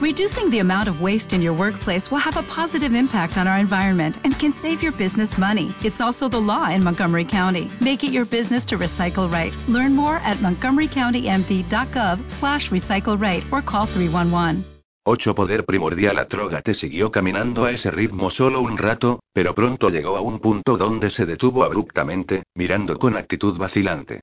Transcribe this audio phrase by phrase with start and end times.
[0.00, 3.58] Reducing the amount of waste in your workplace will have a positive impact on our
[3.58, 5.74] environment and can save your business money.
[5.84, 7.70] It's also the law in Montgomery County.
[7.82, 9.52] Make it your business to recycle right.
[9.68, 14.64] Learn more at montgomerycountymd.gov slash recycle right or call 311.
[15.04, 20.16] 8 Poder primordial Atrógate siguió caminando a ese ritmo solo un rato, pero pronto llegó
[20.16, 24.22] a un punto donde se detuvo abruptamente, mirando con actitud vacilante.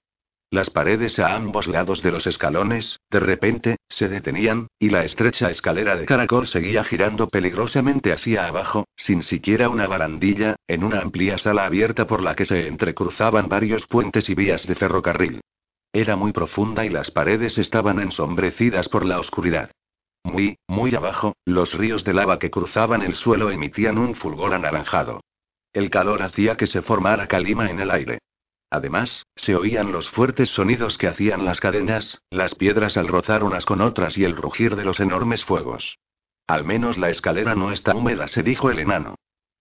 [0.50, 5.50] Las paredes a ambos lados de los escalones, de repente, se detenían, y la estrecha
[5.50, 11.38] escalera de caracol seguía girando peligrosamente hacia abajo, sin siquiera una barandilla, en una amplia
[11.38, 15.42] sala abierta por la que se entrecruzaban varios puentes y vías de ferrocarril.
[15.92, 19.72] Era muy profunda y las paredes estaban ensombrecidas por la oscuridad.
[20.24, 25.20] Muy, muy abajo, los ríos de lava que cruzaban el suelo emitían un fulgor anaranjado.
[25.74, 28.20] El calor hacía que se formara calima en el aire.
[28.70, 33.66] Además, se oían los fuertes sonidos que hacían las cadenas, las piedras al rozar unas
[33.66, 35.98] con otras y el rugir de los enormes fuegos.
[36.48, 39.16] Al menos la escalera no está húmeda, se dijo el enano.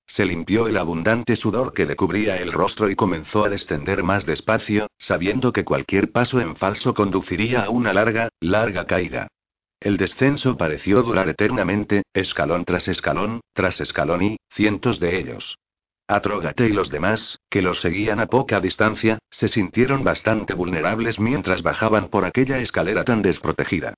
[0.07, 4.25] Se limpió el abundante sudor que le cubría el rostro y comenzó a descender más
[4.25, 9.29] despacio, sabiendo que cualquier paso en falso conduciría a una larga, larga caída.
[9.81, 15.59] El descenso pareció durar eternamente, escalón tras escalón, tras escalón y, cientos de ellos.
[16.09, 21.63] Atrógate y los demás, que los seguían a poca distancia, se sintieron bastante vulnerables mientras
[21.63, 23.95] bajaban por aquella escalera tan desprotegida.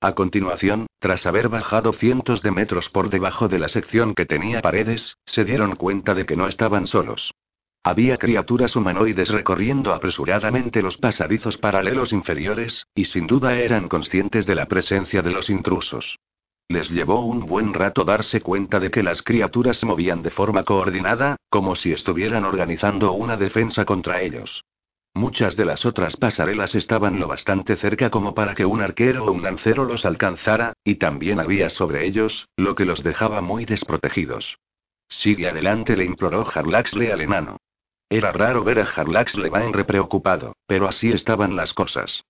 [0.00, 4.62] A continuación, tras haber bajado cientos de metros por debajo de la sección que tenía
[4.62, 7.34] paredes, se dieron cuenta de que no estaban solos.
[7.82, 14.54] Había criaturas humanoides recorriendo apresuradamente los pasadizos paralelos inferiores, y sin duda eran conscientes de
[14.54, 16.18] la presencia de los intrusos.
[16.70, 20.62] Les llevó un buen rato darse cuenta de que las criaturas se movían de forma
[20.62, 24.62] coordinada, como si estuvieran organizando una defensa contra ellos.
[25.12, 29.32] Muchas de las otras pasarelas estaban lo bastante cerca como para que un arquero o
[29.32, 34.60] un lancero los alcanzara, y también había sobre ellos, lo que los dejaba muy desprotegidos.
[35.08, 37.56] Sigue adelante, le imploró Harlaxle al enano.
[38.08, 42.22] Era raro ver a Harlaxle Vainre preocupado, pero así estaban las cosas.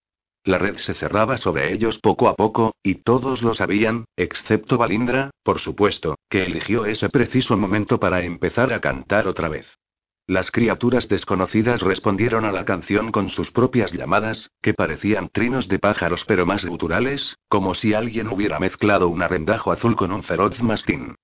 [0.45, 5.31] La red se cerraba sobre ellos poco a poco, y todos lo sabían, excepto Balindra,
[5.43, 9.67] por supuesto, que eligió ese preciso momento para empezar a cantar otra vez.
[10.27, 15.78] Las criaturas desconocidas respondieron a la canción con sus propias llamadas, que parecían trinos de
[15.78, 20.62] pájaros pero más guturales, como si alguien hubiera mezclado un arrendajo azul con un feroz
[20.62, 21.17] mastín.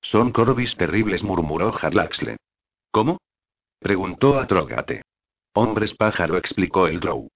[0.00, 2.38] Son corbis terribles, murmuró Harlaxle.
[2.90, 3.18] ¿Cómo?
[3.78, 5.02] preguntó Atrogate.
[5.52, 7.28] Hombres pájaro, explicó el Drow.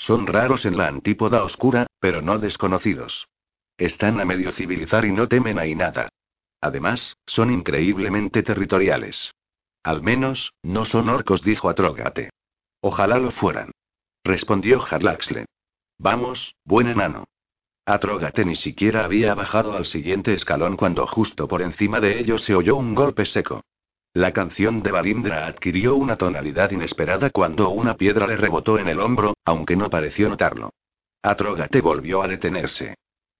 [0.00, 3.28] Son raros en la antípoda oscura, pero no desconocidos.
[3.76, 6.08] Están a medio civilizar y no temen a nada.
[6.62, 9.34] Además, son increíblemente territoriales.
[9.82, 12.30] Al menos, no son orcos, dijo Atrogate.
[12.80, 13.72] Ojalá lo fueran.
[14.24, 15.44] Respondió Harlaxle.
[15.98, 17.24] Vamos, buen enano.
[17.84, 22.54] Atrogate ni siquiera había bajado al siguiente escalón cuando justo por encima de ellos se
[22.54, 23.64] oyó un golpe seco.
[24.12, 28.98] La canción de Balindra adquirió una tonalidad inesperada cuando una piedra le rebotó en el
[28.98, 30.70] hombro, aunque no pareció notarlo.
[31.22, 32.96] Atrogate volvió a detenerse.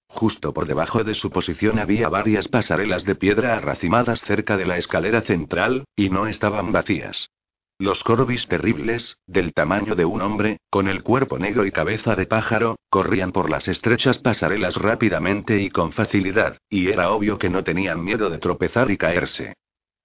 [0.07, 4.77] Justo por debajo de su posición había varias pasarelas de piedra arracimadas cerca de la
[4.77, 7.29] escalera central, y no estaban vacías.
[7.77, 12.27] Los corbis terribles, del tamaño de un hombre, con el cuerpo negro y cabeza de
[12.27, 17.63] pájaro, corrían por las estrechas pasarelas rápidamente y con facilidad, y era obvio que no
[17.63, 19.55] tenían miedo de tropezar y caerse.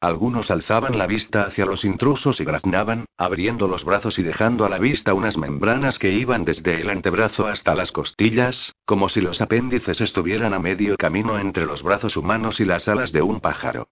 [0.07, 4.69] Algunos alzaban la vista hacia los intrusos y graznaban, abriendo los brazos y dejando a
[4.69, 9.41] la vista unas membranas que iban desde el antebrazo hasta las costillas, como si los
[9.41, 13.89] apéndices estuvieran a medio camino entre los brazos humanos y las alas de un pájaro.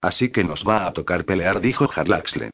[0.00, 2.50] Así que nos va a tocar pelear, dijo Harlaxle.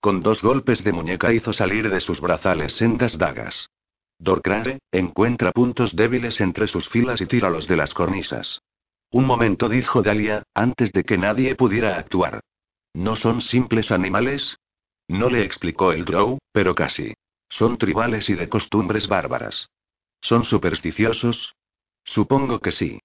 [0.00, 3.68] Con dos golpes de muñeca hizo salir de sus brazales sendas dagas.
[4.18, 8.62] Dorcrare, encuentra puntos débiles entre sus filas y tíralos de las cornisas.
[9.10, 12.40] Un momento, dijo Dalia, antes de que nadie pudiera actuar.
[12.94, 14.56] ¿No son simples animales?
[15.08, 17.14] No le explicó el Drow, pero casi.
[17.48, 19.68] Son tribales y de costumbres bárbaras.
[20.20, 21.54] ¿Son supersticiosos?
[22.04, 23.00] Supongo que sí.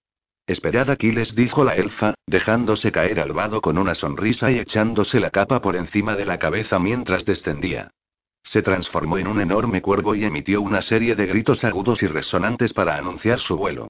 [0.47, 5.19] Esperad aquí, les dijo la elfa, dejándose caer al vado con una sonrisa y echándose
[5.19, 7.91] la capa por encima de la cabeza mientras descendía.
[8.43, 12.73] Se transformó en un enorme cuervo y emitió una serie de gritos agudos y resonantes
[12.73, 13.89] para anunciar su vuelo.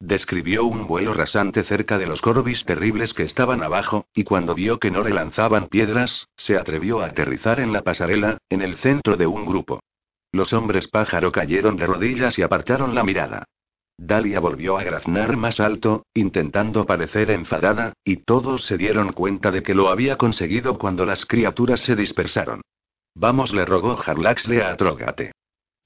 [0.00, 4.78] Describió un vuelo rasante cerca de los corbis terribles que estaban abajo, y cuando vio
[4.78, 9.16] que no le lanzaban piedras, se atrevió a aterrizar en la pasarela, en el centro
[9.16, 9.80] de un grupo.
[10.30, 13.44] Los hombres pájaro cayeron de rodillas y apartaron la mirada.
[13.96, 19.64] Dalia volvió a graznar más alto, intentando parecer enfadada, y todos se dieron cuenta de
[19.64, 22.60] que lo había conseguido cuando las criaturas se dispersaron.
[23.16, 25.32] Vamos, le rogó Harlaxle a Atrogate.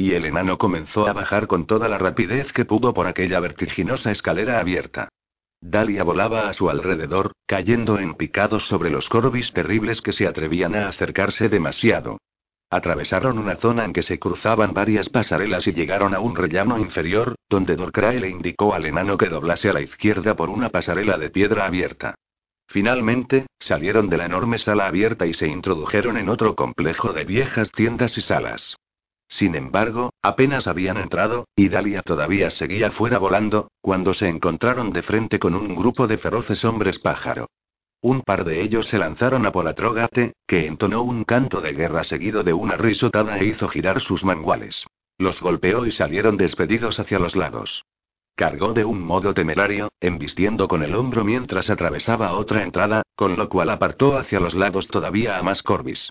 [0.03, 4.11] Y el enano comenzó a bajar con toda la rapidez que pudo por aquella vertiginosa
[4.11, 5.09] escalera abierta.
[5.61, 10.75] Dalia volaba a su alrededor, cayendo en picados sobre los corbis terribles que se atrevían
[10.75, 12.19] a acercarse demasiado.
[12.69, 17.37] Atravesaron una zona en que se cruzaban varias pasarelas y llegaron a un rellano inferior,
[17.49, 21.31] donde Dorcrae le indicó al enano que doblase a la izquierda por una pasarela de
[21.31, 22.17] piedra abierta.
[22.67, 27.71] Finalmente, salieron de la enorme sala abierta y se introdujeron en otro complejo de viejas
[27.71, 28.77] tiendas y salas.
[29.33, 35.03] Sin embargo, apenas habían entrado, y Dalia todavía seguía fuera volando, cuando se encontraron de
[35.03, 37.49] frente con un grupo de feroces hombres pájaro.
[38.03, 42.05] Un par de ellos se lanzaron a por Atrógate, que entonó un canto de guerra
[42.05, 44.85] seguido de una risotada e hizo girar sus manguales.
[45.17, 47.87] Los golpeó y salieron despedidos hacia los lados.
[48.35, 53.49] Cargó de un modo temerario, embistiendo con el hombro mientras atravesaba otra entrada, con lo
[53.49, 56.11] cual apartó hacia los lados todavía a más Corbis.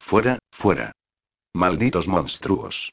[0.00, 0.92] Fuera, fuera.
[1.54, 2.92] Malditos monstruos.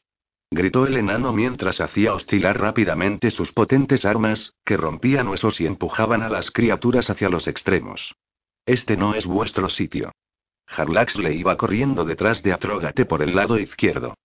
[0.50, 6.24] Gritó el enano mientras hacía oscilar rápidamente sus potentes armas, que rompían huesos y empujaban
[6.24, 8.16] a las criaturas hacia los extremos.
[8.66, 10.12] Este no es vuestro sitio.
[10.68, 14.16] Harlax le iba corriendo detrás de Atrógate por el lado izquierdo.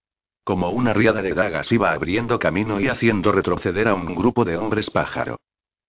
[0.44, 4.56] Como una riada de dagas iba abriendo camino y haciendo retroceder a un grupo de
[4.56, 5.36] hombres pájaro.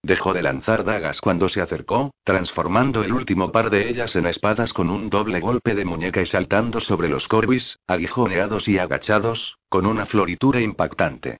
[0.03, 4.73] Dejó de lanzar dagas cuando se acercó, transformando el último par de ellas en espadas
[4.73, 9.85] con un doble golpe de muñeca y saltando sobre los corbis, aguijoneados y agachados, con
[9.85, 11.37] una floritura impactante.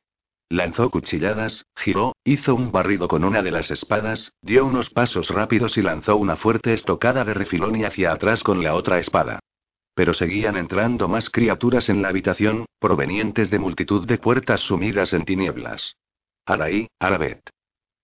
[0.47, 5.77] Lanzó cuchilladas, giró, hizo un barrido con una de las espadas, dio unos pasos rápidos
[5.77, 9.39] y lanzó una fuerte estocada de refilón y hacia atrás con la otra espada.
[9.95, 15.25] Pero seguían entrando más criaturas en la habitación, provenientes de multitud de puertas sumidas en
[15.25, 15.95] tinieblas.
[16.45, 17.41] Araí, Arabet.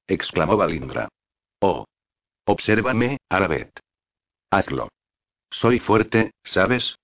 [0.07, 1.09] Exclamó Balindra.
[1.59, 1.85] Oh.
[2.45, 3.71] Obsérvame, Arabet.
[4.49, 4.89] Hazlo.
[5.49, 6.95] Soy fuerte, ¿sabes?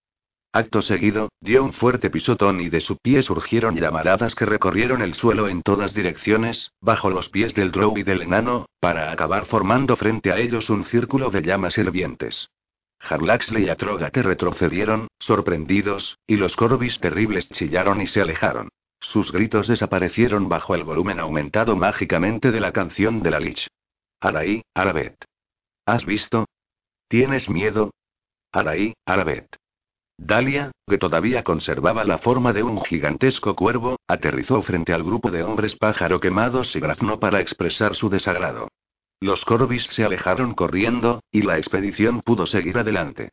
[0.55, 5.15] Acto seguido, dio un fuerte pisotón y de su pie surgieron llamaradas que recorrieron el
[5.15, 9.95] suelo en todas direcciones, bajo los pies del drow y del enano, para acabar formando
[9.95, 12.49] frente a ellos un círculo de llamas hirvientes.
[12.99, 18.69] Harlaxle y Atrogate retrocedieron, sorprendidos, y los corbis terribles chillaron y se alejaron.
[19.03, 23.67] Sus gritos desaparecieron bajo el volumen aumentado mágicamente de la canción de la Lich.
[24.21, 25.17] Araí, Arabet.
[25.85, 26.45] ¿Has visto?
[27.09, 27.91] ¿Tienes miedo?
[28.53, 29.57] Araí, Arabet.
[30.17, 35.43] Dalia, que todavía conservaba la forma de un gigantesco cuervo, aterrizó frente al grupo de
[35.43, 38.69] hombres pájaro quemados y graznó para expresar su desagrado.
[39.19, 43.31] Los Corbis se alejaron corriendo, y la expedición pudo seguir adelante.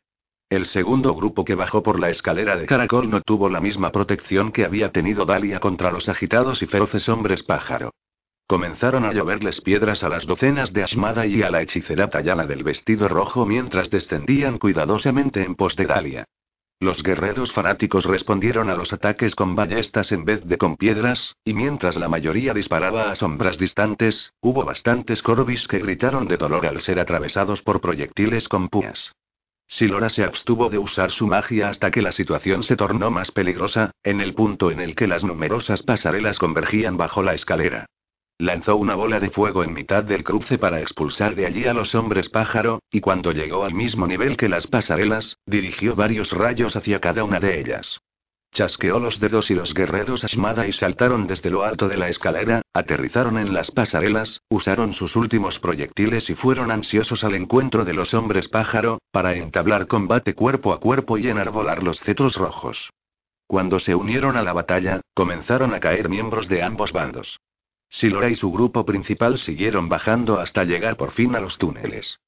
[0.51, 4.51] El segundo grupo que bajó por la escalera de caracol no tuvo la misma protección
[4.51, 7.93] que había tenido Dalia contra los agitados y feroces hombres pájaro.
[8.47, 12.65] Comenzaron a lloverles piedras a las docenas de Ashmada y a la hechicera tallana del
[12.65, 16.25] vestido rojo mientras descendían cuidadosamente en pos de Dalia.
[16.81, 21.53] Los guerreros fanáticos respondieron a los ataques con ballestas en vez de con piedras, y
[21.53, 26.81] mientras la mayoría disparaba a sombras distantes, hubo bastantes corbis que gritaron de dolor al
[26.81, 29.13] ser atravesados por proyectiles con púas.
[29.71, 33.91] Silora se abstuvo de usar su magia hasta que la situación se tornó más peligrosa,
[34.03, 37.85] en el punto en el que las numerosas pasarelas convergían bajo la escalera.
[38.37, 41.95] Lanzó una bola de fuego en mitad del cruce para expulsar de allí a los
[41.95, 46.99] hombres pájaro, y cuando llegó al mismo nivel que las pasarelas, dirigió varios rayos hacia
[46.99, 48.01] cada una de ellas.
[48.53, 52.61] Chasqueó los dedos y los guerreros Ashmada y saltaron desde lo alto de la escalera,
[52.73, 58.13] aterrizaron en las pasarelas, usaron sus últimos proyectiles y fueron ansiosos al encuentro de los
[58.13, 62.89] hombres pájaro, para entablar combate cuerpo a cuerpo y enarbolar los cetros rojos.
[63.47, 67.39] Cuando se unieron a la batalla, comenzaron a caer miembros de ambos bandos.
[67.87, 72.19] Silora y su grupo principal siguieron bajando hasta llegar por fin a los túneles.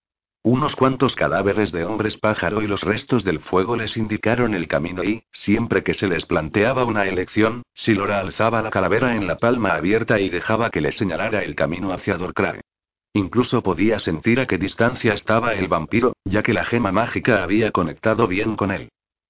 [0.45, 5.01] Unos cuantos cadáveres de hombres pájaro y los restos del fuego les indicaron el camino
[5.01, 9.73] y, siempre que se les planteaba una elección, Silora alzaba la calavera en la palma
[9.73, 12.59] abierta y dejaba que le señalara el camino hacia Dorcrae.
[13.13, 17.71] Incluso podía sentir a qué distancia estaba el vampiro, ya que la gema mágica había
[17.71, 18.89] conectado bien con él.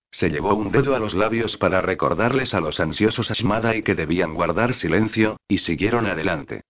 [0.09, 3.93] Se llevó un dedo a los labios para recordarles a los ansiosos Ashmada y que
[3.93, 6.63] debían guardar silencio, y siguieron adelante.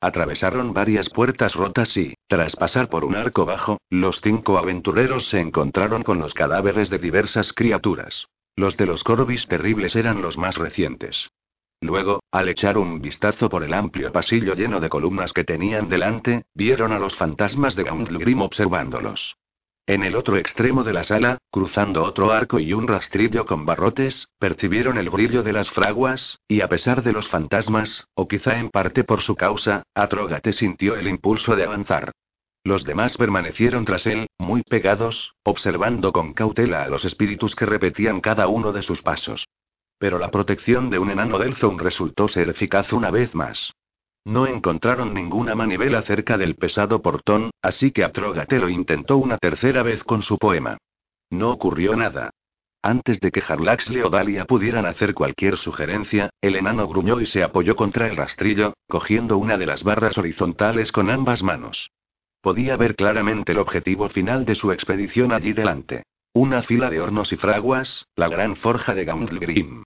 [0.00, 5.40] Atravesaron varias puertas rotas y, tras pasar por un arco bajo, los cinco aventureros se
[5.40, 8.26] encontraron con los cadáveres de diversas criaturas.
[8.56, 11.30] Los de los Corbis terribles eran los más recientes.
[11.82, 16.44] Luego, al echar un vistazo por el amplio pasillo lleno de columnas que tenían delante,
[16.54, 19.36] vieron a los fantasmas de Gauntlegrim observándolos.
[19.90, 24.28] En el otro extremo de la sala, cruzando otro arco y un rastrillo con barrotes,
[24.38, 28.70] percibieron el brillo de las fraguas, y a pesar de los fantasmas, o quizá en
[28.70, 32.12] parte por su causa, Atrogate sintió el impulso de avanzar.
[32.62, 38.20] Los demás permanecieron tras él, muy pegados, observando con cautela a los espíritus que repetían
[38.20, 39.48] cada uno de sus pasos.
[39.98, 43.72] Pero la protección de un enano del Zone resultó ser eficaz una vez más.
[44.24, 49.82] No encontraron ninguna manivela cerca del pesado portón, así que Atrógate lo intentó una tercera
[49.82, 50.76] vez con su poema.
[51.30, 52.30] No ocurrió nada.
[52.82, 54.10] Antes de que Harlaxle o
[54.46, 59.58] pudieran hacer cualquier sugerencia, el enano gruñó y se apoyó contra el rastrillo, cogiendo una
[59.58, 61.90] de las barras horizontales con ambas manos.
[62.40, 66.04] Podía ver claramente el objetivo final de su expedición allí delante.
[66.32, 69.82] Una fila de hornos y fraguas, la gran forja de Gauntlegrim.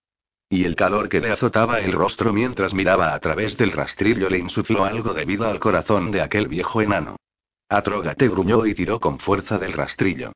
[0.48, 4.38] Y el calor que le azotaba el rostro mientras miraba a través del rastrillo le
[4.38, 7.16] insufló algo de vida al corazón de aquel viejo enano.
[7.68, 10.32] Atrógate gruñó y tiró con fuerza del rastrillo.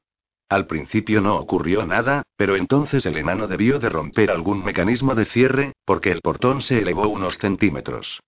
[0.49, 5.27] Al principio no ocurrió nada, pero entonces el enano debió de romper algún mecanismo de
[5.27, 8.21] cierre, porque el portón se elevó unos centímetros.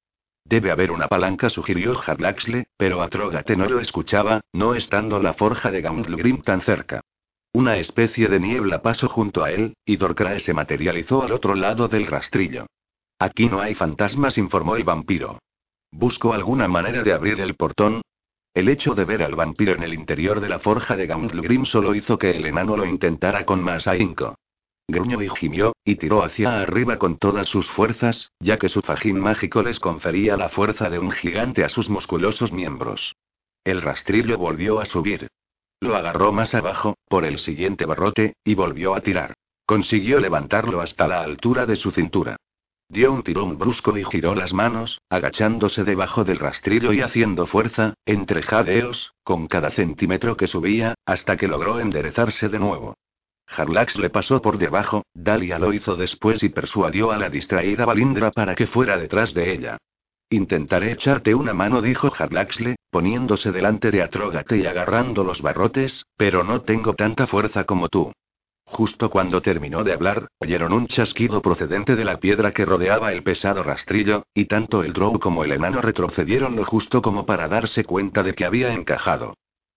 [0.44, 5.70] Debe haber una palanca, sugirió Harlaxle, pero Atrógate no lo escuchaba, no estando la forja
[5.70, 7.00] de Gauntlegrim tan cerca.
[7.52, 11.88] Una especie de niebla pasó junto a él, y Dorcrae se materializó al otro lado
[11.88, 12.66] del rastrillo.
[13.18, 15.38] Aquí no hay fantasmas, informó el vampiro.
[15.90, 18.02] Busco alguna manera de abrir el portón,
[18.52, 21.94] el hecho de ver al vampiro en el interior de la forja de Gauntlegrim solo
[21.94, 24.34] hizo que el enano lo intentara con más ahínco.
[24.88, 29.20] Gruñó y gimió, y tiró hacia arriba con todas sus fuerzas, ya que su fajín
[29.20, 33.14] mágico les confería la fuerza de un gigante a sus musculosos miembros.
[33.62, 35.28] El rastrillo volvió a subir.
[35.80, 39.34] Lo agarró más abajo, por el siguiente barrote, y volvió a tirar.
[39.64, 42.36] Consiguió levantarlo hasta la altura de su cintura.
[42.90, 47.94] Dio un tirón brusco y giró las manos, agachándose debajo del rastrillo y haciendo fuerza,
[48.04, 52.96] entre jadeos, con cada centímetro que subía, hasta que logró enderezarse de nuevo.
[53.46, 58.32] Harlax le pasó por debajo, Dalia lo hizo después y persuadió a la distraída Balindra
[58.32, 59.78] para que fuera detrás de ella.
[60.32, 66.44] Intentaré echarte una mano, dijo Harlaxle, poniéndose delante de Atrógate y agarrando los barrotes, pero
[66.44, 68.12] no tengo tanta fuerza como tú.
[68.64, 73.24] Justo cuando terminó de hablar, oyeron un chasquido procedente de la piedra que rodeaba el
[73.24, 77.82] pesado rastrillo, y tanto el drow como el enano retrocedieron lo justo como para darse
[77.82, 79.34] cuenta de que había encajado.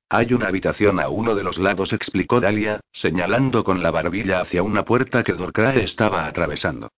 [0.08, 4.62] Hay una habitación a uno de los lados, explicó Dalia, señalando con la barbilla hacia
[4.62, 6.90] una puerta que Dorcrae estaba atravesando.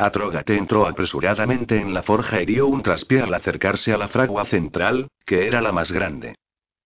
[0.00, 4.46] Atrógate entró apresuradamente en la forja y dio un traspié al acercarse a la fragua
[4.46, 6.36] central, que era la más grande.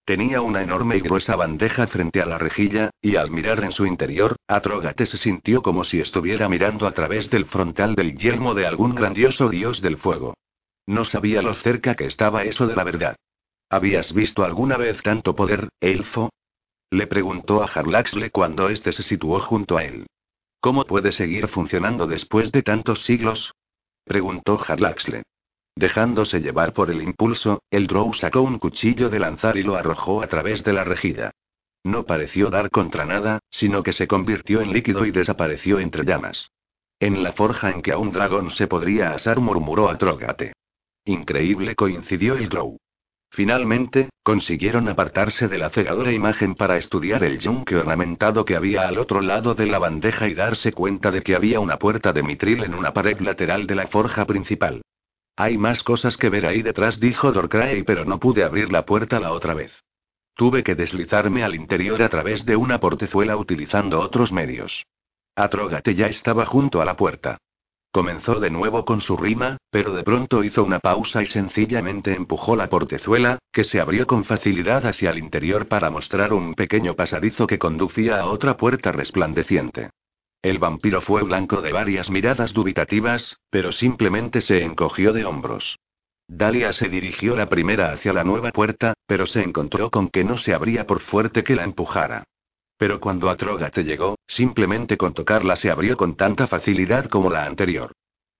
[0.05, 3.87] Tenía una enorme y gruesa bandeja frente a la rejilla, y al mirar en su
[3.87, 8.67] interior, Atrógate se sintió como si estuviera mirando a través del frontal del yelmo de
[8.67, 10.35] algún grandioso dios del fuego.
[10.85, 13.15] No sabía lo cerca que estaba eso de la verdad.
[13.71, 16.31] ¿Habías visto alguna vez tanto poder, elfo?
[16.91, 20.05] Le preguntó a Harlaxle cuando éste se situó junto a él.
[20.65, 23.53] ¿Cómo puede seguir funcionando después de tantos siglos?
[24.03, 25.23] preguntó Harlaxle.
[25.77, 30.23] Dejándose llevar por el impulso, el Drow sacó un cuchillo de lanzar y lo arrojó
[30.23, 31.33] a través de la rejilla.
[31.85, 36.51] No pareció dar contra nada, sino que se convirtió en líquido y desapareció entre llamas.
[36.99, 40.55] En la forja en que a un dragón se podría asar, murmuró Atrogate.
[41.05, 42.79] Increíble coincidió el Drow.
[43.35, 48.97] Finalmente, consiguieron apartarse de la cegadora imagen para estudiar el yunque ornamentado que había al
[48.97, 52.63] otro lado de la bandeja y darse cuenta de que había una puerta de mitril
[52.63, 54.83] en una pared lateral de la forja principal.
[55.35, 59.19] Hay más cosas que ver ahí detrás, dijo Dorcrae, pero no pude abrir la puerta
[59.19, 59.73] la otra vez.
[60.37, 64.87] Tuve que deslizarme al interior a través de una portezuela utilizando otros medios.
[65.35, 67.39] Atrógate ya estaba junto a la puerta.
[67.95, 72.57] Comenzó de nuevo con su rima, pero de pronto hizo una pausa y sencillamente empujó
[72.57, 77.47] la portezuela, que se abrió con facilidad hacia el interior para mostrar un pequeño pasadizo
[77.47, 79.91] que conducía a otra puerta resplandeciente.
[80.43, 85.79] El vampiro fue blanco de varias miradas dubitativas, pero simplemente se encogió de hombros.
[86.27, 90.37] Dalia se dirigió la primera hacia la nueva puerta, pero se encontró con que no
[90.37, 92.25] se abría por fuerte que la empujara.
[92.77, 97.93] Pero cuando Atrógate llegó, simplemente con tocarla se abrió con tanta facilidad como la anterior.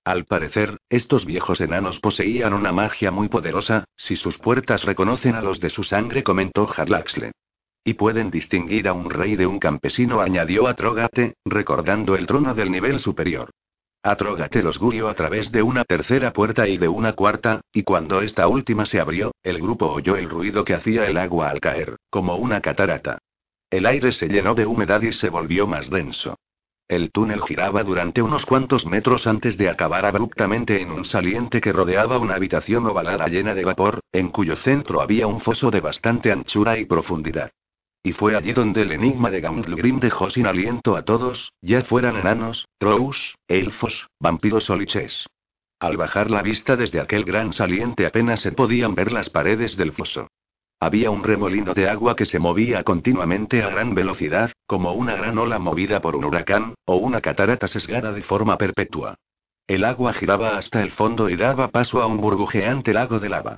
[0.05, 5.41] Al parecer, estos viejos enanos poseían una magia muy poderosa, si sus puertas reconocen a
[5.41, 7.33] los de su sangre, comentó Harlaxle.
[7.85, 12.71] Y pueden distinguir a un rey de un campesino, añadió Atrógate, recordando el trono del
[12.71, 13.51] nivel superior.
[14.03, 18.21] Atrógate los guió a través de una tercera puerta y de una cuarta, y cuando
[18.21, 21.97] esta última se abrió, el grupo oyó el ruido que hacía el agua al caer,
[22.11, 23.19] como una catarata.
[23.75, 26.39] El aire se llenó de humedad y se volvió más denso.
[26.87, 31.73] El túnel giraba durante unos cuantos metros antes de acabar abruptamente en un saliente que
[31.73, 36.31] rodeaba una habitación ovalada llena de vapor, en cuyo centro había un foso de bastante
[36.31, 37.51] anchura y profundidad.
[38.05, 42.15] Y fue allí donde el enigma de Gauntlegrim dejó sin aliento a todos, ya fueran
[42.15, 45.27] enanos, trolls, elfos, vampiros o liches.
[45.81, 49.91] Al bajar la vista desde aquel gran saliente apenas se podían ver las paredes del
[49.91, 50.29] foso.
[50.81, 55.39] Había un remolino de agua que se movía continuamente a gran velocidad, como una gran
[55.39, 59.17] ola movida por un huracán, o una catarata sesgada de forma perpetua.
[59.67, 63.57] El agua giraba hasta el fondo y daba paso a un burbujeante lago de lava.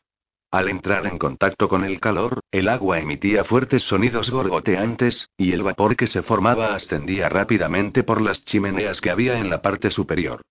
[0.53, 5.65] Al entrar en contacto con el calor, el agua emitía fuertes sonidos gorgoteantes, y el
[5.65, 10.43] vapor que se formaba ascendía rápidamente por las chimeneas que había en la parte superior.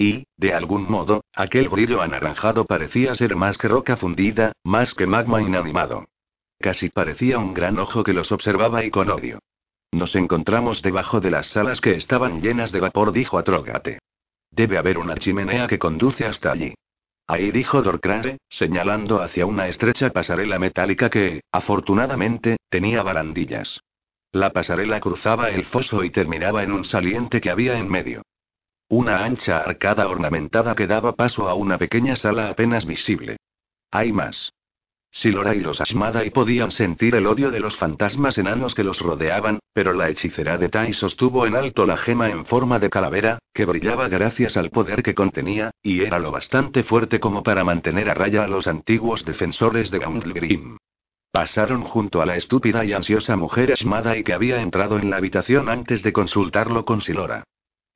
[0.00, 5.06] Y, de algún modo, aquel brillo anaranjado parecía ser más que roca fundida, más que
[5.06, 6.06] magma inanimado.
[6.58, 9.40] Casi parecía un gran ojo que los observaba y con odio.
[9.92, 13.98] Nos encontramos debajo de las salas que estaban llenas de vapor, dijo Atrogate.
[14.50, 16.72] Debe haber una chimenea que conduce hasta allí.
[17.26, 23.82] Ahí dijo Dorcrare, señalando hacia una estrecha pasarela metálica que, afortunadamente, tenía barandillas.
[24.32, 28.22] La pasarela cruzaba el foso y terminaba en un saliente que había en medio.
[28.92, 33.36] Una ancha arcada ornamentada que daba paso a una pequeña sala apenas visible.
[33.92, 34.52] Hay más.
[35.12, 39.60] Silora y los y podían sentir el odio de los fantasmas enanos que los rodeaban,
[39.72, 43.64] pero la hechicera de Tai sostuvo en alto la gema en forma de calavera, que
[43.64, 48.14] brillaba gracias al poder que contenía, y era lo bastante fuerte como para mantener a
[48.14, 50.78] raya a los antiguos defensores de Gauntlegrim.
[51.30, 55.68] Pasaron junto a la estúpida y ansiosa mujer y que había entrado en la habitación
[55.68, 57.44] antes de consultarlo con Silora.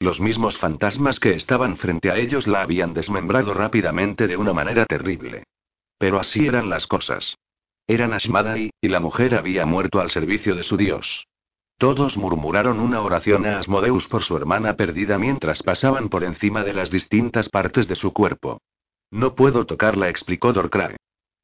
[0.00, 4.86] Los mismos fantasmas que estaban frente a ellos la habían desmembrado rápidamente de una manera
[4.86, 5.44] terrible.
[5.98, 7.36] Pero así eran las cosas.
[7.86, 11.26] Eran Ashmadai, y la mujer había muerto al servicio de su dios.
[11.78, 16.72] Todos murmuraron una oración a Asmodeus por su hermana perdida mientras pasaban por encima de
[16.72, 18.60] las distintas partes de su cuerpo.
[19.10, 20.96] No puedo tocarla, explicó Dorcrae.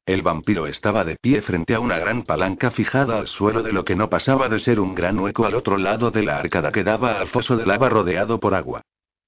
[0.05, 3.85] El vampiro estaba de pie frente a una gran palanca fijada al suelo de lo
[3.85, 6.83] que no pasaba de ser un gran hueco al otro lado de la arcada que
[6.83, 8.81] daba al foso de lava rodeado por agua.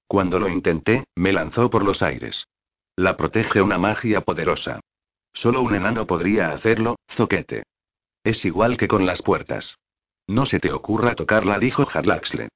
[0.07, 2.47] Cuando lo intenté, me lanzó por los aires.
[2.95, 4.79] La protege una magia poderosa.
[5.31, 7.63] Solo un enano podría hacerlo, zoquete.
[8.23, 9.77] Es igual que con las puertas.
[10.27, 12.49] No se te ocurra tocarla, dijo Harlaxle.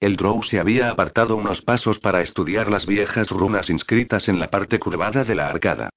[0.00, 4.50] El Drow se había apartado unos pasos para estudiar las viejas runas inscritas en la
[4.50, 5.90] parte curvada de la arcada.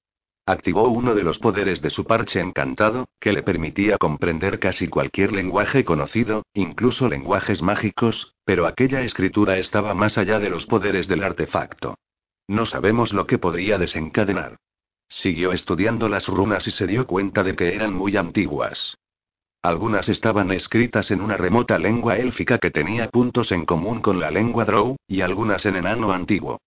[0.48, 5.32] Activó uno de los poderes de su parche encantado, que le permitía comprender casi cualquier
[5.32, 11.24] lenguaje conocido, incluso lenguajes mágicos, pero aquella escritura estaba más allá de los poderes del
[11.24, 11.96] artefacto.
[12.46, 14.56] No sabemos lo que podría desencadenar.
[15.08, 18.96] Siguió estudiando las runas y se dio cuenta de que eran muy antiguas.
[19.62, 24.30] Algunas estaban escritas en una remota lengua élfica que tenía puntos en común con la
[24.30, 26.60] lengua drow, y algunas en enano antiguo.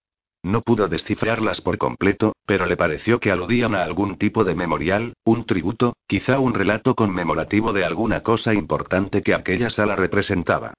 [0.44, 5.14] No pudo descifrarlas por completo, pero le pareció que aludían a algún tipo de memorial,
[5.26, 10.74] un tributo, quizá un relato conmemorativo de alguna cosa importante que aquella sala representaba.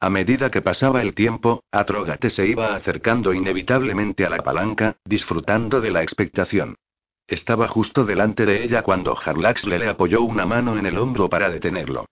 [0.00, 5.80] A medida que pasaba el tiempo, Atrogate se iba acercando inevitablemente a la palanca, disfrutando
[5.80, 6.76] de la expectación.
[7.28, 11.50] Estaba justo delante de ella cuando Harlaxle le apoyó una mano en el hombro para
[11.50, 12.06] detenerlo.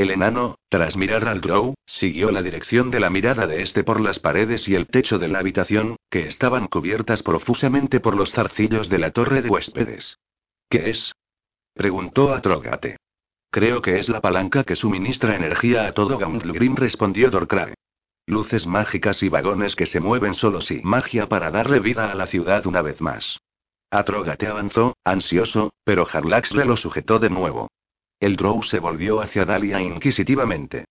[0.00, 4.00] El enano, tras mirar al Drow, siguió la dirección de la mirada de este por
[4.00, 8.88] las paredes y el techo de la habitación, que estaban cubiertas profusamente por los zarcillos
[8.88, 10.16] de la torre de huéspedes.
[10.70, 11.12] ¿Qué es?
[11.74, 12.96] preguntó a Trogate.
[13.50, 17.74] Creo que es la palanca que suministra energía a todo Gauntlegrim, respondió Dorcrae.
[18.24, 22.26] Luces mágicas y vagones que se mueven solos y magia para darle vida a la
[22.26, 23.38] ciudad una vez más.
[23.90, 27.68] Atrogate avanzó, ansioso, pero Harlaxle lo sujetó de nuevo.
[28.20, 30.84] El Drow se volvió hacia Dalia inquisitivamente.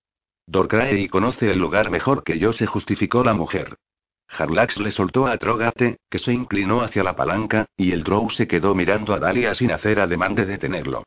[0.48, 3.78] Dorcrae conoce el lugar mejor que yo, se justificó la mujer.
[4.28, 8.48] Harlax le soltó a Trogate, que se inclinó hacia la palanca, y el Drow se
[8.48, 11.04] quedó mirando a Dalia sin hacer ademán de detenerlo.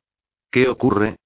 [0.48, 1.16] ¿Qué ocurre?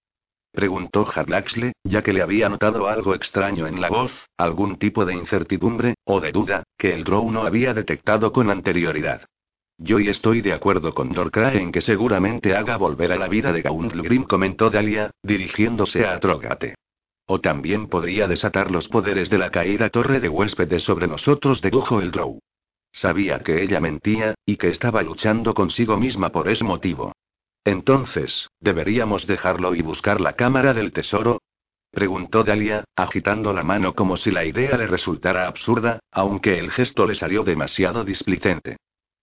[0.51, 5.15] preguntó Harlaxle, ya que le había notado algo extraño en la voz, algún tipo de
[5.15, 9.27] incertidumbre, o de duda, que el Drow no había detectado con anterioridad.
[9.79, 13.53] Yo y estoy de acuerdo con Dorcrae en que seguramente haga volver a la vida
[13.53, 16.77] de Gauntlegrim, comentó Dalia, dirigiéndose a Trogate.
[17.27, 22.01] O también podría desatar los poderes de la caída torre de huéspedes sobre nosotros, dedujo
[22.01, 22.39] el Drow.
[22.91, 27.13] Sabía que ella mentía, y que estaba luchando consigo misma por ese motivo.
[27.63, 31.43] Entonces, ¿deberíamos dejarlo y buscar la cámara del tesoro?
[31.91, 37.07] preguntó Dalia, agitando la mano como si la idea le resultara absurda, aunque el gesto
[37.07, 38.77] le salió demasiado displicente.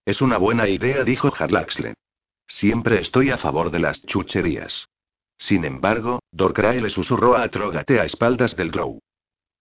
[0.06, 1.94] Es una buena idea, dijo Harlaxle.
[2.46, 4.88] Siempre estoy a favor de las chucherías.
[5.38, 9.00] Sin embargo, Dorcrae le susurró a Trogate a espaldas del Drow.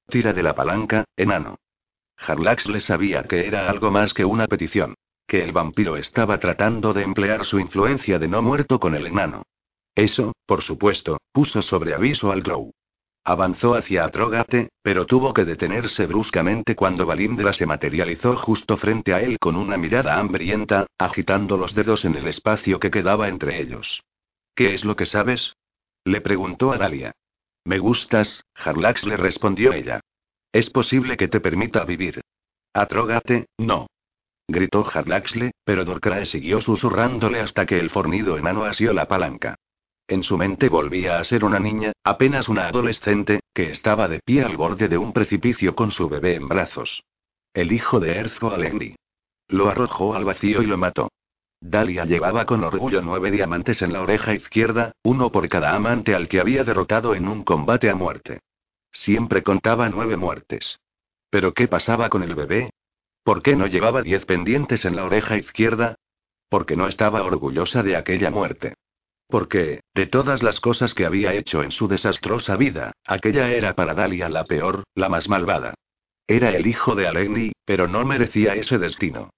[0.08, 1.56] Tira de la palanca, enano.
[2.16, 4.94] Harlaxle sabía que era algo más que una petición.
[5.26, 9.44] Que el vampiro estaba tratando de emplear su influencia de no muerto con el enano.
[9.94, 12.72] Eso, por supuesto, puso sobre aviso al Drow.
[13.24, 19.20] Avanzó hacia Atrogate, pero tuvo que detenerse bruscamente cuando Valindra se materializó justo frente a
[19.20, 24.02] él con una mirada hambrienta, agitando los dedos en el espacio que quedaba entre ellos.
[24.56, 25.54] ¿Qué es lo que sabes?
[26.04, 27.12] Le preguntó a Dalia.
[27.64, 30.00] Me gustas, Harlax le respondió ella.
[30.50, 32.20] Es posible que te permita vivir.
[32.74, 33.86] Atrógate, no.
[34.48, 39.54] gritó Harlaxle, pero Dorcrae siguió susurrándole hasta que el fornido enano asió la palanca.
[40.12, 44.44] En su mente volvía a ser una niña, apenas una adolescente, que estaba de pie
[44.44, 47.02] al borde de un precipicio con su bebé en brazos.
[47.54, 48.94] El hijo de Erzo Alegri.
[49.48, 51.10] Lo arrojó al vacío y lo mató.
[51.62, 56.28] Dalia llevaba con orgullo nueve diamantes en la oreja izquierda, uno por cada amante al
[56.28, 58.40] que había derrotado en un combate a muerte.
[58.90, 60.78] Siempre contaba nueve muertes.
[61.30, 62.68] ¿Pero qué pasaba con el bebé?
[63.24, 65.94] ¿Por qué no llevaba diez pendientes en la oreja izquierda?
[66.50, 68.74] Porque no estaba orgullosa de aquella muerte.
[69.32, 73.94] Porque, de todas las cosas que había hecho en su desastrosa vida, aquella era para
[73.94, 75.72] Dalia la peor, la más malvada.
[76.26, 79.30] Era el hijo de Alegni, pero no merecía ese destino.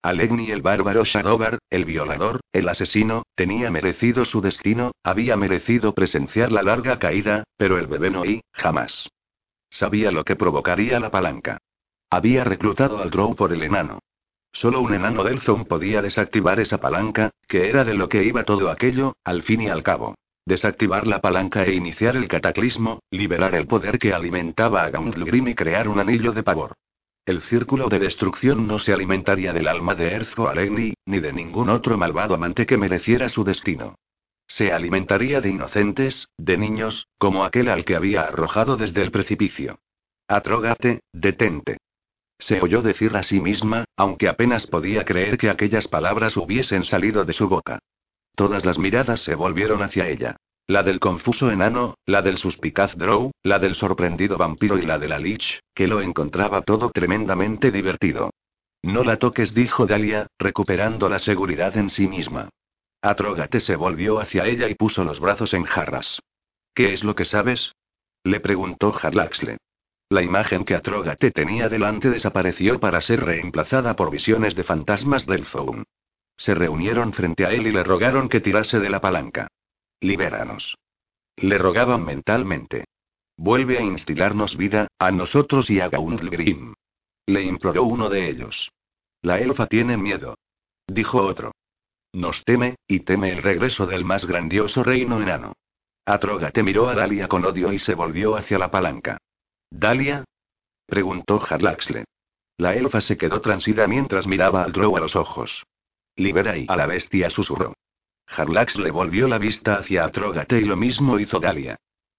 [0.00, 6.50] Alegni el bárbaro Shadovar, el violador, el asesino, tenía merecido su destino, había merecido presenciar
[6.50, 9.10] la larga caída, pero el bebé no y, jamás.
[9.68, 11.58] Sabía lo que provocaría la palanca.
[12.08, 13.98] Había reclutado al Drow por el enano.
[14.52, 18.44] Solo un enano del Zone podía desactivar esa palanca, que era de lo que iba
[18.44, 20.14] todo aquello, al fin y al cabo.
[20.44, 25.54] Desactivar la palanca e iniciar el cataclismo, liberar el poder que alimentaba a Gauntlegrim y
[25.54, 26.74] crear un anillo de pavor.
[27.24, 31.70] El círculo de destrucción no se alimentaría del alma de Erzo Alegni, ni de ningún
[31.70, 33.94] otro malvado amante que mereciera su destino.
[34.48, 39.78] Se alimentaría de inocentes, de niños, como aquel al que había arrojado desde el precipicio.
[40.26, 41.78] Atrógate, detente.
[42.42, 47.24] Se oyó decir a sí misma, aunque apenas podía creer que aquellas palabras hubiesen salido
[47.24, 47.78] de su boca.
[48.34, 50.36] Todas las miradas se volvieron hacia ella.
[50.66, 55.08] La del confuso enano, la del suspicaz Drow, la del sorprendido vampiro y la de
[55.08, 58.30] la Lich, que lo encontraba todo tremendamente divertido.
[58.82, 62.48] No la toques, dijo Dalia, recuperando la seguridad en sí misma.
[63.02, 66.20] Atrógate se volvió hacia ella y puso los brazos en jarras.
[66.74, 67.76] ¿Qué es lo que sabes?
[68.24, 69.58] Le preguntó Harlaxle.
[70.12, 75.46] La imagen que Atrógate tenía delante desapareció para ser reemplazada por visiones de fantasmas del
[75.46, 75.84] Zoom.
[76.36, 79.48] Se reunieron frente a él y le rogaron que tirase de la palanca.
[80.02, 80.76] Libéranos.
[81.36, 82.84] Le rogaban mentalmente.
[83.38, 86.74] Vuelve a instilarnos vida, a nosotros y a Gaundgrim.
[87.24, 88.70] Le imploró uno de ellos.
[89.22, 90.36] La elfa tiene miedo.
[90.86, 91.52] Dijo otro.
[92.12, 95.54] Nos teme, y teme el regreso del más grandioso reino enano.
[96.04, 99.16] Atrógate miró a Dalia con odio y se volvió hacia la palanca.
[99.72, 100.24] ¿Dalia?
[100.86, 102.04] preguntó Harlaxle.
[102.58, 105.64] La elfa se quedó transida mientras miraba al Drow a los ojos.
[106.14, 107.74] Libera y a la bestia susurró.
[108.26, 111.76] Harlax le volvió la vista hacia Atrógate y lo mismo hizo Dalia.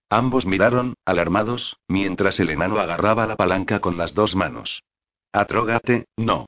[0.09, 4.81] Ambos miraron, alarmados, mientras el enano agarraba la palanca con las dos manos.
[5.31, 6.47] Atrógate, no.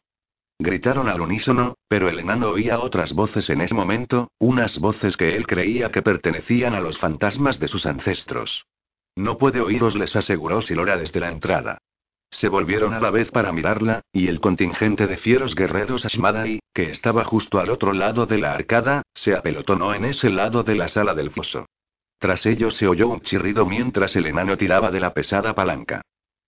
[0.57, 5.35] Gritaron al unísono, pero el enano oía otras voces en ese momento, unas voces que
[5.35, 8.65] él creía que pertenecían a los fantasmas de sus ancestros.
[9.15, 11.77] No puede oíros, les aseguró Silora desde la entrada.
[12.29, 16.89] Se volvieron a la vez para mirarla, y el contingente de fieros guerreros Ashmadai, que
[16.89, 20.89] estaba justo al otro lado de la arcada, se apelotonó en ese lado de la
[20.89, 21.65] sala del foso.
[22.19, 26.01] Tras ello se oyó un chirrido mientras el enano tiraba de la pesada palanca.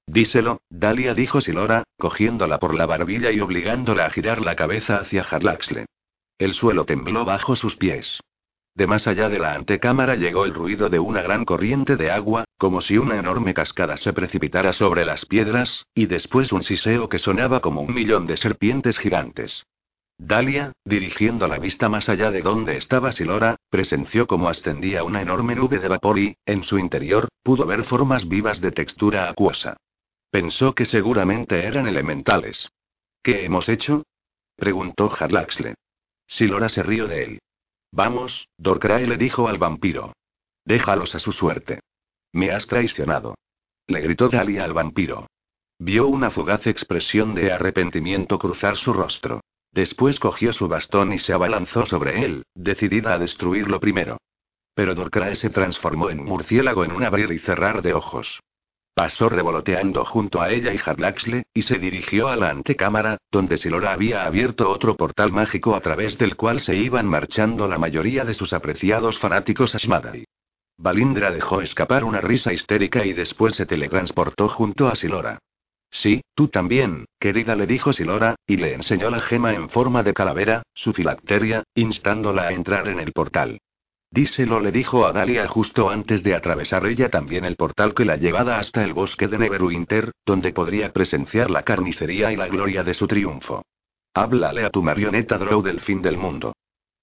[0.05, 5.21] Díselo, Dalia dijo Silora, cogiéndola por la barbilla y obligándola a girar la cabeza hacia
[5.21, 5.85] Harlaxle.
[6.37, 8.19] El suelo tembló bajo sus pies.
[8.77, 12.43] De más allá de la antecámara llegó el ruido de una gran corriente de agua,
[12.59, 17.17] como si una enorme cascada se precipitara sobre las piedras, y después un siseo que
[17.17, 19.65] sonaba como un millón de serpientes gigantes.
[20.19, 25.55] Dalia, dirigiendo la vista más allá de donde estaba Silora, presenció cómo ascendía una enorme
[25.55, 29.77] nube de vapor y, en su interior, pudo ver formas vivas de textura acuosa.
[30.29, 32.69] Pensó que seguramente eran elementales.
[33.23, 34.03] ¿Qué hemos hecho?
[34.55, 35.73] preguntó Harlaxle.
[36.27, 37.39] Silora se rió de él.
[37.91, 40.13] Vamos, Dorcrae le dijo al vampiro.
[40.65, 41.79] Déjalos a su suerte.
[42.33, 43.35] Me has traicionado.
[43.87, 45.27] Le gritó Dalia al vampiro.
[45.79, 49.41] Vio una fugaz expresión de arrepentimiento cruzar su rostro.
[49.71, 54.17] Después cogió su bastón y se abalanzó sobre él, decidida a destruirlo primero.
[54.73, 58.39] Pero Dorcrae se transformó en murciélago en un abrir y cerrar de ojos.
[58.97, 63.91] Pasó revoloteando junto a ella y Harlaxle, y se dirigió a la antecámara, donde Silora
[63.91, 68.33] había abierto otro portal mágico a través del cual se iban marchando la mayoría de
[68.33, 70.25] sus apreciados fanáticos Ashmadai.
[70.77, 75.37] Balindra dejó escapar una risa histérica y después se teletransportó junto a Silora.
[75.91, 80.15] Sí, tú también, querida, le dijo Silora, y le enseñó la gema en forma de
[80.15, 83.59] calavera, su filacteria, instándola a entrar en el portal.
[84.17, 88.15] Díselo, le dijo a Dalia justo antes de atravesar ella también el portal que la
[88.15, 92.95] llevaba hasta el bosque de Neverwinter, donde podría presenciar la carnicería y la gloria de
[92.95, 93.63] su triunfo.
[94.15, 96.55] Háblale a tu marioneta Drow del fin del mundo.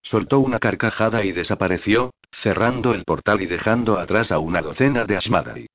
[0.03, 5.16] Soltó una carcajada y desapareció, cerrando el portal y dejando atrás a una docena de
[5.16, 5.66] Ashmadai.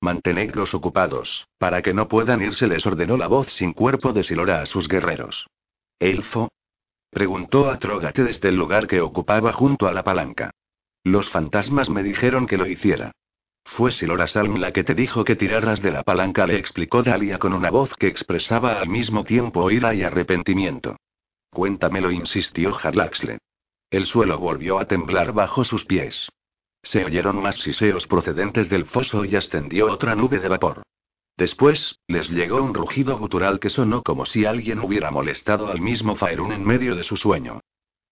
[0.00, 4.62] Mantenedlos ocupados, para que no puedan irse, les ordenó la voz sin cuerpo de Silora
[4.62, 5.46] a sus guerreros.
[5.98, 6.48] ¿Elfo?
[7.10, 10.52] Preguntó Atrógate desde el lugar que ocupaba junto a la palanca.
[11.06, 13.12] Los fantasmas me dijeron que lo hiciera.
[13.64, 17.38] Fue Silora Salm la que te dijo que tiraras de la palanca, le explicó Dalia
[17.38, 20.96] con una voz que expresaba al mismo tiempo ira y arrepentimiento.
[21.50, 23.38] Cuéntamelo, insistió Harlaxle.
[23.88, 26.28] El suelo volvió a temblar bajo sus pies.
[26.82, 30.82] Se oyeron más siseos procedentes del foso y ascendió otra nube de vapor.
[31.36, 36.16] Después, les llegó un rugido gutural que sonó como si alguien hubiera molestado al mismo
[36.16, 37.60] Faerun en medio de su sueño.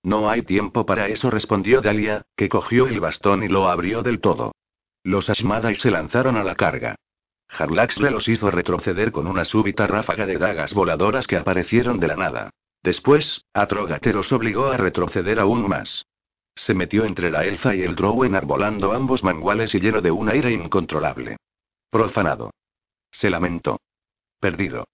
[0.05, 4.21] No hay tiempo para eso, respondió Dalia, que cogió el bastón y lo abrió del
[4.21, 4.55] todo.
[5.03, 6.97] Los Ashmadai se lanzaron a la carga.
[7.49, 12.17] Harlaxle los hizo retroceder con una súbita ráfaga de dagas voladoras que aparecieron de la
[12.17, 12.51] nada.
[12.83, 16.05] Después, Atrogate los obligó a retroceder aún más.
[16.55, 20.29] Se metió entre la elfa y el drow enarbolando ambos manguales y lleno de un
[20.29, 21.39] aire incontrolable.
[21.91, 22.51] Profanado.
[23.11, 23.81] Se lamentó.
[24.39, 24.85] Perdido.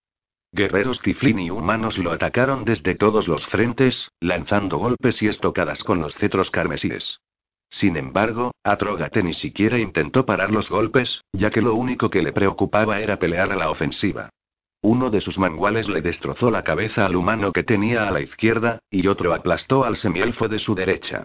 [0.52, 6.00] Guerreros tiflin y humanos lo atacaron desde todos los frentes, lanzando golpes y estocadas con
[6.00, 7.20] los cetros carmesíes.
[7.68, 12.32] Sin embargo, Atrogate ni siquiera intentó parar los golpes, ya que lo único que le
[12.32, 14.30] preocupaba era pelear a la ofensiva.
[14.82, 18.80] Uno de sus manguales le destrozó la cabeza al humano que tenía a la izquierda,
[18.90, 21.24] y otro aplastó al semielfo de su derecha.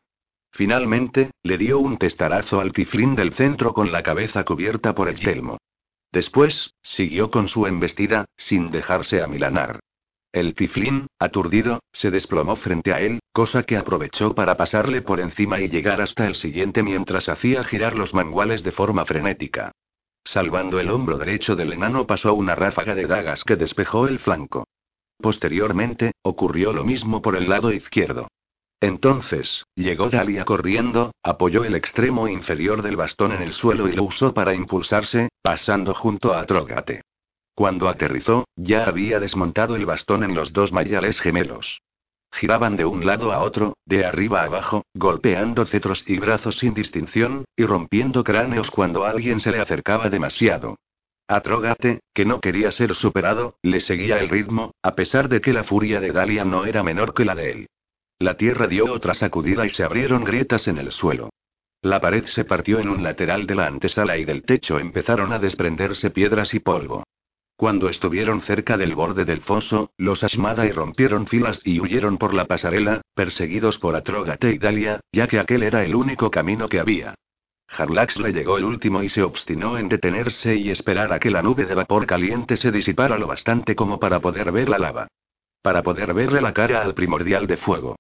[0.52, 5.16] Finalmente, le dio un testarazo al tiflín del centro con la cabeza cubierta por el
[5.16, 5.58] yelmo.
[6.16, 9.82] Después, siguió con su embestida, sin dejarse amilanar.
[10.32, 15.60] El tiflín, aturdido, se desplomó frente a él, cosa que aprovechó para pasarle por encima
[15.60, 19.74] y llegar hasta el siguiente mientras hacía girar los manguales de forma frenética.
[20.24, 24.64] Salvando el hombro derecho del enano pasó una ráfaga de dagas que despejó el flanco.
[25.18, 28.30] Posteriormente, ocurrió lo mismo por el lado izquierdo.
[28.82, 34.04] Entonces, llegó Dalia corriendo, apoyó el extremo inferior del bastón en el suelo y lo
[34.04, 37.02] usó para impulsarse, pasando junto a Trogate.
[37.56, 41.82] Cuando aterrizó, ya había desmontado el bastón en los dos mayales gemelos.
[42.34, 46.74] Giraban de un lado a otro, de arriba a abajo, golpeando cetros y brazos sin
[46.74, 50.76] distinción, y rompiendo cráneos cuando alguien se le acercaba demasiado.
[51.30, 55.64] Atrogate, que no quería ser superado, le seguía el ritmo, a pesar de que la
[55.64, 57.68] furia de Dalia no era menor que la de él.
[58.20, 61.30] La tierra dio otra sacudida y se abrieron grietas en el suelo.
[61.82, 65.40] La pared se partió en un lateral de la antesala y del techo empezaron a
[65.40, 67.04] desprenderse piedras y polvo.
[67.58, 72.46] Cuando estuvieron cerca del borde del foso, los Ashmada rompieron filas y huyeron por la
[72.46, 77.16] pasarela, perseguidos por Atrogate y Dalia, ya que aquel era el único camino que había.
[77.68, 81.42] Harlax le llegó el último y se obstinó en detenerse y esperar a que la
[81.42, 85.08] nube de vapor caliente se disipara lo bastante como para poder ver la lava.
[85.62, 87.96] Para poder verle la cara al primordial de fuego.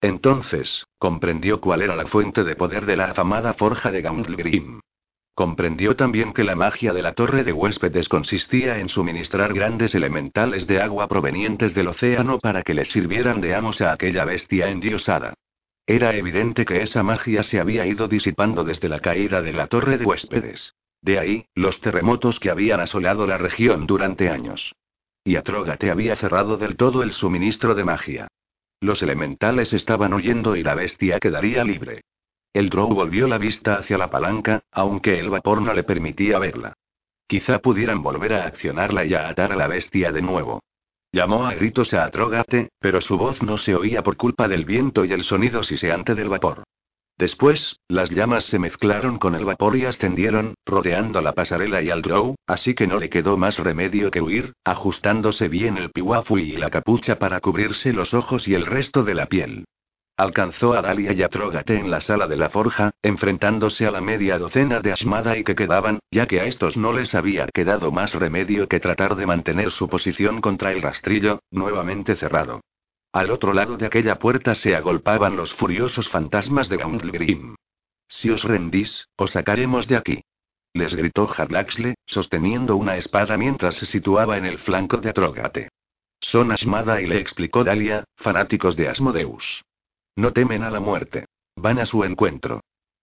[0.00, 4.80] Entonces, comprendió cuál era la fuente de poder de la afamada forja de Gauntlegrim.
[5.34, 10.66] Comprendió también que la magia de la torre de huéspedes consistía en suministrar grandes elementales
[10.66, 15.34] de agua provenientes del océano para que le sirvieran de amos a aquella bestia endiosada.
[15.86, 19.96] Era evidente que esa magia se había ido disipando desde la caída de la torre
[19.96, 20.74] de huéspedes.
[21.00, 24.74] De ahí, los terremotos que habían asolado la región durante años.
[25.24, 28.27] Y Atrógate había cerrado del todo el suministro de magia.
[28.80, 32.02] Los elementales estaban huyendo y la bestia quedaría libre.
[32.52, 36.74] El Drow volvió la vista hacia la palanca, aunque el vapor no le permitía verla.
[37.26, 40.60] Quizá pudieran volver a accionarla y a atar a la bestia de nuevo.
[41.12, 45.04] Llamó a gritos a Atrógate, pero su voz no se oía por culpa del viento
[45.04, 46.64] y el sonido siseante del vapor.
[47.18, 52.00] Después, las llamas se mezclaron con el vapor y ascendieron, rodeando la pasarela y al
[52.00, 56.56] drow, así que no le quedó más remedio que huir, ajustándose bien el piwafui y
[56.56, 59.64] la capucha para cubrirse los ojos y el resto de la piel.
[60.16, 64.00] Alcanzó a Dalia y a Trógate en la sala de la forja, enfrentándose a la
[64.00, 67.90] media docena de Ashmada y que quedaban, ya que a estos no les había quedado
[67.90, 72.60] más remedio que tratar de mantener su posición contra el rastrillo, nuevamente cerrado.
[73.12, 77.54] Al otro lado de aquella puerta se agolpaban los furiosos fantasmas de Gauntlegrim.
[78.08, 80.20] Si os rendís, os sacaremos de aquí.
[80.74, 85.68] Les gritó Harlaxle, sosteniendo una espada mientras se situaba en el flanco de Atrogate.
[86.20, 89.64] Son Asmada y le explicó Dalia, fanáticos de Asmodeus.
[90.16, 91.26] No temen a la muerte.
[91.56, 92.60] Van a su encuentro.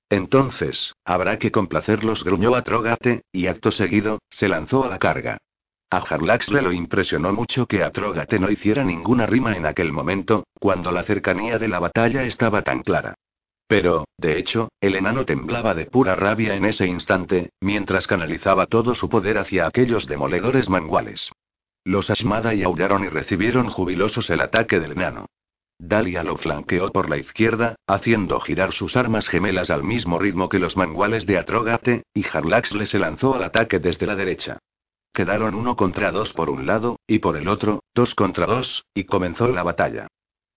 [0.09, 5.37] Entonces, habrá que complacerlos, gruñó Atrogate, y acto seguido, se lanzó a la carga.
[5.89, 10.45] A Harlax le lo impresionó mucho que Atrogate no hiciera ninguna rima en aquel momento,
[10.59, 13.15] cuando la cercanía de la batalla estaba tan clara.
[13.67, 18.93] Pero, de hecho, el enano temblaba de pura rabia en ese instante, mientras canalizaba todo
[18.93, 21.31] su poder hacia aquellos demoledores manguales.
[21.83, 25.27] Los Ashmada y aullaron y recibieron jubilosos el ataque del enano.
[25.77, 30.59] Dalia lo flanqueó por la izquierda, haciendo girar sus armas gemelas al mismo ritmo que
[30.59, 34.59] los manguales de Atrogate, y Harlax le se lanzó al ataque desde la derecha.
[35.15, 39.05] Quedaron uno contra dos por un lado, y por el otro, dos contra dos, y
[39.05, 40.07] comenzó la batalla.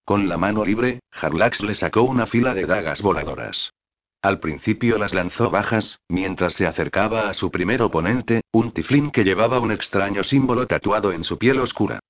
[0.04, 3.72] Con la mano libre, Harlax le sacó una fila de dagas voladoras.
[4.20, 9.22] Al principio las lanzó bajas, mientras se acercaba a su primer oponente, un tiflín que
[9.22, 12.00] llevaba un extraño símbolo tatuado en su piel oscura.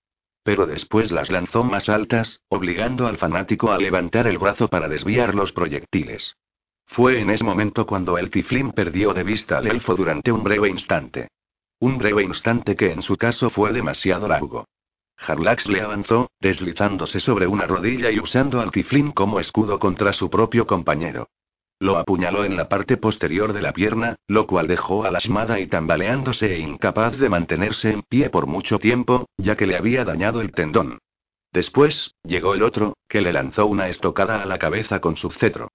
[0.43, 5.35] Pero después las lanzó más altas, obligando al fanático a levantar el brazo para desviar
[5.35, 6.35] los proyectiles.
[6.87, 10.71] Fue en ese momento cuando el tiflín perdió de vista al elfo durante un breve
[10.71, 11.29] instante.
[11.81, 14.67] Un breve instante que en su caso fue demasiado largo.
[15.17, 20.29] Harlax le avanzó, deslizándose sobre una rodilla y usando al tiflín como escudo contra su
[20.29, 21.29] propio compañero.
[21.81, 25.21] Lo apuñaló en la parte posterior de la pierna, lo cual dejó a la
[25.61, 30.05] y tambaleándose e incapaz de mantenerse en pie por mucho tiempo, ya que le había
[30.05, 30.99] dañado el tendón.
[31.53, 35.71] Después, llegó el otro, que le lanzó una estocada a la cabeza con su cetro.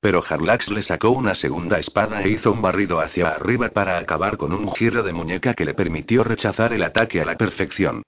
[0.00, 4.36] Pero Harlax le sacó una segunda espada e hizo un barrido hacia arriba para acabar
[4.36, 8.02] con un giro de muñeca que le permitió rechazar el ataque a la perfección.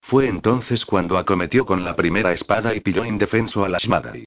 [0.00, 4.24] Fue entonces cuando acometió con la primera espada y pilló indefenso a la Shmadai.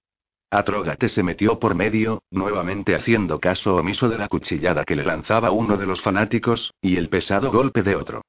[0.49, 5.51] Atrógate se metió por medio, nuevamente haciendo caso omiso de la cuchillada que le lanzaba
[5.51, 8.21] uno de los fanáticos, y el pesado golpe de otro.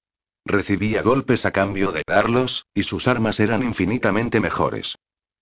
[0.44, 4.96] Recibía golpes a cambio de darlos, y sus armas eran infinitamente mejores.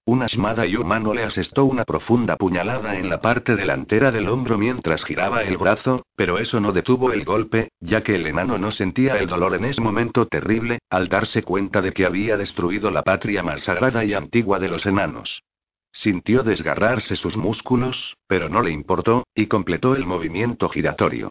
[0.07, 4.59] Una esmada y humano le asestó una profunda puñalada en la parte delantera del hombro
[4.59, 8.71] mientras giraba el brazo, pero eso no detuvo el golpe, ya que el enano no
[8.71, 13.03] sentía el dolor en ese momento terrible, al darse cuenta de que había destruido la
[13.03, 15.43] patria más sagrada y antigua de los enanos.
[15.91, 21.31] Sintió desgarrarse sus músculos, pero no le importó, y completó el movimiento giratorio.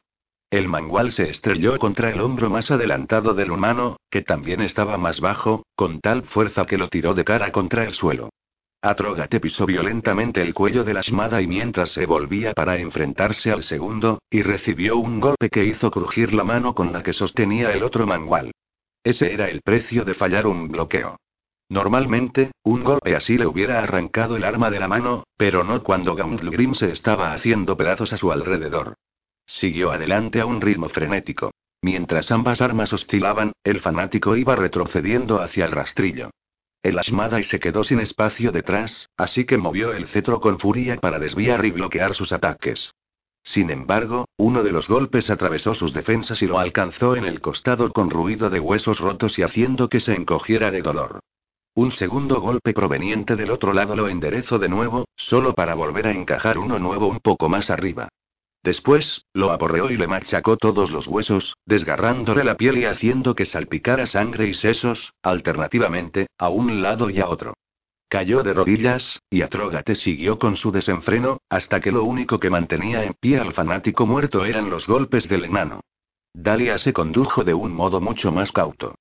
[0.49, 5.19] El mangual se estrelló contra el hombro más adelantado del humano, que también estaba más
[5.19, 8.31] bajo, con tal fuerza que lo tiró de cara contra el suelo.
[8.85, 13.63] Atrógate pisó violentamente el cuello de la Shmada y mientras se volvía para enfrentarse al
[13.63, 17.83] segundo, y recibió un golpe que hizo crujir la mano con la que sostenía el
[17.83, 18.51] otro mangual.
[19.01, 21.15] Ese era el precio de fallar un bloqueo.
[21.69, 26.13] Normalmente, un golpe así le hubiera arrancado el arma de la mano, pero no cuando
[26.13, 28.95] Gauntlegrim se estaba haciendo pedazos a su alrededor.
[29.45, 31.51] Siguió adelante a un ritmo frenético.
[31.81, 36.31] Mientras ambas armas oscilaban, el fanático iba retrocediendo hacia el rastrillo.
[36.83, 36.99] El
[37.39, 41.63] y se quedó sin espacio detrás, así que movió el cetro con furia para desviar
[41.63, 42.93] y bloquear sus ataques.
[43.41, 47.93] Sin embargo, uno de los golpes atravesó sus defensas y lo alcanzó en el costado
[47.93, 51.21] con ruido de huesos rotos y haciendo que se encogiera de dolor.
[51.73, 56.11] Un segundo golpe proveniente del otro lado lo enderezó de nuevo, solo para volver a
[56.11, 58.09] encajar uno nuevo un poco más arriba.
[58.63, 63.43] Después, lo aporreó y le machacó todos los huesos, desgarrándole la piel y haciendo que
[63.43, 67.54] salpicara sangre y sesos, alternativamente, a un lado y a otro.
[68.08, 73.04] Cayó de rodillas, y Atrógate siguió con su desenfreno, hasta que lo único que mantenía
[73.04, 75.82] en pie al fanático muerto eran los golpes del enano.
[76.34, 78.95] Dalia se condujo de un modo mucho más cauto.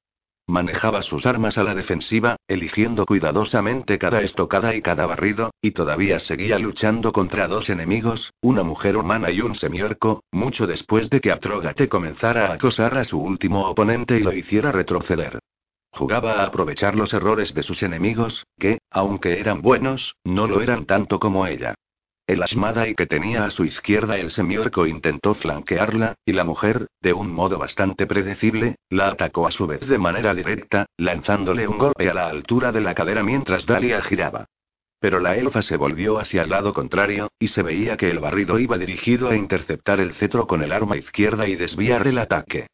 [0.48, 6.18] Manejaba sus armas a la defensiva, eligiendo cuidadosamente cada estocada y cada barrido, y todavía
[6.18, 11.30] seguía luchando contra dos enemigos, una mujer humana y un semiorco, mucho después de que
[11.30, 15.38] Atrógate comenzara a acosar a su último oponente y lo hiciera retroceder.
[15.92, 20.86] Jugaba a aprovechar los errores de sus enemigos, que, aunque eran buenos, no lo eran
[20.86, 21.74] tanto como ella.
[22.26, 22.42] El
[22.88, 27.32] y que tenía a su izquierda el semiorco intentó flanquearla, y la mujer, de un
[27.32, 32.14] modo bastante predecible, la atacó a su vez de manera directa, lanzándole un golpe a
[32.14, 34.46] la altura de la cadera mientras Dalia giraba.
[35.00, 38.60] Pero la elfa se volvió hacia el lado contrario, y se veía que el barrido
[38.60, 42.68] iba dirigido a interceptar el cetro con el arma izquierda y desviar el ataque.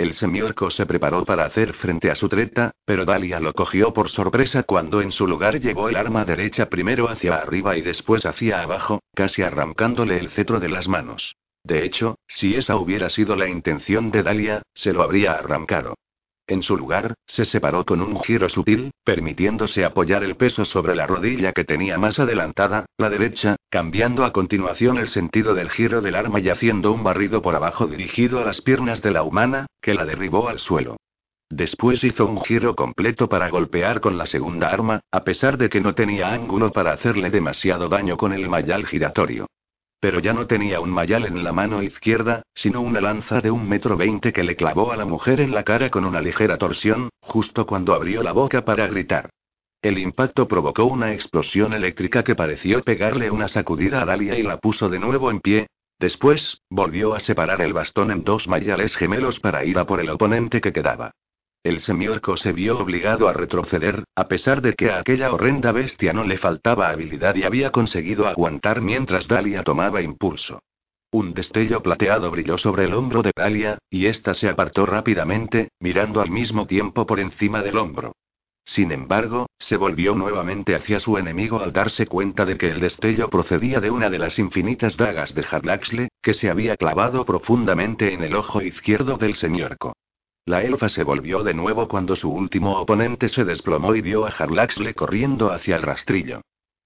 [0.00, 4.08] El semiorco se preparó para hacer frente a su treta, pero Dalia lo cogió por
[4.08, 8.62] sorpresa cuando en su lugar llevó el arma derecha primero hacia arriba y después hacia
[8.62, 11.36] abajo, casi arrancándole el cetro de las manos.
[11.64, 15.96] De hecho, si esa hubiera sido la intención de Dalia, se lo habría arrancado.
[16.46, 21.06] En su lugar, se separó con un giro sutil, permitiéndose apoyar el peso sobre la
[21.06, 26.16] rodilla que tenía más adelantada, la derecha, cambiando a continuación el sentido del giro del
[26.16, 29.94] arma y haciendo un barrido por abajo dirigido a las piernas de la humana, que
[29.94, 30.96] la derribó al suelo.
[31.48, 35.80] Después hizo un giro completo para golpear con la segunda arma, a pesar de que
[35.80, 39.46] no tenía ángulo para hacerle demasiado daño con el mayal giratorio.
[40.00, 43.68] Pero ya no tenía un mayal en la mano izquierda, sino una lanza de un
[43.68, 47.10] metro veinte que le clavó a la mujer en la cara con una ligera torsión,
[47.20, 49.30] justo cuando abrió la boca para gritar.
[49.82, 54.58] El impacto provocó una explosión eléctrica que pareció pegarle una sacudida a Dalia y la
[54.58, 55.68] puso de nuevo en pie.
[55.98, 60.10] Después, volvió a separar el bastón en dos mayales gemelos para ir a por el
[60.10, 61.12] oponente que quedaba.
[61.62, 66.12] El semiorco se vio obligado a retroceder, a pesar de que a aquella horrenda bestia
[66.12, 70.62] no le faltaba habilidad y había conseguido aguantar mientras Dalia tomaba impulso.
[71.10, 76.20] Un destello plateado brilló sobre el hombro de Dalia, y ésta se apartó rápidamente, mirando
[76.20, 78.12] al mismo tiempo por encima del hombro.
[78.64, 83.28] Sin embargo, se volvió nuevamente hacia su enemigo al darse cuenta de que el destello
[83.28, 88.22] procedía de una de las infinitas dagas de Harlaxle, que se había clavado profundamente en
[88.22, 89.94] el ojo izquierdo del señorco.
[90.46, 94.30] La elfa se volvió de nuevo cuando su último oponente se desplomó y vio a
[94.30, 96.40] Harlaxle corriendo hacia el rastrillo.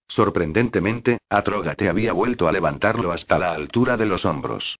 [0.08, 4.76] Sorprendentemente, Atrógate había vuelto a levantarlo hasta la altura de los hombros.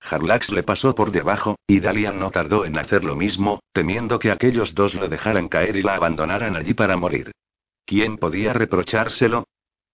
[0.00, 4.30] Harlax le pasó por debajo, y Dalian no tardó en hacer lo mismo, temiendo que
[4.30, 7.32] aquellos dos lo dejaran caer y la abandonaran allí para morir.
[7.84, 9.46] ¿Quién podía reprochárselo?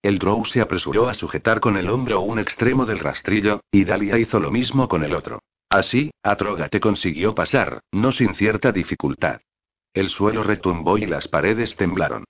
[0.03, 4.18] El Drow se apresuró a sujetar con el hombro un extremo del rastrillo, y Dalia
[4.18, 5.40] hizo lo mismo con el otro.
[5.68, 9.40] Así, Atrógate consiguió pasar, no sin cierta dificultad.
[9.94, 12.24] El suelo retumbó y las paredes temblaron.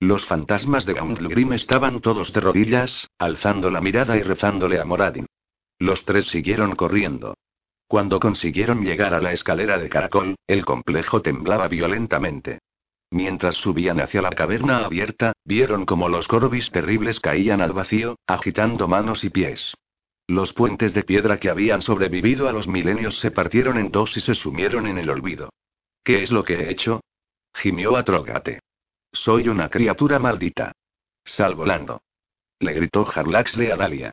[0.00, 5.26] Los fantasmas de Gauntlegrim estaban todos de rodillas, alzando la mirada y rezándole a Moradin.
[5.78, 7.34] Los tres siguieron corriendo.
[7.86, 12.60] Cuando consiguieron llegar a la escalera de caracol, el complejo temblaba violentamente.
[13.10, 18.88] Mientras subían hacia la caverna abierta, vieron como los corbis terribles caían al vacío, agitando
[18.88, 19.74] manos y pies.
[20.26, 24.20] Los puentes de piedra que habían sobrevivido a los milenios se partieron en dos y
[24.20, 25.50] se sumieron en el olvido.
[26.02, 27.02] ¿Qué es lo que he hecho?
[27.54, 28.60] gimió Atrogate.
[29.12, 30.72] Soy una criatura maldita.
[31.24, 32.02] Sal volando.
[32.58, 34.12] Le gritó Harlaxle a Dalia.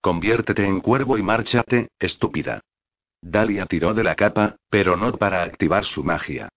[0.00, 2.60] Conviértete en cuervo y márchate, estúpida.
[3.20, 6.48] Dalia tiró de la capa, pero no para activar su magia.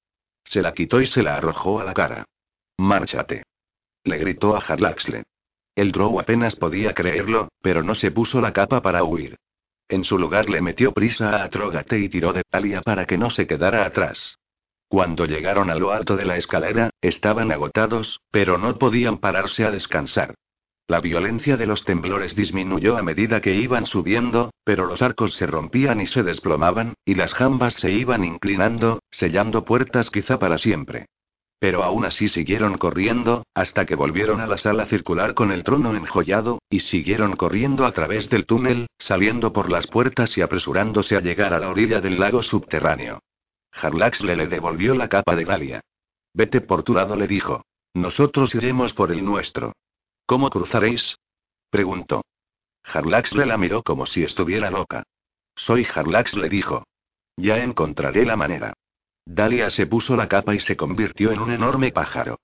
[0.45, 2.25] Se la quitó y se la arrojó a la cara.
[2.77, 3.43] Márchate.
[4.05, 5.23] Le gritó a Harlaxle.
[5.75, 9.37] El Drow apenas podía creerlo, pero no se puso la capa para huir.
[9.89, 13.29] En su lugar le metió prisa a Atrogate y tiró de Dalia para que no
[13.29, 14.37] se quedara atrás.
[14.87, 19.71] Cuando llegaron a lo alto de la escalera, estaban agotados, pero no podían pararse a
[19.71, 20.35] descansar.
[20.87, 25.47] La violencia de los temblores disminuyó a medida que iban subiendo, pero los arcos se
[25.47, 31.05] rompían y se desplomaban, y las jambas se iban inclinando, sellando puertas quizá para siempre.
[31.57, 35.95] Pero aún así siguieron corriendo, hasta que volvieron a la sala circular con el trono
[35.95, 41.21] enjollado, y siguieron corriendo a través del túnel, saliendo por las puertas y apresurándose a
[41.21, 43.19] llegar a la orilla del lago subterráneo.
[43.71, 45.81] Harlaxle le devolvió la capa de Galia.
[46.33, 47.63] Vete por tu lado, le dijo.
[47.93, 49.71] Nosotros iremos por el nuestro.
[50.25, 51.17] ¿Cómo cruzaréis?
[51.69, 52.23] preguntó.
[52.83, 55.03] Harlaxle la miró como si estuviera loca.
[55.55, 56.83] Soy Harlax, le dijo.
[57.37, 58.73] Ya encontraré la manera.
[59.25, 62.39] Dalia se puso la capa y se convirtió en un enorme pájaro.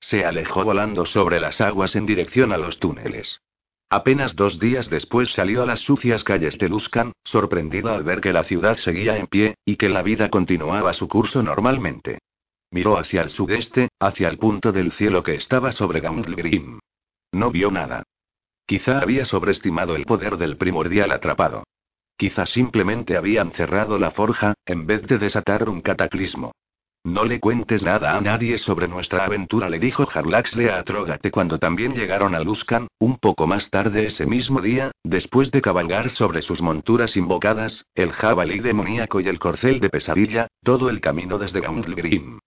[0.00, 3.40] Se alejó volando sobre las aguas en dirección a los túneles.
[3.88, 8.32] Apenas dos días después salió a las sucias calles de Luskan, sorprendida al ver que
[8.32, 12.18] la ciudad seguía en pie, y que la vida continuaba su curso normalmente.
[12.70, 16.80] Miró hacia el sudeste, hacia el punto del cielo que estaba sobre Gauntlegrim.
[17.32, 18.04] No vio nada.
[18.66, 21.64] Quizá había sobreestimado el poder del primordial atrapado.
[22.16, 26.52] Quizá simplemente habían cerrado la forja, en vez de desatar un cataclismo.
[27.04, 31.58] No le cuentes nada a nadie sobre nuestra aventura, le dijo Harlaxle a Atrogate cuando
[31.58, 36.42] también llegaron a Luskan, un poco más tarde ese mismo día, después de cabalgar sobre
[36.42, 41.60] sus monturas invocadas, el jabalí demoníaco y el corcel de pesadilla, todo el camino desde
[41.60, 42.38] Gauntlegrim.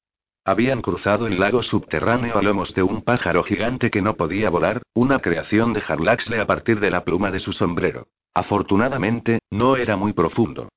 [0.48, 4.84] Habían cruzado el lago subterráneo a lomos de un pájaro gigante que no podía volar,
[4.94, 8.10] una creación de Harlaxle a partir de la pluma de su sombrero.
[8.32, 10.70] Afortunadamente, no era muy profundo.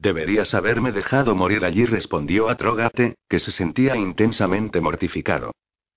[0.00, 5.52] Deberías haberme dejado morir allí, respondió Atrogate, que se sentía intensamente mortificado.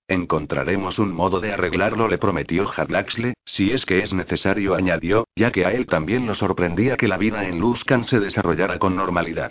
[0.06, 5.50] Encontraremos un modo de arreglarlo, le prometió Harlaxle, si es que es necesario, añadió, ya
[5.50, 9.50] que a él también lo sorprendía que la vida en Luskan se desarrollara con normalidad.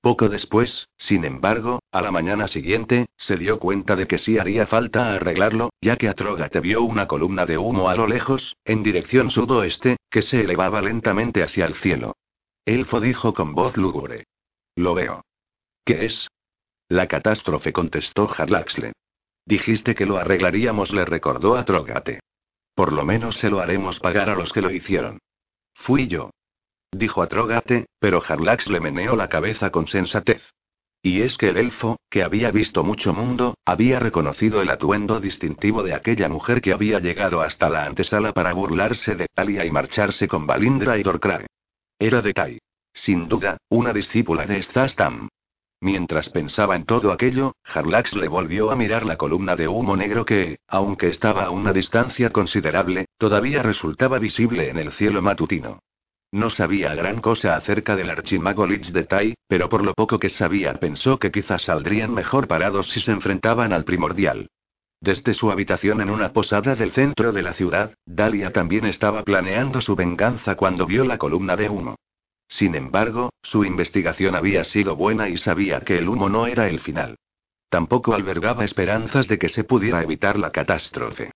[0.00, 4.66] Poco después, sin embargo, a la mañana siguiente, se dio cuenta de que sí haría
[4.66, 9.30] falta arreglarlo, ya que Atrogate vio una columna de humo a lo lejos, en dirección
[9.30, 12.16] sudoeste, que se elevaba lentamente hacia el cielo.
[12.64, 14.24] Elfo dijo con voz lúgubre.
[14.74, 15.22] Lo veo.
[15.84, 16.28] ¿Qué es?
[16.88, 18.92] La catástrofe contestó Harlaxle.
[19.44, 22.20] Dijiste que lo arreglaríamos, le recordó a Trogate.
[22.74, 25.18] Por lo menos se lo haremos pagar a los que lo hicieron.
[25.74, 26.30] Fui yo.
[26.92, 30.42] Dijo a Trogate, pero Harlax le meneó la cabeza con sensatez.
[31.02, 35.82] Y es que el elfo, que había visto mucho mundo, había reconocido el atuendo distintivo
[35.82, 40.28] de aquella mujer que había llegado hasta la antesala para burlarse de Talia y marcharse
[40.28, 41.46] con Balindra y Dorcrae.
[41.98, 42.58] Era de Tai.
[42.92, 45.28] Sin duda, una discípula de Stastam.
[45.80, 50.26] Mientras pensaba en todo aquello, Harlax le volvió a mirar la columna de humo negro
[50.26, 55.80] que, aunque estaba a una distancia considerable, todavía resultaba visible en el cielo matutino.
[56.32, 60.28] No sabía gran cosa acerca del archimago Lich de Tai, pero por lo poco que
[60.28, 64.48] sabía pensó que quizás saldrían mejor parados si se enfrentaban al primordial.
[65.00, 69.80] Desde su habitación en una posada del centro de la ciudad, Dalia también estaba planeando
[69.80, 71.96] su venganza cuando vio la columna de humo.
[72.46, 76.80] Sin embargo, su investigación había sido buena y sabía que el humo no era el
[76.80, 77.16] final.
[77.70, 81.30] Tampoco albergaba esperanzas de que se pudiera evitar la catástrofe.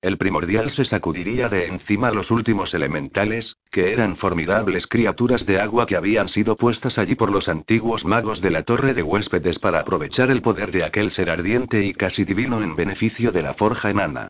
[0.00, 5.86] El primordial se sacudiría de encima los últimos elementales, que eran formidables criaturas de agua
[5.86, 9.80] que habían sido puestas allí por los antiguos magos de la torre de huéspedes para
[9.80, 13.90] aprovechar el poder de aquel ser ardiente y casi divino en beneficio de la forja
[13.90, 14.28] enana.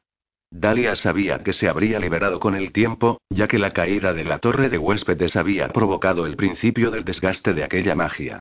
[0.51, 4.39] Dalia sabía que se habría liberado con el tiempo, ya que la caída de la
[4.39, 8.41] torre de huéspedes había provocado el principio del desgaste de aquella magia.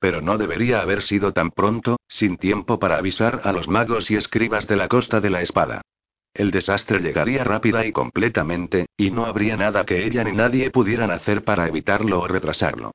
[0.00, 4.16] Pero no debería haber sido tan pronto, sin tiempo para avisar a los magos y
[4.16, 5.82] escribas de la costa de la espada.
[6.34, 11.12] El desastre llegaría rápida y completamente, y no habría nada que ella ni nadie pudieran
[11.12, 12.90] hacer para evitarlo o retrasarlo.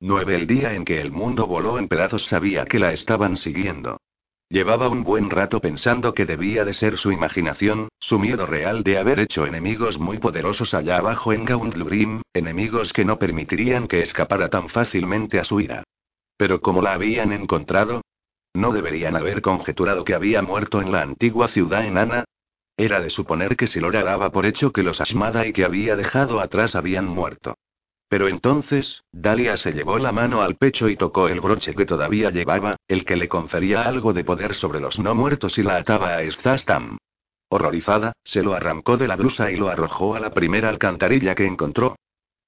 [0.00, 3.98] Nueve el día en que el mundo voló en pedazos sabía que la estaban siguiendo.
[4.48, 8.98] Llevaba un buen rato pensando que debía de ser su imaginación, su miedo real de
[8.98, 14.48] haber hecho enemigos muy poderosos allá abajo en Gauntlurim, enemigos que no permitirían que escapara
[14.48, 15.84] tan fácilmente a su ira.
[16.36, 18.02] Pero como la habían encontrado,
[18.52, 22.24] ¿no deberían haber conjeturado que había muerto en la antigua ciudad enana?
[22.80, 26.74] Era de suponer que Silora daba por hecho que los y que había dejado atrás
[26.74, 27.58] habían muerto.
[28.08, 32.30] Pero entonces, Dalia se llevó la mano al pecho y tocó el broche que todavía
[32.30, 36.16] llevaba, el que le confería algo de poder sobre los no muertos y la ataba
[36.16, 36.96] a Stastam.
[37.50, 41.44] Horrorizada, se lo arrancó de la blusa y lo arrojó a la primera alcantarilla que
[41.44, 41.96] encontró.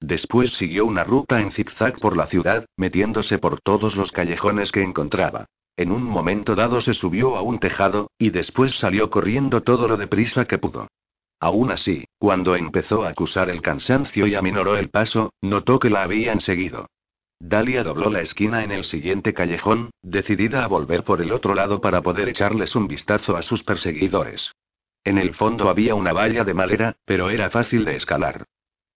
[0.01, 4.83] Después siguió una ruta en zigzag por la ciudad, metiéndose por todos los callejones que
[4.83, 5.45] encontraba.
[5.77, 9.97] En un momento dado se subió a un tejado, y después salió corriendo todo lo
[9.97, 10.89] deprisa que pudo.
[11.41, 16.03] Aún así, cuando empezó a acusar el cansancio y aminoró el paso, notó que la
[16.03, 16.87] habían seguido.
[17.41, 21.81] Dalia dobló la esquina en el siguiente callejón, decidida a volver por el otro lado
[21.81, 24.53] para poder echarles un vistazo a sus perseguidores.
[25.03, 28.45] En el fondo había una valla de madera, pero era fácil de escalar.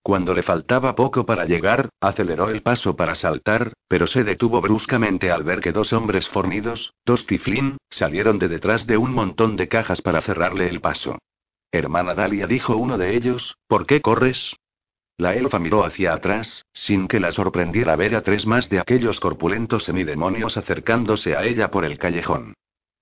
[0.07, 5.33] Cuando le faltaba poco para llegar, aceleró el paso para saltar, pero se detuvo bruscamente
[5.33, 9.67] al ver que dos hombres fornidos, dos tiflín, salieron de detrás de un montón de
[9.67, 11.19] cajas para cerrarle el paso.
[11.73, 14.55] Hermana Dalia dijo uno de ellos, ¿por qué corres?
[15.19, 19.19] La elfa miró hacia atrás, sin que la sorprendiera ver a tres más de aquellos
[19.19, 22.55] corpulentos semidemonios acercándose a ella por el callejón.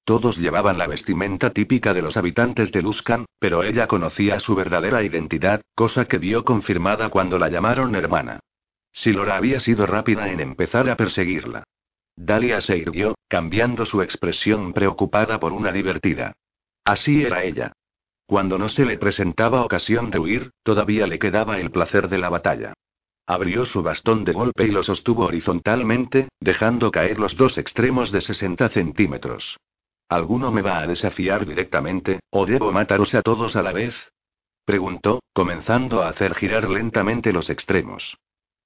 [0.04, 5.02] Todos llevaban la vestimenta típica de los habitantes de Luskan, pero ella conocía su verdadera
[5.02, 8.40] identidad, cosa que vio confirmada cuando la llamaron hermana.
[8.92, 11.64] Silora había sido rápida en empezar a perseguirla.
[12.16, 16.34] Dalia se irguió, cambiando su expresión preocupada por una divertida.
[16.84, 17.72] Así era ella.
[18.26, 22.28] Cuando no se le presentaba ocasión de huir, todavía le quedaba el placer de la
[22.28, 22.74] batalla.
[23.26, 28.20] Abrió su bastón de golpe y lo sostuvo horizontalmente, dejando caer los dos extremos de
[28.20, 29.56] 60 centímetros.
[30.08, 34.12] ¿Alguno me va a desafiar directamente, o debo mataros a todos a la vez?
[34.64, 38.16] Preguntó, comenzando a hacer girar lentamente los extremos.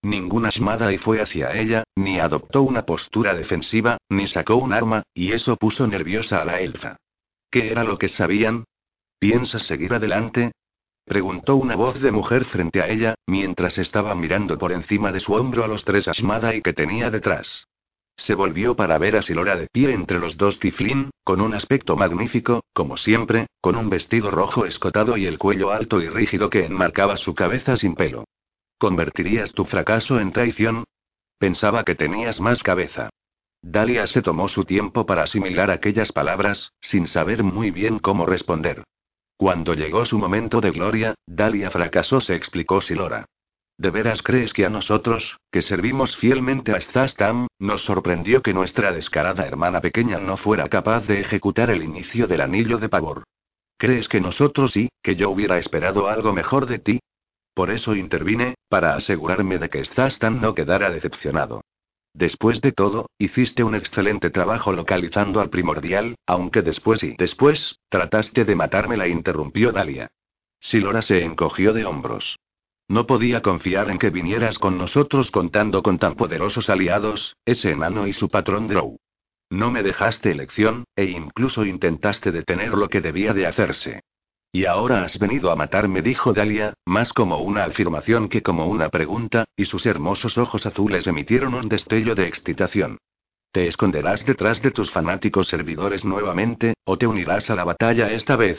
[0.03, 0.51] Ninguna
[0.93, 5.57] y fue hacia ella, ni adoptó una postura defensiva, ni sacó un arma, y eso
[5.57, 6.97] puso nerviosa a la elfa.
[7.51, 8.65] ¿Qué era lo que sabían?
[9.19, 10.53] ¿Piensas seguir adelante?
[11.05, 15.33] Preguntó una voz de mujer frente a ella, mientras estaba mirando por encima de su
[15.33, 17.67] hombro a los tres y que tenía detrás.
[18.19, 21.97] Se volvió para ver a Silora de pie entre los dos tiflín, con un aspecto
[21.97, 26.67] magnífico, como siempre, con un vestido rojo escotado y el cuello alto y rígido que
[26.67, 28.25] enmarcaba su cabeza sin pelo.
[28.77, 30.85] ¿Convertirías tu fracaso en traición?
[31.39, 33.09] Pensaba que tenías más cabeza.
[33.63, 38.83] Dalia se tomó su tiempo para asimilar aquellas palabras, sin saber muy bien cómo responder.
[39.37, 43.27] Cuando llegó su momento de gloria, Dalia fracasó, se explicó Silora.
[43.79, 48.91] ¿De veras crees que a nosotros, que servimos fielmente a Zastam, nos sorprendió que nuestra
[48.91, 53.23] descarada hermana pequeña no fuera capaz de ejecutar el inicio del anillo de pavor?
[53.77, 56.99] ¿Crees que nosotros sí, que yo hubiera esperado algo mejor de ti?
[57.55, 61.61] Por eso intervine, para asegurarme de que Zastam no quedara decepcionado.
[62.13, 68.45] Después de todo, hiciste un excelente trabajo localizando al primordial, aunque después y después, trataste
[68.45, 70.09] de matarme, la interrumpió Dalia.
[70.59, 72.41] Silora se encogió de hombros.
[72.89, 78.07] No podía confiar en que vinieras con nosotros contando con tan poderosos aliados, ese enano
[78.07, 78.97] y su patrón Drow.
[79.51, 84.01] No me dejaste elección, e incluso intentaste detener lo que debía de hacerse.
[84.53, 88.89] Y ahora has venido a matarme, dijo Dalia, más como una afirmación que como una
[88.89, 92.97] pregunta, y sus hermosos ojos azules emitieron un destello de excitación.
[93.53, 98.37] ¿Te esconderás detrás de tus fanáticos servidores nuevamente, o te unirás a la batalla esta
[98.37, 98.59] vez?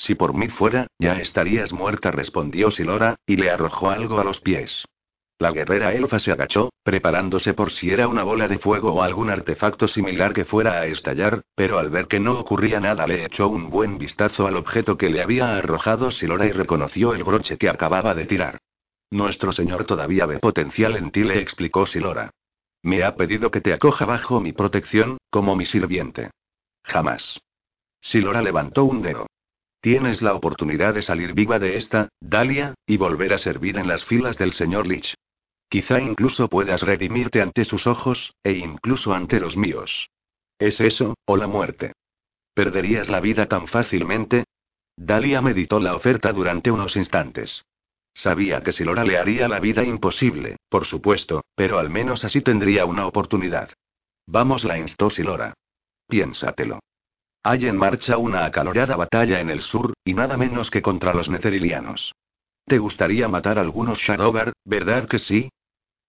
[0.00, 4.40] Si por mí fuera, ya estarías muerta, respondió Silora, y le arrojó algo a los
[4.40, 4.86] pies.
[5.38, 9.28] La guerrera elfa se agachó, preparándose por si era una bola de fuego o algún
[9.28, 13.48] artefacto similar que fuera a estallar, pero al ver que no ocurría nada le echó
[13.48, 17.68] un buen vistazo al objeto que le había arrojado Silora y reconoció el broche que
[17.68, 18.56] acababa de tirar.
[19.10, 22.30] Nuestro señor todavía ve potencial en ti, le explicó Silora.
[22.82, 26.30] Me ha pedido que te acoja bajo mi protección, como mi sirviente.
[26.84, 27.38] Jamás.
[28.00, 29.26] Silora levantó un dedo.
[29.80, 34.04] Tienes la oportunidad de salir viva de esta, Dalia, y volver a servir en las
[34.04, 35.14] filas del señor Lich.
[35.70, 40.10] Quizá incluso puedas redimirte ante sus ojos, e incluso ante los míos.
[40.58, 41.92] ¿Es eso, o la muerte?
[42.52, 44.44] ¿Perderías la vida tan fácilmente?
[44.96, 47.64] Dalia meditó la oferta durante unos instantes.
[48.12, 52.84] Sabía que Silora le haría la vida imposible, por supuesto, pero al menos así tendría
[52.84, 53.70] una oportunidad.
[54.26, 55.54] Vamos, la instó Silora.
[56.06, 56.80] Piénsatelo.
[57.42, 61.30] Hay en marcha una acalorada batalla en el sur, y nada menos que contra los
[61.30, 62.14] Netherilianos.
[62.66, 65.50] ¿Te gustaría matar a algunos Shadowbar, verdad que sí?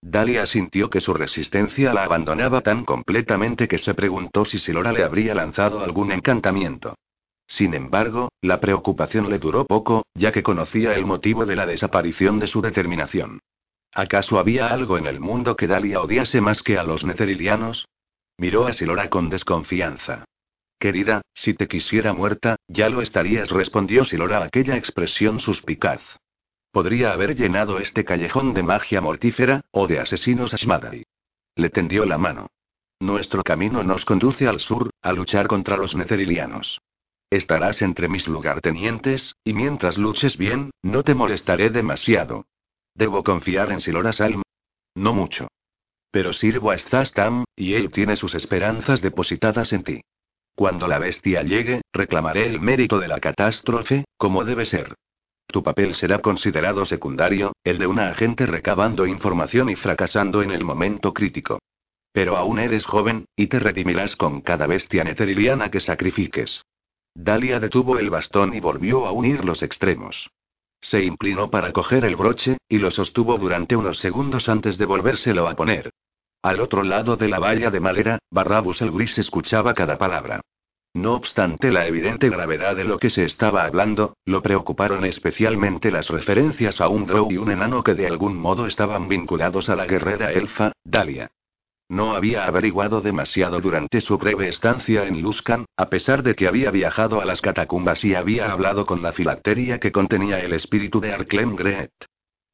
[0.02, 5.04] Dalia sintió que su resistencia la abandonaba tan completamente que se preguntó si Silora le
[5.04, 6.96] habría lanzado algún encantamiento.
[7.48, 12.40] Sin embargo, la preocupación le duró poco, ya que conocía el motivo de la desaparición
[12.40, 13.40] de su determinación.
[13.94, 17.88] ¿Acaso había algo en el mundo que Dalia odiase más que a los Netherilianos?
[18.38, 20.26] Miró a Silora con desconfianza.
[20.82, 26.02] Querida, si te quisiera muerta, ya lo estarías, respondió Silora aquella expresión suspicaz.
[26.72, 31.04] Podría haber llenado este callejón de magia mortífera, o de asesinos Ashmadai.
[31.56, 32.48] Le tendió la mano.
[33.00, 36.82] Nuestro camino nos conduce al sur, a luchar contra los netherilianos.
[37.30, 42.48] Estarás entre mis lugartenientes, y mientras luches bien, no te molestaré demasiado.
[42.96, 44.42] ¿Debo confiar en Silora Salm?
[44.96, 45.48] No mucho.
[46.10, 50.02] Pero sirvo a Zastam, y él tiene sus esperanzas depositadas en ti.
[50.56, 54.96] Cuando la bestia llegue, reclamaré el mérito de la catástrofe, como debe ser.
[55.48, 60.64] Tu papel será considerado secundario, el de una agente recabando información y fracasando en el
[60.64, 61.60] momento crítico.
[62.14, 66.64] Pero aún eres joven, y te redimirás con cada bestia netheriliana que sacrifiques.
[67.14, 70.30] Dalia detuvo el bastón y volvió a unir los extremos.
[70.80, 75.48] Se inclinó para coger el broche, y lo sostuvo durante unos segundos antes de volvérselo
[75.48, 75.92] a poner.
[76.44, 80.42] Al otro lado de la valla de madera, Barrabus el gris escuchaba cada palabra.
[80.94, 86.10] No obstante la evidente gravedad de lo que se estaba hablando, lo preocuparon especialmente las
[86.10, 89.86] referencias a un drow y un enano que de algún modo estaban vinculados a la
[89.86, 91.30] guerrera elfa, Dalia.
[91.88, 96.72] No había averiguado demasiado durante su breve estancia en Luskan, a pesar de que había
[96.72, 101.14] viajado a las catacumbas y había hablado con la filacteria que contenía el espíritu de
[101.14, 101.92] Arclem Greet.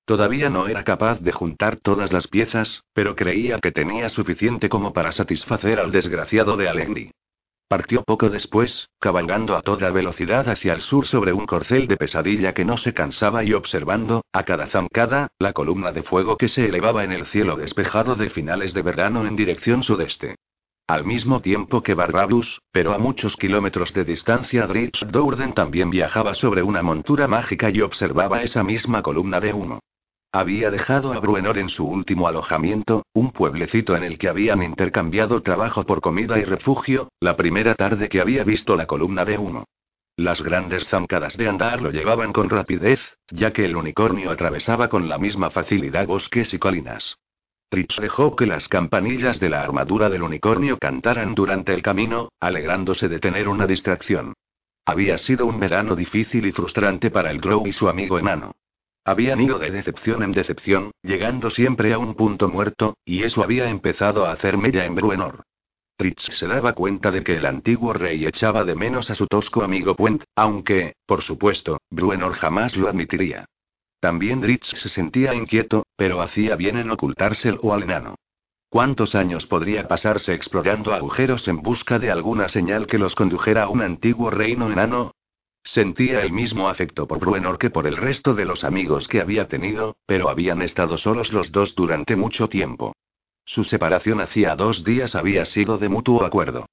[0.08, 4.93] Todavía no era capaz de juntar todas las piezas, pero creía que tenía suficiente como
[4.93, 7.12] para satisfacer al desgraciado de Alengri.
[7.68, 12.53] Partió poco después, cabalgando a toda velocidad hacia el sur sobre un corcel de pesadilla
[12.53, 16.70] que no se cansaba y observando, a cada zancada, la columna de fuego que se
[16.70, 20.36] elevaba en el cielo despejado de finales de verano en dirección sudeste.
[20.88, 26.34] Al mismo tiempo que Barrabus, pero a muchos kilómetros de distancia, Dritz Dourden también viajaba
[26.34, 29.82] sobre una montura mágica y observaba esa misma columna de humo.
[30.32, 35.41] Había dejado a Bruenor en su último alojamiento, un pueblecito en el que habían intercambiado
[35.41, 39.65] trabajo por comida y refugio, la primera tarde que había visto la columna de humo.
[40.17, 45.07] Las grandes zancadas de andar lo llevaban con rapidez, ya que el unicornio atravesaba con
[45.07, 47.17] la misma facilidad bosques y colinas.
[47.69, 53.07] Trips dejó que las campanillas de la armadura del unicornio cantaran durante el camino, alegrándose
[53.07, 54.34] de tener una distracción.
[54.86, 58.55] Había sido un verano difícil y frustrante para el Grow y su amigo enano.
[59.08, 63.70] Habían ido de decepción en decepción, llegando siempre a un punto muerto, y eso había
[63.70, 65.43] empezado a hacer mella en Bruenor.
[65.95, 69.64] Tritz se daba cuenta de que el antiguo rey echaba de menos a su tosco
[69.64, 73.45] amigo Puent, aunque, por supuesto, Bruenor jamás lo admitiría.
[74.01, 78.16] También Dritz se sentía inquieto, pero hacía bien en ocultárselo al enano.
[78.68, 83.70] ¿Cuántos años podría pasarse explorando agujeros en busca de alguna señal que los condujera a
[83.70, 85.14] un antiguo reino enano?
[85.68, 89.49] Sentía el mismo afecto por Bruenor que por el resto de los amigos que había
[89.49, 92.95] tenido, pero habían estado solos los dos durante mucho tiempo.
[93.43, 96.68] Su separación hacía dos días había sido de mutuo acuerdo.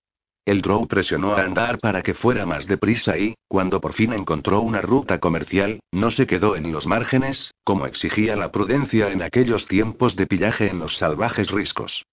[0.44, 4.60] El Drow presionó a andar para que fuera más deprisa y, cuando por fin encontró
[4.60, 9.66] una ruta comercial, no se quedó en los márgenes, como exigía la prudencia en aquellos
[9.66, 12.04] tiempos de pillaje en los salvajes riscos.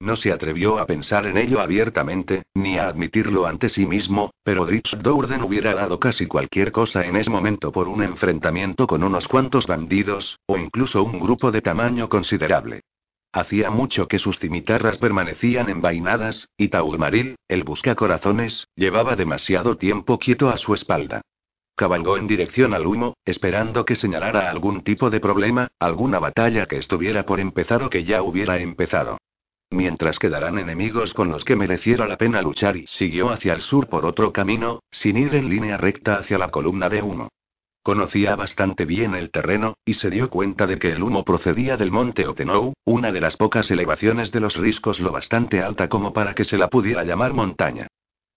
[0.00, 4.64] No se atrevió a pensar en ello abiertamente, ni a admitirlo ante sí mismo, pero
[4.64, 9.26] Dritz Dourden hubiera dado casi cualquier cosa en ese momento por un enfrentamiento con unos
[9.26, 12.82] cuantos bandidos, o incluso un grupo de tamaño considerable.
[13.32, 20.48] Hacía mucho que sus cimitarras permanecían envainadas, y Taulmaril, el buscacorazones, llevaba demasiado tiempo quieto
[20.48, 21.22] a su espalda.
[21.74, 26.76] Cabalgó en dirección al humo, esperando que señalara algún tipo de problema, alguna batalla que
[26.76, 29.18] estuviera por empezar o que ya hubiera empezado.
[29.70, 33.86] Mientras quedarán enemigos con los que mereciera la pena luchar y siguió hacia el sur
[33.88, 37.28] por otro camino, sin ir en línea recta hacia la columna de humo.
[37.82, 41.90] Conocía bastante bien el terreno, y se dio cuenta de que el humo procedía del
[41.90, 46.34] monte Otenou, una de las pocas elevaciones de los riscos lo bastante alta como para
[46.34, 47.88] que se la pudiera llamar montaña.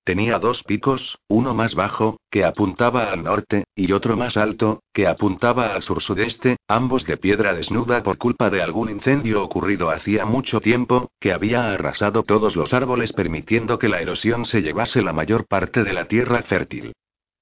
[0.03, 5.05] Tenía dos picos, uno más bajo, que apuntaba al norte, y otro más alto, que
[5.05, 10.59] apuntaba al sur-sudeste, ambos de piedra desnuda por culpa de algún incendio ocurrido hacía mucho
[10.59, 15.45] tiempo, que había arrasado todos los árboles permitiendo que la erosión se llevase la mayor
[15.45, 16.93] parte de la tierra fértil.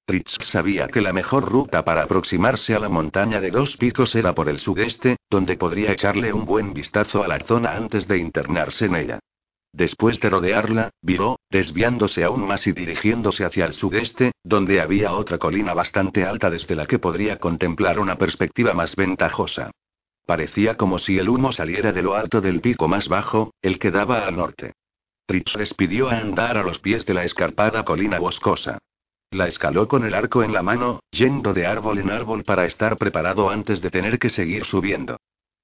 [0.06, 4.34] Fritz sabía que la mejor ruta para aproximarse a la montaña de dos picos era
[4.34, 8.84] por el sudeste, donde podría echarle un buen vistazo a la zona antes de internarse
[8.84, 9.18] en ella.
[9.72, 15.38] Después de rodearla, viró, desviándose aún más y dirigiéndose hacia el sudeste, donde había otra
[15.38, 19.70] colina bastante alta desde la que podría contemplar una perspectiva más ventajosa.
[20.26, 23.90] Parecía como si el humo saliera de lo alto del pico más bajo, el que
[23.90, 24.72] daba al norte.
[25.26, 28.78] Fritz despidió a andar a los pies de la escarpada colina boscosa.
[29.30, 32.96] La escaló con el arco en la mano, yendo de árbol en árbol para estar
[32.96, 35.18] preparado antes de tener que seguir subiendo.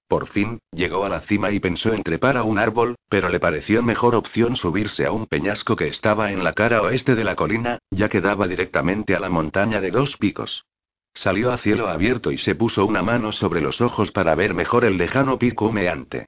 [0.08, 3.40] Por fin, llegó a la cima y pensó en trepar a un árbol, pero le
[3.40, 7.34] pareció mejor opción subirse a un peñasco que estaba en la cara oeste de la
[7.34, 10.64] colina, ya que daba directamente a la montaña de dos picos.
[11.12, 14.84] Salió a cielo abierto y se puso una mano sobre los ojos para ver mejor
[14.84, 16.26] el lejano pico humeante.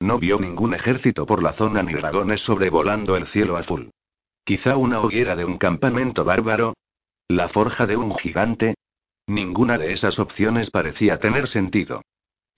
[0.00, 3.90] No vio ningún ejército por la zona ni dragones sobrevolando el cielo azul.
[4.44, 6.74] Quizá una hoguera de un campamento bárbaro.
[7.26, 8.76] La forja de un gigante.
[9.26, 12.00] Ninguna de esas opciones parecía tener sentido.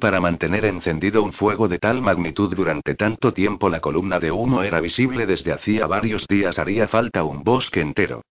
[0.00, 4.62] Para mantener encendido un fuego de tal magnitud durante tanto tiempo la columna de humo
[4.62, 8.22] era visible desde hacía varios días haría falta un bosque entero.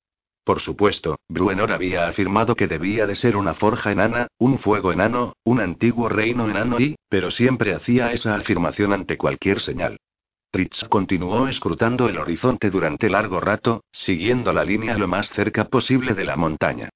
[0.44, 5.34] Por supuesto, Bruenor había afirmado que debía de ser una forja enana, un fuego enano,
[5.44, 10.00] un antiguo reino enano y, pero siempre hacía esa afirmación ante cualquier señal.
[10.50, 16.16] Tritz continuó escrutando el horizonte durante largo rato, siguiendo la línea lo más cerca posible
[16.16, 16.90] de la montaña.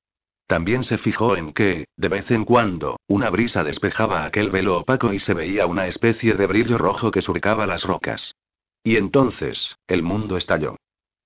[0.54, 5.12] También se fijó en que, de vez en cuando, una brisa despejaba aquel velo opaco
[5.12, 8.36] y se veía una especie de brillo rojo que surcaba las rocas.
[8.84, 10.76] Y entonces, el mundo estalló.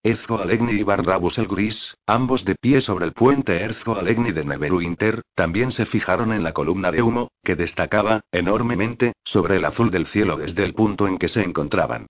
[0.01, 4.45] Ezco Alegni y Barrabus el Gris, ambos de pie sobre el puente Ezco Alegni de
[4.45, 9.91] Neveruinter, también se fijaron en la columna de humo, que destacaba, enormemente, sobre el azul
[9.91, 12.07] del cielo desde el punto en que se encontraban.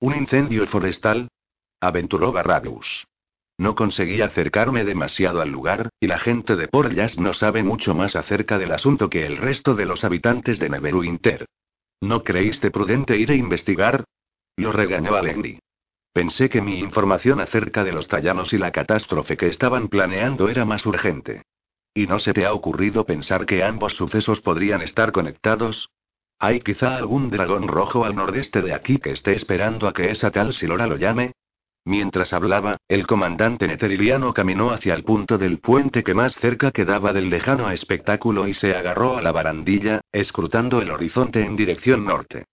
[0.00, 1.28] ¿Un incendio forestal?
[1.80, 3.07] aventuró Barrabus.
[3.58, 8.14] No conseguí acercarme demasiado al lugar, y la gente de Port no sabe mucho más
[8.14, 11.46] acerca del asunto que el resto de los habitantes de Neverwinter.
[12.00, 14.04] ¿No creíste prudente ir a investigar?
[14.56, 15.58] Lo regañó Alegni.
[16.12, 20.64] Pensé que mi información acerca de los tallanos y la catástrofe que estaban planeando era
[20.64, 21.42] más urgente.
[21.94, 25.90] ¿Y no se te ha ocurrido pensar que ambos sucesos podrían estar conectados?
[26.38, 30.30] ¿Hay quizá algún dragón rojo al nordeste de aquí que esté esperando a que esa
[30.30, 31.32] tal Silora lo llame?
[31.88, 37.14] Mientras hablaba, el comandante neteriliano caminó hacia el punto del puente que más cerca quedaba
[37.14, 42.44] del lejano espectáculo y se agarró a la barandilla, escrutando el horizonte en dirección norte.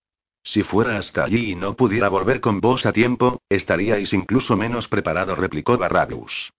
[0.42, 4.88] Si fuera hasta allí y no pudiera volver con vos a tiempo, estaríais incluso menos
[4.88, 6.54] preparado, replicó Barragus.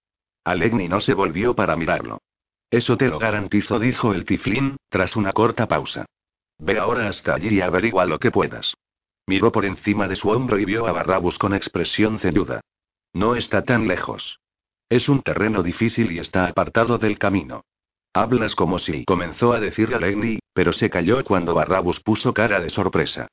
[0.44, 2.18] Alegni no se volvió para mirarlo.
[2.70, 6.04] Eso te lo garantizo, dijo el tiflín, tras una corta pausa.
[6.58, 8.74] Ve ahora hasta allí y averigua lo que puedas.
[9.26, 12.60] Miró por encima de su hombro y vio a Barrabus con expresión ceñuda.
[13.12, 14.38] No está tan lejos.
[14.88, 17.64] Es un terreno difícil y está apartado del camino.
[18.14, 22.70] Hablas como si comenzó a decirle Alegni, pero se calló cuando Barrabus puso cara de
[22.70, 23.26] sorpresa.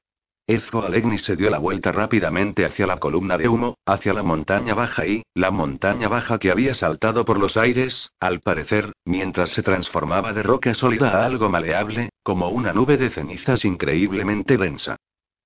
[0.48, 4.74] Ezco Alegni se dio la vuelta rápidamente hacia la columna de humo, hacia la montaña
[4.74, 9.64] baja y, la montaña baja que había saltado por los aires, al parecer, mientras se
[9.64, 14.98] transformaba de roca sólida a algo maleable, como una nube de cenizas increíblemente densa.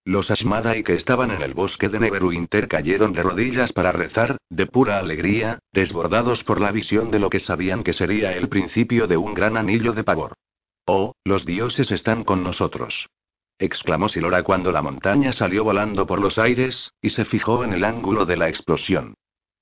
[0.08, 4.66] Los Ashmadai que estaban en el bosque de Neverwinter cayeron de rodillas para rezar, de
[4.66, 9.18] pura alegría, desbordados por la visión de lo que sabían que sería el principio de
[9.18, 10.32] un gran anillo de pavor.
[10.86, 13.10] Oh, los dioses están con nosotros.
[13.60, 17.84] exclamó Silora cuando la montaña salió volando por los aires, y se fijó en el
[17.84, 19.16] ángulo de la explosión.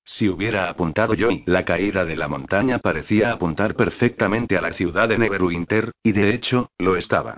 [0.03, 5.09] Si hubiera apuntado yo, la caída de la montaña parecía apuntar perfectamente a la ciudad
[5.09, 7.37] de Neverwinter, y de hecho, lo estaba.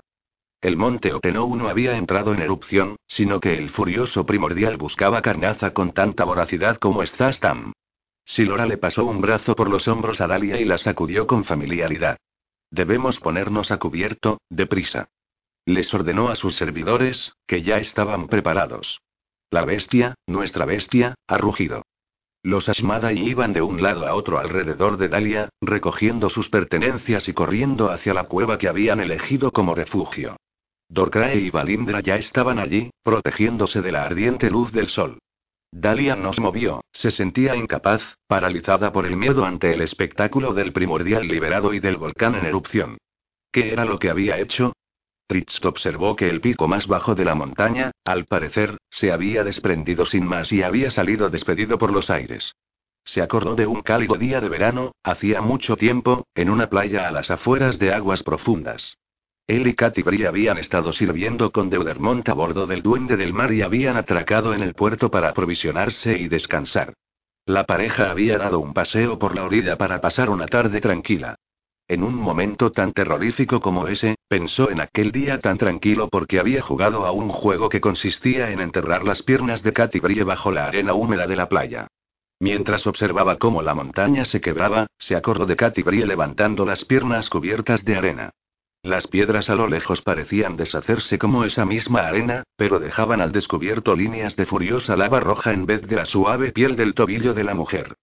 [0.60, 5.72] El monte Otenou no había entrado en erupción, sino que el furioso primordial buscaba carnaza
[5.72, 7.72] con tanta voracidad como Zastam.
[8.24, 12.18] Silora le pasó un brazo por los hombros a Dalia y la sacudió con familiaridad.
[12.72, 15.10] Debemos ponernos a cubierto, deprisa.
[15.64, 19.00] Les ordenó a sus servidores, que ya estaban preparados.
[19.50, 21.84] La bestia, nuestra bestia, ha rugido.
[22.42, 27.32] Los Ashmadai iban de un lado a otro alrededor de Dalia, recogiendo sus pertenencias y
[27.32, 30.36] corriendo hacia la cueva que habían elegido como refugio.
[30.88, 35.18] Dorcrae y Balindra ya estaban allí, protegiéndose de la ardiente luz del sol.
[35.70, 40.72] Dalia no se movió, se sentía incapaz, paralizada por el miedo ante el espectáculo del
[40.72, 42.96] primordial liberado y del volcán en erupción.
[43.52, 44.72] ¿Qué era lo que había hecho?
[45.26, 50.06] Tritz observó que el pico más bajo de la montaña, al parecer, se había desprendido
[50.06, 52.54] sin más y había salido despedido por los aires.
[53.04, 57.10] Se acordó de un cálido día de verano, hacía mucho tiempo, en una playa a
[57.10, 58.96] las afueras de aguas profundas.
[59.48, 63.62] Él y Katy habían estado sirviendo con Deudermont a bordo del Duende del Mar y
[63.62, 66.92] habían atracado en el puerto para aprovisionarse y descansar.
[67.46, 71.36] La pareja había dado un paseo por la orilla para pasar una tarde tranquila.
[71.88, 76.60] En un momento tan terrorífico como ese, pensó en aquel día tan tranquilo porque había
[76.60, 80.92] jugado a un juego que consistía en enterrar las piernas de Katy bajo la arena
[80.92, 81.86] húmeda de la playa.
[82.38, 87.82] Mientras observaba cómo la montaña se quebraba, se acordó de Katy levantando las piernas cubiertas
[87.82, 88.30] de arena.
[88.88, 93.94] Las piedras a lo lejos parecían deshacerse como esa misma arena, pero dejaban al descubierto
[93.94, 97.52] líneas de furiosa lava roja en vez de la suave piel del tobillo de la
[97.52, 97.96] mujer.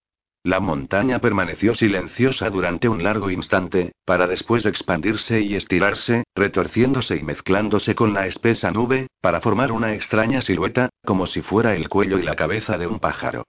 [0.43, 7.23] La montaña permaneció silenciosa durante un largo instante, para después expandirse y estirarse, retorciéndose y
[7.23, 12.19] mezclándose con la espesa nube, para formar una extraña silueta, como si fuera el cuello
[12.19, 13.43] y la cabeza de un pájaro.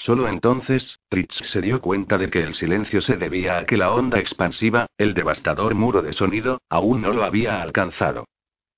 [0.00, 3.92] Solo entonces, Tritz se dio cuenta de que el silencio se debía a que la
[3.92, 8.24] onda expansiva, el devastador muro de sonido, aún no lo había alcanzado.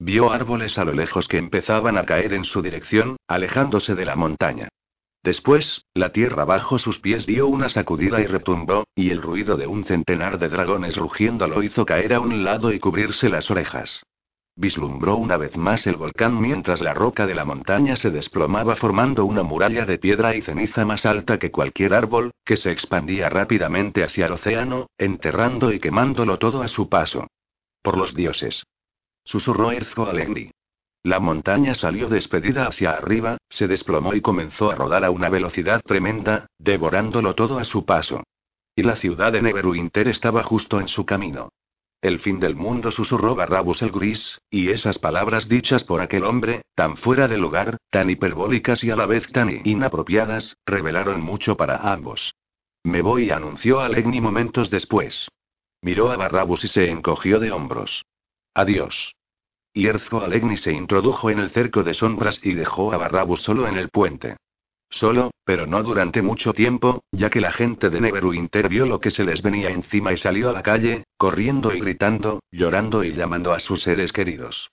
[0.00, 4.16] Vio árboles a lo lejos que empezaban a caer en su dirección, alejándose de la
[4.16, 4.66] montaña.
[5.22, 9.68] Después, la tierra bajo sus pies dio una sacudida y retumbó, y el ruido de
[9.68, 14.02] un centenar de dragones rugiendo lo hizo caer a un lado y cubrirse las orejas.
[14.54, 19.24] Vislumbró una vez más el volcán mientras la roca de la montaña se desplomaba formando
[19.24, 24.04] una muralla de piedra y ceniza más alta que cualquier árbol, que se expandía rápidamente
[24.04, 27.28] hacia el océano, enterrando y quemándolo todo a su paso.
[27.82, 28.64] Por los dioses.
[29.24, 30.50] Susurró Erzo Alengri.
[31.02, 35.80] La montaña salió despedida hacia arriba, se desplomó y comenzó a rodar a una velocidad
[35.82, 38.22] tremenda, devorándolo todo a su paso.
[38.76, 41.48] Y la ciudad de Neverwinter estaba justo en su camino.
[42.02, 46.62] El fin del mundo susurró Barrabus el gris, y esas palabras dichas por aquel hombre,
[46.74, 51.92] tan fuera de lugar, tan hiperbólicas y a la vez tan inapropiadas, revelaron mucho para
[51.92, 52.34] ambos.
[52.82, 55.28] Me voy, anunció Alegni momentos después.
[55.80, 58.04] Miró a Barrabus y se encogió de hombros.
[58.52, 59.14] Adiós.
[59.72, 63.68] Y Erzo Alegni se introdujo en el cerco de sombras y dejó a Barrabus solo
[63.68, 64.36] en el puente.
[64.92, 69.10] Solo, pero no durante mucho tiempo, ya que la gente de Neverwinter vio lo que
[69.10, 73.54] se les venía encima y salió a la calle, corriendo y gritando, llorando y llamando
[73.54, 74.70] a sus seres queridos.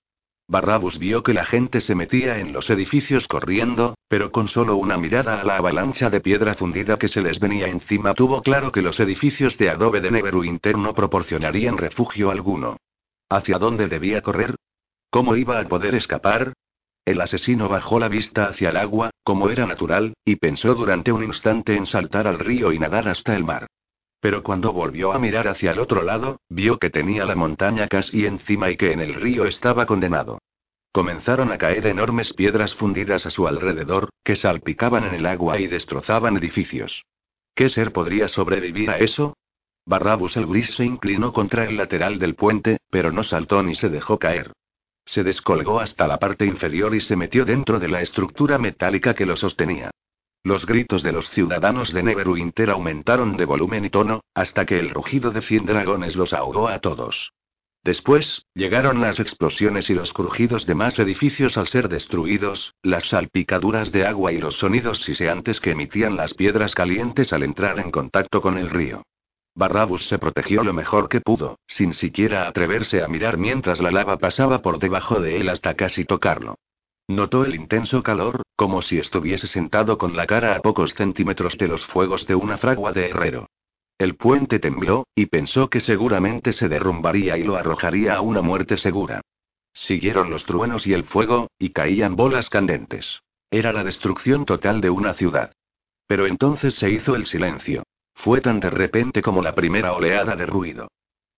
[0.50, 4.98] Barrabus vio que la gente se metía en los edificios corriendo, pero con solo una
[4.98, 8.82] mirada a la avalancha de piedra fundida que se les venía encima tuvo claro que
[8.82, 12.76] los edificios de adobe de Neverwinter no proporcionarían refugio alguno.
[13.30, 14.56] ¿Hacia dónde debía correr?
[15.10, 16.54] ¿Cómo iba a poder escapar?
[17.10, 21.24] El asesino bajó la vista hacia el agua, como era natural, y pensó durante un
[21.24, 23.66] instante en saltar al río y nadar hasta el mar.
[24.22, 28.28] Pero cuando volvió a mirar hacia el otro lado, vio que tenía la montaña casi
[28.28, 30.38] encima y que en el río estaba condenado.
[30.92, 35.66] Comenzaron a caer enormes piedras fundidas a su alrededor, que salpicaban en el agua y
[35.66, 37.06] destrozaban edificios.
[37.56, 39.36] ¿Qué ser podría sobrevivir a eso?
[39.84, 43.90] Barrabus el gris se inclinó contra el lateral del puente, pero no saltó ni se
[43.90, 44.52] dejó caer.
[45.10, 49.26] Se descolgó hasta la parte inferior y se metió dentro de la estructura metálica que
[49.26, 49.90] lo sostenía.
[50.44, 54.92] Los gritos de los ciudadanos de Neverwinter aumentaron de volumen y tono, hasta que el
[54.92, 57.34] rugido de cien dragones los ahogó a todos.
[57.84, 63.92] Después, llegaron las explosiones y los crujidos de más edificios al ser destruidos, las salpicaduras
[63.92, 68.42] de agua y los sonidos siseantes que emitían las piedras calientes al entrar en contacto
[68.44, 69.02] con el río.
[69.56, 74.18] Barrabus se protegió lo mejor que pudo, sin siquiera atreverse a mirar mientras la lava
[74.18, 76.56] pasaba por debajo de él hasta casi tocarlo.
[77.08, 81.68] Notó el intenso calor, como si estuviese sentado con la cara a pocos centímetros de
[81.68, 83.48] los fuegos de una fragua de herrero.
[83.98, 88.78] El puente tembló, y pensó que seguramente se derrumbaría y lo arrojaría a una muerte
[88.78, 89.22] segura.
[89.74, 93.22] Siguieron los truenos y el fuego, y caían bolas candentes.
[93.52, 95.52] Era la destrucción total de una ciudad.
[96.08, 97.84] Pero entonces se hizo el silencio.
[98.20, 100.90] Fue tan de repente como la primera oleada de ruido.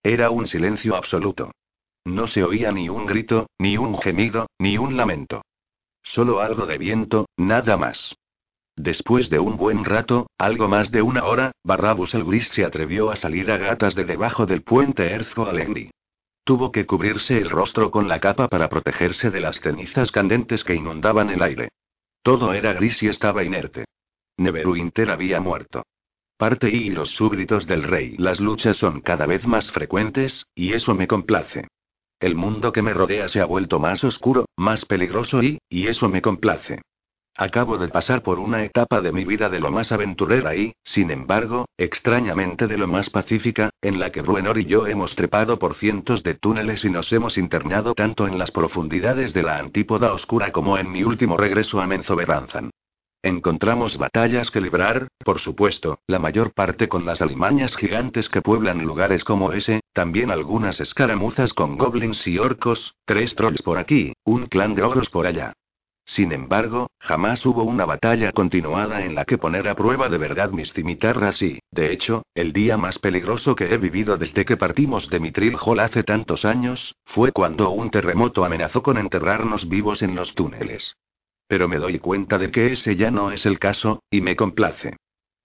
[0.02, 1.52] Era un silencio absoluto.
[2.04, 5.42] No se oía ni un grito, ni un gemido, ni un lamento.
[6.02, 8.16] Solo algo de viento, nada más.
[8.74, 13.12] Después de un buen rato, algo más de una hora, Barrabus el gris se atrevió
[13.12, 15.92] a salir a gatas de debajo del puente Erzo Alengri.
[16.42, 20.74] Tuvo que cubrirse el rostro con la capa para protegerse de las cenizas candentes que
[20.74, 21.68] inundaban el aire.
[22.22, 23.84] Todo era gris y estaba inerte.
[24.36, 25.84] Neverwinter había muerto
[26.42, 28.16] parte y los súbditos del rey.
[28.18, 31.68] Las luchas son cada vez más frecuentes, y eso me complace.
[32.18, 36.08] El mundo que me rodea se ha vuelto más oscuro, más peligroso y, y eso
[36.08, 36.82] me complace.
[37.36, 41.12] Acabo de pasar por una etapa de mi vida de lo más aventurera y, sin
[41.12, 45.76] embargo, extrañamente de lo más pacífica, en la que Bruenor y yo hemos trepado por
[45.76, 50.50] cientos de túneles y nos hemos internado tanto en las profundidades de la antípoda oscura
[50.50, 52.70] como en mi último regreso a Menzoberranzan.
[53.24, 58.82] Encontramos batallas que librar, por supuesto, la mayor parte con las alimañas gigantes que pueblan
[58.82, 64.46] lugares como ese, también algunas escaramuzas con goblins y orcos, tres trolls por aquí, un
[64.46, 65.52] clan de ogros por allá.
[66.04, 70.50] Sin embargo, jamás hubo una batalla continuada en la que poner a prueba de verdad
[70.50, 75.08] mis cimitarras y, de hecho, el día más peligroso que he vivido desde que partimos
[75.08, 80.16] de Mitril Hall hace tantos años, fue cuando un terremoto amenazó con enterrarnos vivos en
[80.16, 80.96] los túneles.
[81.52, 84.96] Pero me doy cuenta de que ese ya no es el caso, y me complace.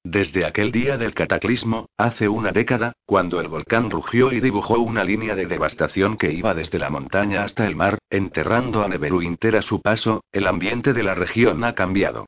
[0.05, 5.03] Desde aquel día del cataclismo, hace una década, cuando el volcán rugió y dibujó una
[5.03, 9.61] línea de devastación que iba desde la montaña hasta el mar, enterrando a Neverwinter a
[9.61, 12.25] su paso, el ambiente de la región ha cambiado.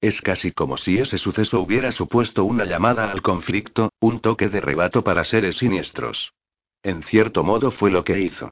[0.00, 4.60] Es casi como si ese suceso hubiera supuesto una llamada al conflicto, un toque de
[4.60, 6.32] rebato para seres siniestros.
[6.82, 8.50] En cierto modo fue lo que hizo.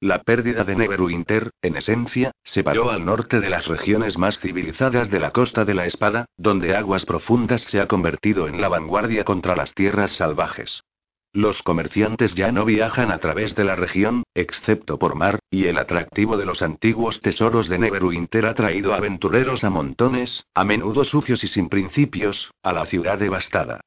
[0.00, 5.18] La pérdida de Neverwinter, en esencia, separó al norte de las regiones más civilizadas de
[5.18, 9.56] la Costa de la Espada, donde Aguas Profundas se ha convertido en la vanguardia contra
[9.56, 10.84] las tierras salvajes.
[11.32, 15.78] Los comerciantes ya no viajan a través de la región, excepto por mar, y el
[15.78, 21.42] atractivo de los antiguos tesoros de Neverwinter ha traído aventureros a montones, a menudo sucios
[21.42, 23.80] y sin principios, a la ciudad devastada.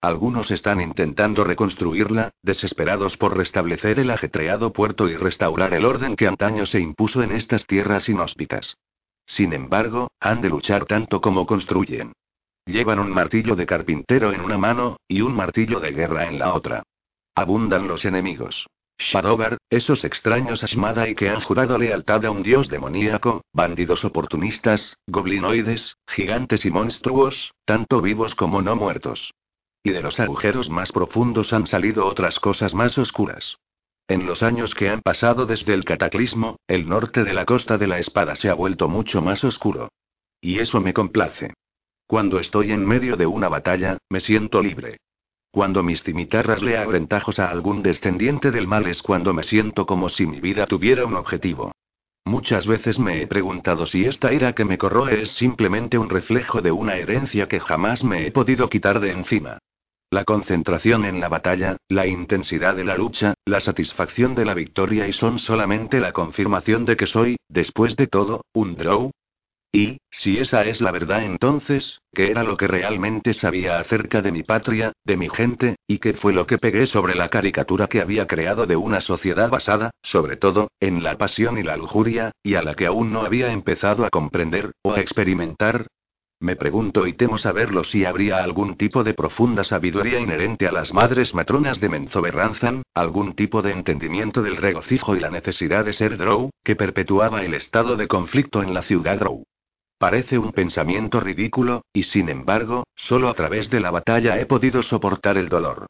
[0.00, 6.26] Algunos están intentando reconstruirla, desesperados por restablecer el ajetreado puerto y restaurar el orden que
[6.26, 8.76] antaño se impuso en estas tierras inhóspitas.
[9.26, 12.12] Sin embargo, han de luchar tanto como construyen.
[12.66, 16.52] Llevan un martillo de carpintero en una mano, y un martillo de guerra en la
[16.54, 16.82] otra.
[17.34, 18.66] Abundan los enemigos.
[18.98, 25.96] Shadowbar, esos extraños Ashmadai que han jurado lealtad a un dios demoníaco, bandidos oportunistas, goblinoides,
[26.08, 29.32] gigantes y monstruos, tanto vivos como no muertos.
[29.86, 33.56] Y de los agujeros más profundos han salido otras cosas más oscuras.
[34.08, 37.86] En los años que han pasado desde el cataclismo, el norte de la costa de
[37.86, 39.92] la espada se ha vuelto mucho más oscuro.
[40.40, 41.54] Y eso me complace.
[42.08, 44.96] Cuando estoy en medio de una batalla, me siento libre.
[45.52, 49.86] Cuando mis cimitarras le abren tajos a algún descendiente del mal es cuando me siento
[49.86, 51.70] como si mi vida tuviera un objetivo.
[52.24, 56.60] Muchas veces me he preguntado si esta ira que me corroe es simplemente un reflejo
[56.60, 59.60] de una herencia que jamás me he podido quitar de encima.
[60.10, 65.08] La concentración en la batalla, la intensidad de la lucha, la satisfacción de la victoria
[65.08, 69.10] y son solamente la confirmación de que soy, después de todo, un Drow.
[69.72, 74.30] Y, si esa es la verdad entonces, ¿qué era lo que realmente sabía acerca de
[74.30, 78.00] mi patria, de mi gente, y qué fue lo que pegué sobre la caricatura que
[78.00, 82.54] había creado de una sociedad basada, sobre todo, en la pasión y la lujuria, y
[82.54, 85.88] a la que aún no había empezado a comprender, o a experimentar,
[86.40, 90.92] me pregunto y temo saberlo si habría algún tipo de profunda sabiduría inherente a las
[90.92, 96.18] madres matronas de Menzoberranzan, algún tipo de entendimiento del regocijo y la necesidad de ser
[96.18, 99.44] Drow, que perpetuaba el estado de conflicto en la ciudad Drow.
[99.98, 104.82] Parece un pensamiento ridículo, y sin embargo, solo a través de la batalla he podido
[104.82, 105.86] soportar el dolor.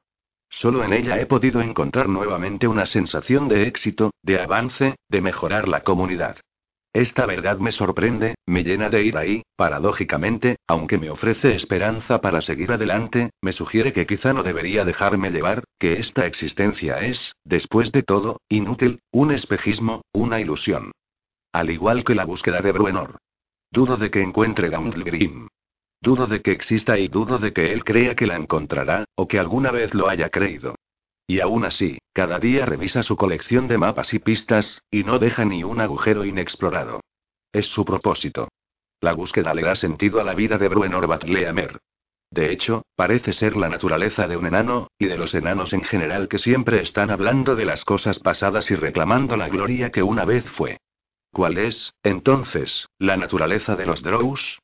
[0.49, 5.67] Solo en ella he podido encontrar nuevamente una sensación de éxito, de avance, de mejorar
[5.67, 6.37] la comunidad.
[6.97, 12.41] Esta verdad me sorprende, me llena de ira y, paradójicamente, aunque me ofrece esperanza para
[12.41, 17.93] seguir adelante, me sugiere que quizá no debería dejarme llevar, que esta existencia es, después
[17.93, 20.93] de todo, inútil, un espejismo, una ilusión.
[21.53, 23.19] Al igual que la búsqueda de Bruenor.
[23.71, 25.49] Dudo de que encuentre Gauntlegrim.
[26.01, 29.39] Dudo de que exista y dudo de que él crea que la encontrará, o que
[29.39, 30.77] alguna vez lo haya creído.
[31.27, 35.45] Y aún así, cada día revisa su colección de mapas y pistas, y no deja
[35.45, 37.01] ni un agujero inexplorado.
[37.53, 38.49] Es su propósito.
[39.01, 41.81] La búsqueda le da sentido a la vida de Bruenor Batleamer.
[42.31, 46.29] De hecho, parece ser la naturaleza de un enano, y de los enanos en general
[46.29, 50.45] que siempre están hablando de las cosas pasadas y reclamando la gloria que una vez
[50.51, 50.79] fue.
[51.33, 54.59] ¿Cuál es, entonces, la naturaleza de los Drows?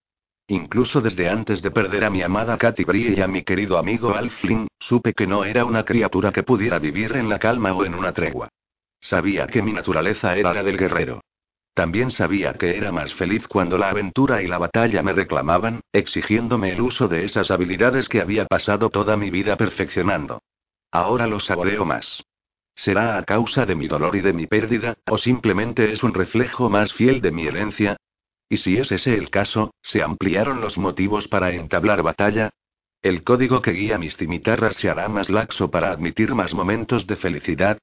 [0.52, 4.14] Incluso desde antes de perder a mi amada Katy Brie y a mi querido amigo
[4.14, 7.94] Alflin, supe que no era una criatura que pudiera vivir en la calma o en
[7.94, 8.50] una tregua.
[9.00, 11.22] Sabía que mi naturaleza era la del guerrero.
[11.72, 16.72] También sabía que era más feliz cuando la aventura y la batalla me reclamaban, exigiéndome
[16.72, 20.42] el uso de esas habilidades que había pasado toda mi vida perfeccionando.
[20.90, 22.22] Ahora lo saboreo más.
[22.74, 26.68] ¿Será a causa de mi dolor y de mi pérdida, o simplemente es un reflejo
[26.68, 27.96] más fiel de mi herencia?
[28.52, 32.50] Y si es ese el caso, ¿se ampliaron los motivos para entablar batalla?
[33.00, 37.16] ¿El código que guía mis cimitarras se hará más laxo para admitir más momentos de
[37.16, 37.78] felicidad?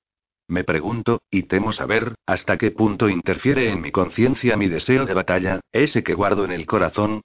[0.48, 5.16] Me pregunto, y temo saber, hasta qué punto interfiere en mi conciencia mi deseo de
[5.16, 7.22] batalla, ese que guardo en el corazón.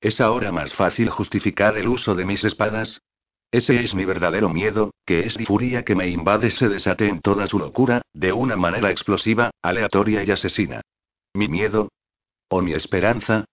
[0.00, 3.02] ¿Es ahora más fácil justificar el uso de mis espadas?
[3.50, 7.20] Ese es mi verdadero miedo, que es la furia que me invade se desate en
[7.20, 10.80] toda su locura, de una manera explosiva, aleatoria y asesina.
[11.34, 11.90] ¿Mi miedo?
[12.48, 13.44] ¿O mi esperanza?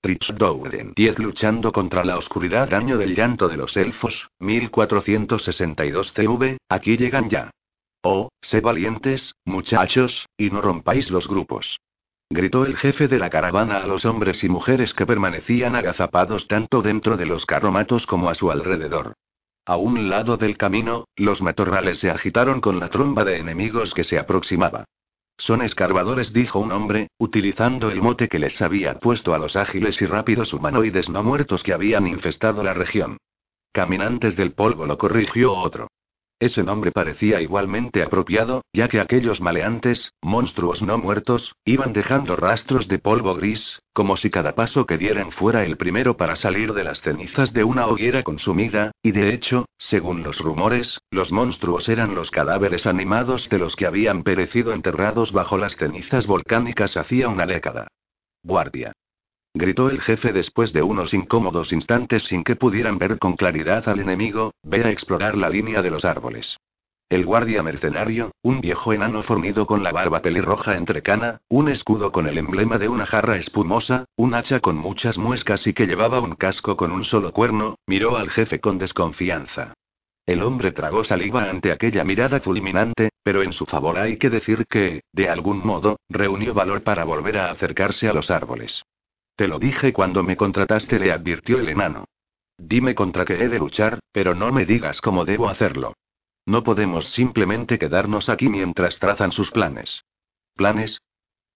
[0.00, 6.56] Trich Dowden 10 luchando contra la oscuridad año del llanto de los elfos, 1462 CV,
[6.68, 7.50] aquí llegan ya.
[8.02, 11.78] Oh, sé valientes, muchachos, y no rompáis los grupos.
[12.30, 16.80] Gritó el jefe de la caravana a los hombres y mujeres que permanecían agazapados tanto
[16.80, 19.12] dentro de los carromatos como a su alrededor.
[19.66, 24.04] A un lado del camino, los matorrales se agitaron con la tromba de enemigos que
[24.04, 24.84] se aproximaba.
[25.38, 30.02] Son escarbadores, dijo un hombre, utilizando el mote que les había puesto a los ágiles
[30.02, 33.18] y rápidos humanoides no muertos que habían infestado la región.
[33.72, 35.88] Caminantes del polvo lo corrigió otro.
[36.40, 42.86] Ese nombre parecía igualmente apropiado, ya que aquellos maleantes, monstruos no muertos, iban dejando rastros
[42.86, 46.84] de polvo gris, como si cada paso que dieran fuera el primero para salir de
[46.84, 52.14] las cenizas de una hoguera consumida, y de hecho, según los rumores, los monstruos eran
[52.14, 57.46] los cadáveres animados de los que habían perecido enterrados bajo las cenizas volcánicas hacía una
[57.46, 57.88] década.
[58.44, 58.92] Guardia
[59.58, 63.98] gritó el jefe después de unos incómodos instantes sin que pudieran ver con claridad al
[63.98, 66.56] enemigo, ve a explorar la línea de los árboles.
[67.10, 72.28] El guardia mercenario, un viejo enano fornido con la barba pelirroja entrecana, un escudo con
[72.28, 76.36] el emblema de una jarra espumosa, un hacha con muchas muescas y que llevaba un
[76.36, 79.74] casco con un solo cuerno, miró al jefe con desconfianza.
[80.24, 84.66] El hombre tragó saliva ante aquella mirada fulminante, pero en su favor hay que decir
[84.68, 88.84] que, de algún modo, reunió valor para volver a acercarse a los árboles.
[89.38, 92.06] Te lo dije cuando me contrataste, le advirtió el enano.
[92.56, 95.94] Dime contra qué he de luchar, pero no me digas cómo debo hacerlo.
[96.44, 100.02] No podemos simplemente quedarnos aquí mientras trazan sus planes.
[100.56, 101.02] ¿Planes?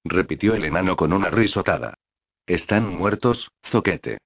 [0.05, 1.95] repitió el enano con una risotada.
[2.47, 4.19] Están muertos, zoquete.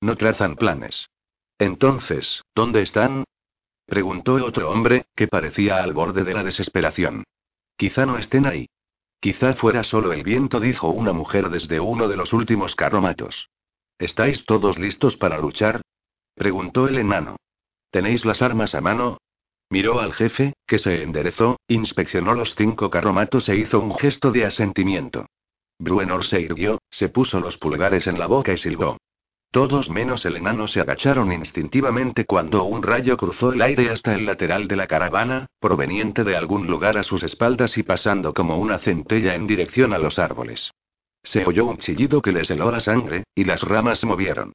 [0.00, 1.10] No trazan planes.
[1.58, 3.24] Entonces, ¿dónde están?
[3.84, 7.24] preguntó otro hombre, que parecía al borde de la desesperación.
[7.76, 8.66] Quizá no estén ahí.
[9.24, 13.48] Quizá fuera solo el viento, dijo una mujer desde uno de los últimos carromatos.
[13.98, 15.80] ¿Estáis todos listos para luchar?
[16.34, 17.36] preguntó el enano.
[17.90, 19.16] ¿Tenéis las armas a mano?
[19.70, 24.44] Miró al jefe, que se enderezó, inspeccionó los cinco carromatos e hizo un gesto de
[24.44, 25.24] asentimiento.
[25.78, 28.98] Bruenor se irguió, se puso los pulgares en la boca y silbó.
[29.54, 34.26] Todos menos el enano se agacharon instintivamente cuando un rayo cruzó el aire hasta el
[34.26, 38.80] lateral de la caravana, proveniente de algún lugar a sus espaldas y pasando como una
[38.80, 40.72] centella en dirección a los árboles.
[41.22, 44.54] Se oyó un chillido que les heló la sangre, y las ramas se movieron.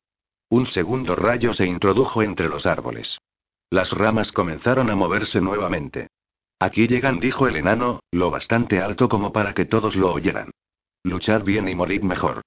[0.49, 3.19] Un segundo rayo se introdujo entre los árboles.
[3.69, 6.09] Las ramas comenzaron a moverse nuevamente.
[6.59, 10.51] Aquí llegan, dijo el enano, lo bastante alto como para que todos lo oyeran.
[11.03, 12.41] Luchad bien y morid mejor.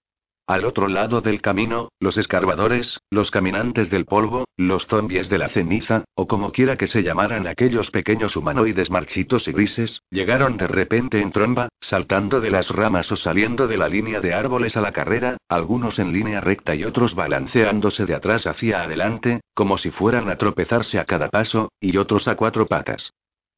[0.48, 5.48] Al otro lado del camino, los escarbadores, los caminantes del polvo, los zombies de la
[5.48, 10.66] ceniza, o como quiera que se llamaran aquellos pequeños humanoides marchitos y grises, llegaron de
[10.66, 14.80] repente en tromba, saltando de las ramas o saliendo de la línea de árboles a
[14.80, 19.92] la carrera, algunos en línea recta y otros balanceándose de atrás hacia adelante, como si
[19.92, 23.12] fueran a tropezarse a cada paso, y otros a cuatro patas.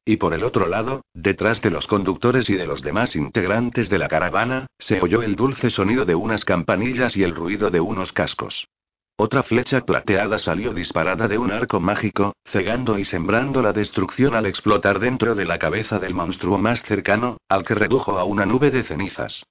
[0.07, 3.97] Y por el otro lado, detrás de los conductores y de los demás integrantes de
[3.97, 8.13] la caravana, se oyó el dulce sonido de unas campanillas y el ruido de unos
[8.13, 8.67] cascos.
[9.17, 14.45] Otra flecha plateada salió disparada de un arco mágico, cegando y sembrando la destrucción al
[14.45, 18.69] explotar dentro de la cabeza del monstruo más cercano, al que redujo a una nube
[18.69, 19.43] de cenizas.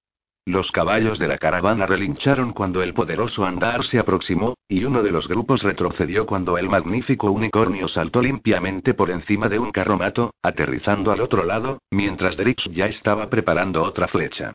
[0.46, 5.10] Los caballos de la caravana relincharon cuando el poderoso andar se aproximó, y uno de
[5.10, 11.12] los grupos retrocedió cuando el magnífico unicornio saltó limpiamente por encima de un carromato, aterrizando
[11.12, 14.52] al otro lado, mientras Drix ya estaba preparando otra flecha.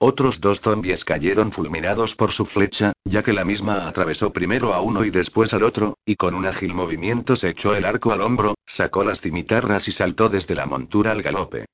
[0.00, 4.80] Otros dos zombies cayeron fulminados por su flecha, ya que la misma atravesó primero a
[4.80, 8.22] uno y después al otro, y con un ágil movimiento se echó el arco al
[8.22, 11.66] hombro, sacó las cimitarras y saltó desde la montura al galope.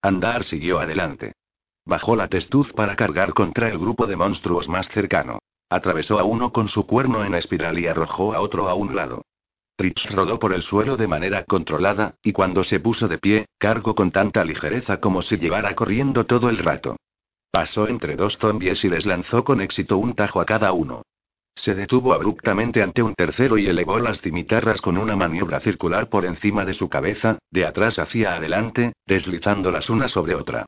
[0.00, 1.34] Andar siguió adelante.
[1.84, 5.38] Bajó la testuz para cargar contra el grupo de monstruos más cercano.
[5.68, 9.22] Atravesó a uno con su cuerno en espiral y arrojó a otro a un lado.
[9.76, 13.94] Trips rodó por el suelo de manera controlada, y cuando se puso de pie, cargó
[13.94, 16.96] con tanta ligereza como si llevara corriendo todo el rato.
[17.50, 21.02] Pasó entre dos zombies y les lanzó con éxito un tajo a cada uno.
[21.54, 26.24] Se detuvo abruptamente ante un tercero y elevó las cimitarras con una maniobra circular por
[26.24, 30.64] encima de su cabeza, de atrás hacia adelante, deslizándolas una sobre otra.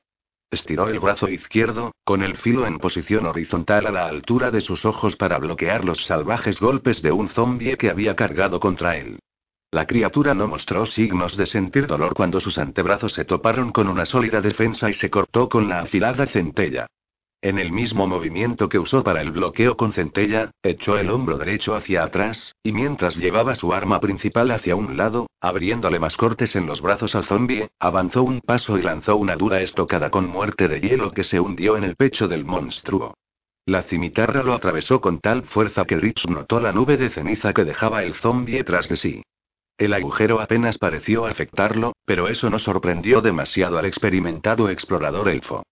[0.54, 4.84] Estiró el brazo izquierdo, con el filo en posición horizontal a la altura de sus
[4.84, 9.18] ojos para bloquear los salvajes golpes de un zombie que había cargado contra él.
[9.72, 14.04] La criatura no mostró signos de sentir dolor cuando sus antebrazos se toparon con una
[14.04, 16.86] sólida defensa y se cortó con la afilada centella.
[17.44, 21.74] En el mismo movimiento que usó para el bloqueo con centella, echó el hombro derecho
[21.74, 26.64] hacia atrás, y mientras llevaba su arma principal hacia un lado, abriéndole más cortes en
[26.64, 30.80] los brazos al zombie, avanzó un paso y lanzó una dura estocada con muerte de
[30.80, 33.12] hielo que se hundió en el pecho del monstruo.
[33.66, 37.64] La cimitarra lo atravesó con tal fuerza que Rich notó la nube de ceniza que
[37.64, 39.22] dejaba el zombie tras de sí.
[39.76, 45.62] El agujero apenas pareció afectarlo, pero eso no sorprendió demasiado al experimentado explorador elfo.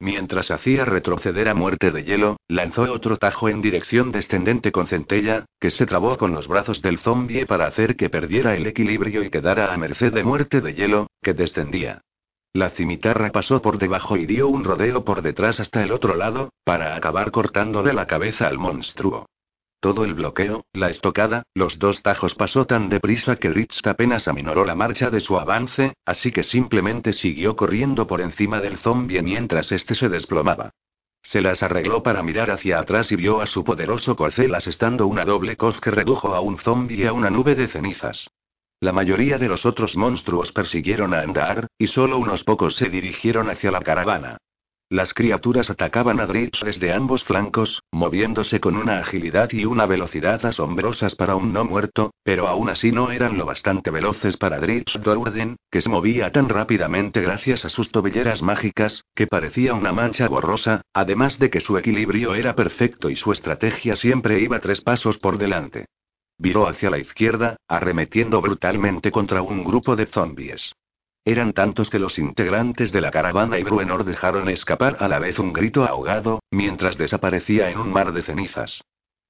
[0.00, 5.46] Mientras hacía retroceder a muerte de hielo, lanzó otro tajo en dirección descendente con centella,
[5.58, 9.30] que se trabó con los brazos del zombie para hacer que perdiera el equilibrio y
[9.30, 12.02] quedara a merced de muerte de hielo, que descendía.
[12.52, 16.50] La cimitarra pasó por debajo y dio un rodeo por detrás hasta el otro lado,
[16.64, 19.26] para acabar cortándole la cabeza al monstruo.
[19.80, 24.64] Todo el bloqueo, la estocada, los dos tajos pasó tan deprisa que Rich apenas aminoró
[24.64, 29.70] la marcha de su avance, así que simplemente siguió corriendo por encima del zombie mientras
[29.70, 30.70] este se desplomaba.
[31.22, 35.24] Se las arregló para mirar hacia atrás y vio a su poderoso corcel asestando una
[35.24, 38.28] doble coz que redujo a un zombie a una nube de cenizas.
[38.80, 43.48] La mayoría de los otros monstruos persiguieron a Andar, y solo unos pocos se dirigieron
[43.48, 44.38] hacia la caravana.
[44.90, 50.46] Las criaturas atacaban a Dritz desde ambos flancos, moviéndose con una agilidad y una velocidad
[50.46, 54.98] asombrosas para un no muerto, pero aún así no eran lo bastante veloces para Dritz
[55.02, 60.26] Dourden, que se movía tan rápidamente gracias a sus tobilleras mágicas, que parecía una mancha
[60.26, 65.18] borrosa, además de que su equilibrio era perfecto y su estrategia siempre iba tres pasos
[65.18, 65.84] por delante.
[66.38, 70.72] Viró hacia la izquierda, arremetiendo brutalmente contra un grupo de zombies.
[71.28, 75.38] Eran tantos que los integrantes de la caravana y Bruenor dejaron escapar a la vez
[75.38, 78.80] un grito ahogado, mientras desaparecía en un mar de cenizas.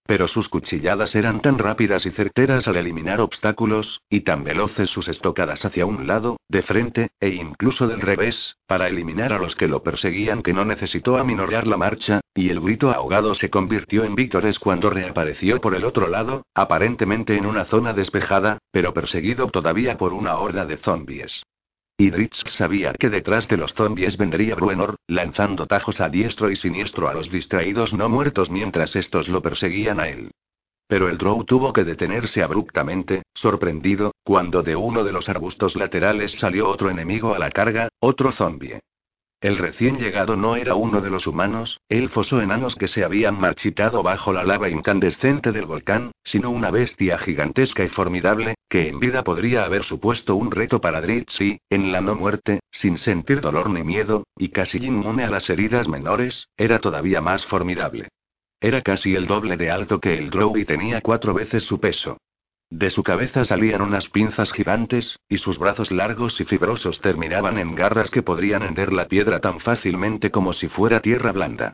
[0.07, 5.09] Pero sus cuchilladas eran tan rápidas y certeras al eliminar obstáculos, y tan veloces sus
[5.09, 9.67] estocadas hacia un lado, de frente, e incluso del revés, para eliminar a los que
[9.67, 14.15] lo perseguían que no necesitó aminorar la marcha, y el grito ahogado se convirtió en
[14.15, 19.97] vítores cuando reapareció por el otro lado, aparentemente en una zona despejada, pero perseguido todavía
[19.97, 21.43] por una horda de zombies.
[22.01, 26.55] Y Rich sabía que detrás de los zombies vendría Bruenor, lanzando tajos a diestro y
[26.55, 30.31] siniestro a los distraídos no muertos mientras estos lo perseguían a él.
[30.87, 36.39] Pero el Drow tuvo que detenerse abruptamente, sorprendido, cuando de uno de los arbustos laterales
[36.39, 38.79] salió otro enemigo a la carga, otro zombie.
[39.41, 43.39] El recién llegado no era uno de los humanos, elfos o enanos que se habían
[43.39, 48.99] marchitado bajo la lava incandescente del volcán, sino una bestia gigantesca y formidable, que en
[48.99, 53.41] vida podría haber supuesto un reto para Dritz y, en la no muerte, sin sentir
[53.41, 58.09] dolor ni miedo, y casi inmune a las heridas menores, era todavía más formidable.
[58.61, 62.19] Era casi el doble de alto que el Drow y tenía cuatro veces su peso.
[62.71, 67.75] De su cabeza salían unas pinzas gigantes, y sus brazos largos y fibrosos terminaban en
[67.75, 71.73] garras que podrían hender la piedra tan fácilmente como si fuera tierra blanda.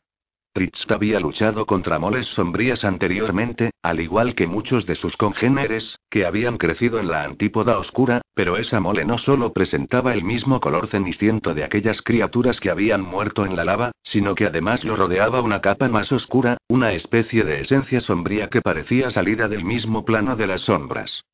[0.54, 6.24] Trist había luchado contra moles sombrías anteriormente, al igual que muchos de sus congéneres, que
[6.24, 10.86] habían crecido en la antípoda oscura, pero esa mole no solo presentaba el mismo color
[10.86, 15.40] ceniciento de aquellas criaturas que habían muerto en la lava, sino que además lo rodeaba
[15.40, 20.36] una capa más oscura, una especie de esencia sombría que parecía salida del mismo plano
[20.36, 21.24] de las sombras.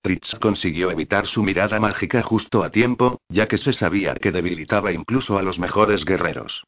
[0.00, 4.90] Tritz consiguió evitar su mirada mágica justo a tiempo, ya que se sabía que debilitaba
[4.90, 6.64] incluso a los mejores guerreros.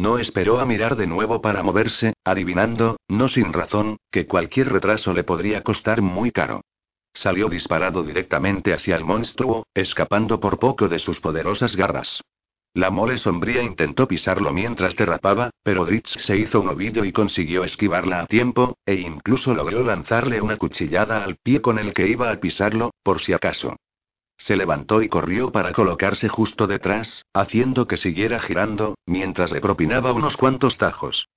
[0.00, 5.12] No esperó a mirar de nuevo para moverse, adivinando, no sin razón, que cualquier retraso
[5.12, 6.62] le podría costar muy caro.
[7.12, 12.22] Salió disparado directamente hacia el monstruo, escapando por poco de sus poderosas garras.
[12.72, 17.64] La mole sombría intentó pisarlo mientras derrapaba, pero Dritz se hizo un ovillo y consiguió
[17.64, 22.30] esquivarla a tiempo, e incluso logró lanzarle una cuchillada al pie con el que iba
[22.30, 23.76] a pisarlo, por si acaso.
[24.40, 30.14] Se levantó y corrió para colocarse justo detrás, haciendo que siguiera girando, mientras le propinaba
[30.14, 31.28] unos cuantos tajos.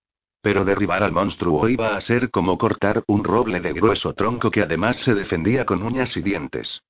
[0.42, 4.62] Pero derribar al monstruo iba a ser como cortar un roble de grueso tronco que
[4.62, 6.82] además se defendía con uñas y dientes.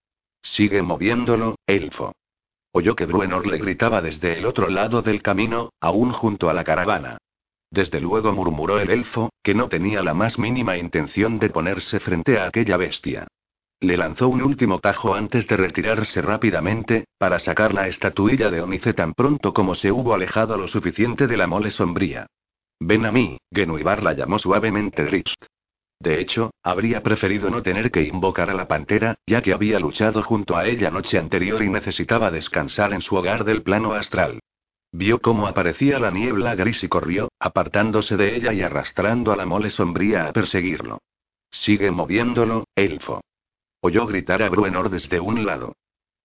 [0.43, 2.13] Sigue moviéndolo, elfo.
[2.73, 6.63] Oyó que Bruenor le gritaba desde el otro lado del camino, aún junto a la
[6.63, 7.17] caravana.
[7.71, 12.37] Desde luego murmuró el elfo, que no tenía la más mínima intención de ponerse frente
[12.37, 13.27] a aquella bestia.
[13.83, 18.93] Le lanzó un último tajo antes de retirarse rápidamente, para sacar la estatuilla de Onice
[18.93, 22.27] tan pronto como se hubo alejado lo suficiente de la mole sombría.
[22.79, 25.33] Ven a mí, Genuibar la llamó suavemente Rich.
[25.99, 30.23] De hecho, habría preferido no tener que invocar a la pantera, ya que había luchado
[30.23, 34.39] junto a ella noche anterior y necesitaba descansar en su hogar del plano astral.
[34.93, 39.45] Vio cómo aparecía la niebla gris y corrió, apartándose de ella y arrastrando a la
[39.45, 40.99] mole sombría a perseguirlo.
[41.51, 43.19] Sigue moviéndolo, elfo.
[43.85, 45.75] Oyó gritar a Bruenor desde un lado.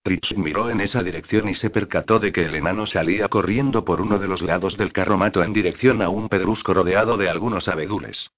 [0.01, 3.99] Tritz miró en esa dirección y se percató de que el enano salía corriendo por
[3.99, 8.31] uno de los lados del carromato en dirección a un pedrusco rodeado de algunos abedules.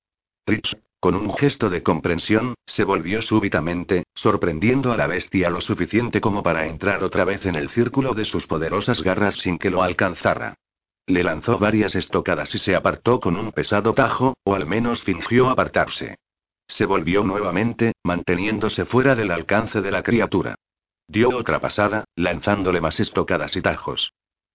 [0.43, 6.19] Tritz, con un gesto de comprensión, se volvió súbitamente, sorprendiendo a la bestia lo suficiente
[6.19, 9.83] como para entrar otra vez en el círculo de sus poderosas garras sin que lo
[9.83, 10.55] alcanzara.
[11.05, 15.51] Le lanzó varias estocadas y se apartó con un pesado tajo, o al menos fingió
[15.51, 16.17] apartarse.
[16.71, 20.55] Se volvió nuevamente, manteniéndose fuera del alcance de la criatura.
[21.05, 24.13] Dio otra pasada, lanzándole más estocadas y tajos.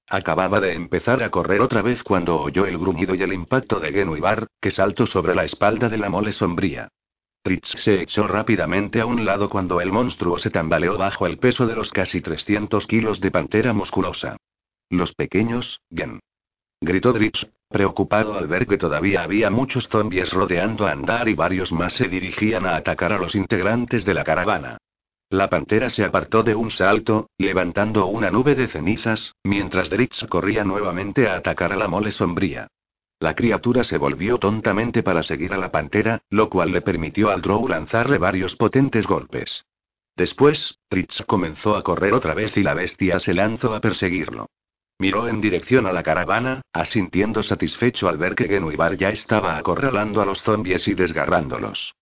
[0.08, 3.92] Acababa de empezar a correr otra vez cuando oyó el gruñido y el impacto de
[3.92, 6.88] Genuibar, que saltó sobre la espalda de la mole sombría.
[7.42, 11.66] Tritz se echó rápidamente a un lado cuando el monstruo se tambaleó bajo el peso
[11.66, 14.38] de los casi 300 kilos de pantera musculosa.
[14.88, 16.20] Los pequeños, Gen.
[16.80, 21.72] Gritó Dritz, preocupado al ver que todavía había muchos zombies rodeando a Andar y varios
[21.72, 24.78] más se dirigían a atacar a los integrantes de la caravana.
[25.28, 30.62] La pantera se apartó de un salto, levantando una nube de cenizas, mientras Dritz corría
[30.62, 32.68] nuevamente a atacar a la mole sombría.
[33.18, 37.42] La criatura se volvió tontamente para seguir a la pantera, lo cual le permitió al
[37.42, 39.64] Drow lanzarle varios potentes golpes.
[40.14, 44.48] Después, Dritz comenzó a correr otra vez y la bestia se lanzó a perseguirlo.
[44.98, 50.22] Miró en dirección a la caravana, asintiendo satisfecho al ver que Genuibar ya estaba acorralando
[50.22, 51.94] a los zombies y desgarrándolos.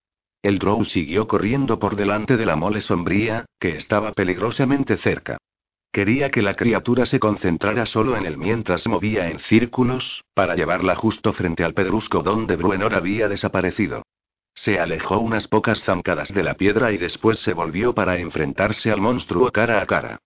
[0.42, 5.38] El Drow siguió corriendo por delante de la mole sombría, que estaba peligrosamente cerca.
[5.90, 10.94] Quería que la criatura se concentrara solo en él mientras movía en círculos, para llevarla
[10.96, 14.02] justo frente al pedrusco donde Bruenor había desaparecido.
[14.54, 19.00] Se alejó unas pocas zancadas de la piedra y después se volvió para enfrentarse al
[19.00, 20.20] monstruo cara a cara.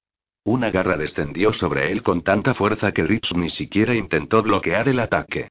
[0.49, 4.99] Una garra descendió sobre él con tanta fuerza que Ritz ni siquiera intentó bloquear el
[4.99, 5.49] ataque.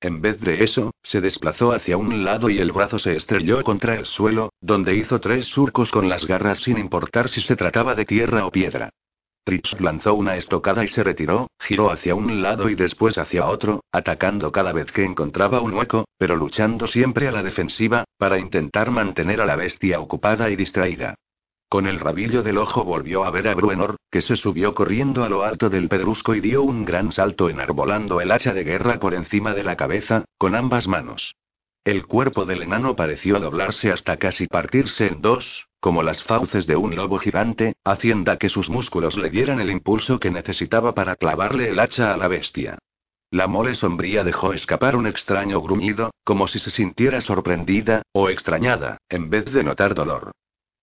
[0.00, 3.96] En vez de eso, se desplazó hacia un lado y el brazo se estrelló contra
[3.96, 8.06] el suelo, donde hizo tres surcos con las garras sin importar si se trataba de
[8.06, 8.88] tierra o piedra.
[9.44, 13.84] Tritz lanzó una estocada y se retiró, giró hacia un lado y después hacia otro,
[13.92, 18.90] atacando cada vez que encontraba un hueco, pero luchando siempre a la defensiva, para intentar
[18.90, 21.16] mantener a la bestia ocupada y distraída.
[21.68, 25.28] Con el rabillo del ojo volvió a ver a Bruenor, que se subió corriendo a
[25.28, 29.12] lo alto del pedrusco y dio un gran salto enarbolando el hacha de guerra por
[29.12, 31.34] encima de la cabeza, con ambas manos.
[31.84, 36.76] El cuerpo del enano pareció doblarse hasta casi partirse en dos, como las fauces de
[36.76, 41.68] un lobo gigante, haciendo que sus músculos le dieran el impulso que necesitaba para clavarle
[41.68, 42.78] el hacha a la bestia.
[43.30, 48.96] La mole sombría dejó escapar un extraño gruñido, como si se sintiera sorprendida, o extrañada,
[49.10, 50.32] en vez de notar dolor.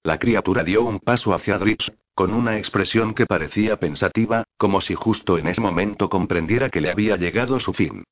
[0.05, 4.93] La criatura dio un paso hacia Dritz, con una expresión que parecía pensativa, como si
[4.93, 8.03] justo en ese momento comprendiera que le había llegado su fin.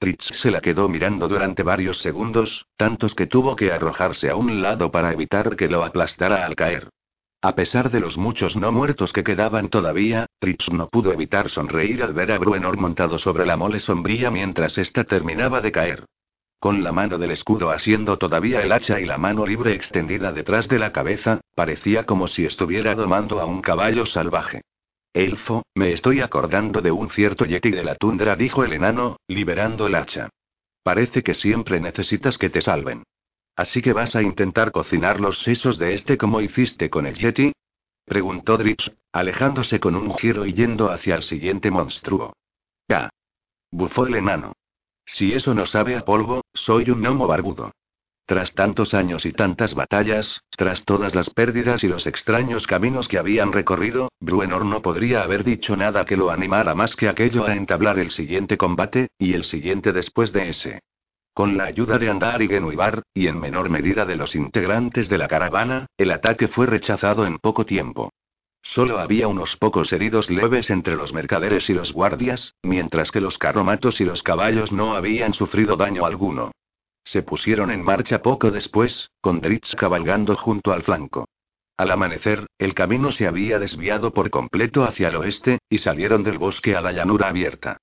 [0.00, 4.60] Dritz se la quedó mirando durante varios segundos, tantos que tuvo que arrojarse a un
[4.60, 6.88] lado para evitar que lo aplastara al caer.
[7.42, 12.02] A pesar de los muchos no muertos que quedaban todavía, Dritz no pudo evitar sonreír
[12.02, 16.06] al ver a Bruenor montado sobre la mole sombría mientras ésta terminaba de caer.
[16.58, 20.68] Con la mano del escudo asiendo todavía el hacha y la mano libre extendida detrás
[20.68, 24.62] de la cabeza, parecía como si estuviera domando a un caballo salvaje.
[25.12, 29.86] Elfo, me estoy acordando de un cierto yeti de la tundra, dijo el enano, liberando
[29.86, 30.28] el hacha.
[30.82, 33.02] Parece que siempre necesitas que te salven.
[33.56, 37.52] ¿Así que vas a intentar cocinar los sesos de este como hiciste con el yeti?
[38.04, 42.34] preguntó Dritz, alejándose con un giro y yendo hacia el siguiente monstruo.
[42.88, 43.10] Ya.
[43.70, 44.52] Bufó el enano.
[45.06, 47.72] Si eso no sabe a polvo, soy un gnomo barbudo.
[48.26, 53.18] Tras tantos años y tantas batallas, tras todas las pérdidas y los extraños caminos que
[53.18, 57.54] habían recorrido, Bruenor no podría haber dicho nada que lo animara más que aquello a
[57.54, 60.80] entablar el siguiente combate, y el siguiente después de ese.
[61.32, 65.18] Con la ayuda de Andar y Genuibar, y en menor medida de los integrantes de
[65.18, 68.10] la caravana, el ataque fue rechazado en poco tiempo.
[68.68, 73.38] Solo había unos pocos heridos leves entre los mercaderes y los guardias, mientras que los
[73.38, 76.50] carromatos y los caballos no habían sufrido daño alguno.
[77.04, 81.28] Se pusieron en marcha poco después, con Dritz cabalgando junto al flanco.
[81.76, 86.36] Al amanecer, el camino se había desviado por completo hacia el oeste, y salieron del
[86.36, 87.78] bosque a la llanura abierta.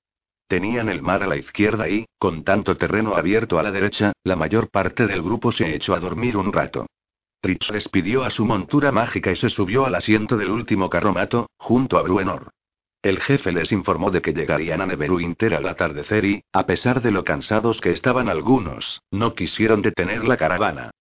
[0.50, 4.36] Tenían el mar a la izquierda y, con tanto terreno abierto a la derecha, la
[4.36, 6.88] mayor parte del grupo se echó a dormir un rato.
[7.44, 11.98] Tritz despidió a su montura mágica y se subió al asiento del último carromato, junto
[11.98, 12.52] a Bruenor.
[13.02, 17.12] El jefe les informó de que llegarían a Neverwinter al atardecer y, a pesar de
[17.12, 20.92] lo cansados que estaban algunos, no quisieron detener la caravana.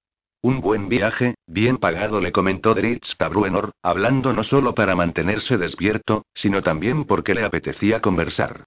[0.40, 5.58] Un buen viaje, bien pagado, le comentó Dritz a Bruenor, hablando no solo para mantenerse
[5.58, 8.64] despierto, sino también porque le apetecía conversar.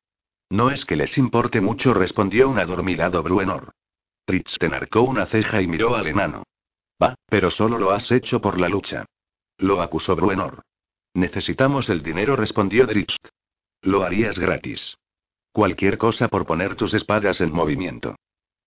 [0.49, 3.73] No es que les importe mucho, respondió un adormilado Bruenor.
[4.25, 6.45] Dritz tenarcó una ceja y miró al enano.
[7.01, 9.05] Va, pero solo lo has hecho por la lucha.
[9.57, 10.63] Lo acusó Bruenor.
[11.13, 13.15] Necesitamos el dinero, respondió Dritz.
[13.81, 14.97] Lo harías gratis.
[15.51, 18.15] Cualquier cosa por poner tus espadas en movimiento.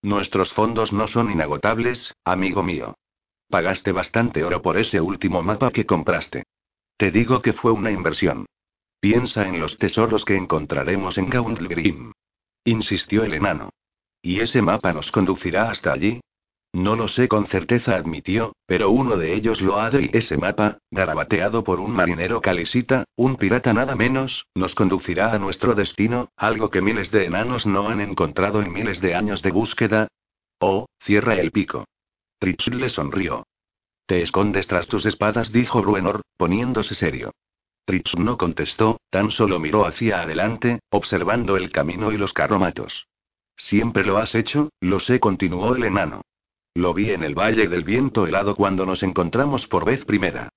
[0.01, 2.95] Nuestros fondos no son inagotables, amigo mío.
[3.49, 6.43] Pagaste bastante oro por ese último mapa que compraste.
[6.97, 8.45] Te digo que fue una inversión.
[8.99, 12.11] Piensa en los tesoros que encontraremos en Gauntlegrim.
[12.65, 13.69] Insistió el enano.
[14.21, 16.19] ¿Y ese mapa nos conducirá hasta allí?
[16.73, 20.37] No lo sé con certeza, admitió, pero uno de ellos lo ha de y ese
[20.37, 26.29] mapa, garabateado por un marinero calisita, un pirata nada menos, nos conducirá a nuestro destino,
[26.35, 30.07] algo que miles de enanos no han encontrado en miles de años de búsqueda.
[30.59, 31.85] Oh, cierra el pico.
[32.37, 33.47] Tritz le sonrió.
[34.05, 37.31] Te escondes tras tus espadas, dijo Bruenor, poniéndose serio.
[37.85, 43.07] Tritz no contestó, tan solo miró hacia adelante, observando el camino y los carromatos.
[43.55, 46.21] Siempre lo has hecho, lo sé, continuó el enano.
[46.75, 50.49] Lo vi en el Valle del Viento helado cuando nos encontramos por vez primera.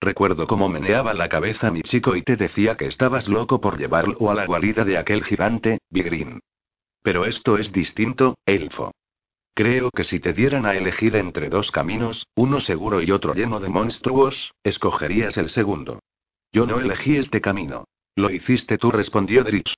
[0.00, 4.30] Recuerdo cómo meneaba la cabeza mi chico y te decía que estabas loco por llevarlo
[4.30, 6.40] a la guarida de aquel gigante, Bigrin.
[7.02, 8.92] Pero esto es distinto, elfo.
[9.54, 13.58] Creo que si te dieran a elegir entre dos caminos, uno seguro y otro lleno
[13.58, 15.98] de monstruos, escogerías el segundo.
[16.52, 17.84] Yo no elegí este camino.
[18.14, 19.74] Lo hiciste tú, respondió Dritz.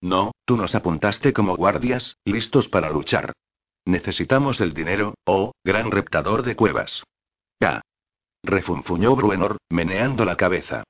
[0.00, 3.34] No, tú nos apuntaste como guardias, listos para luchar.
[3.90, 7.02] Necesitamos el dinero, oh, gran reptador de cuevas.
[7.60, 7.80] Ya.
[8.44, 10.84] Refunfuñó Bruenor, meneando la cabeza.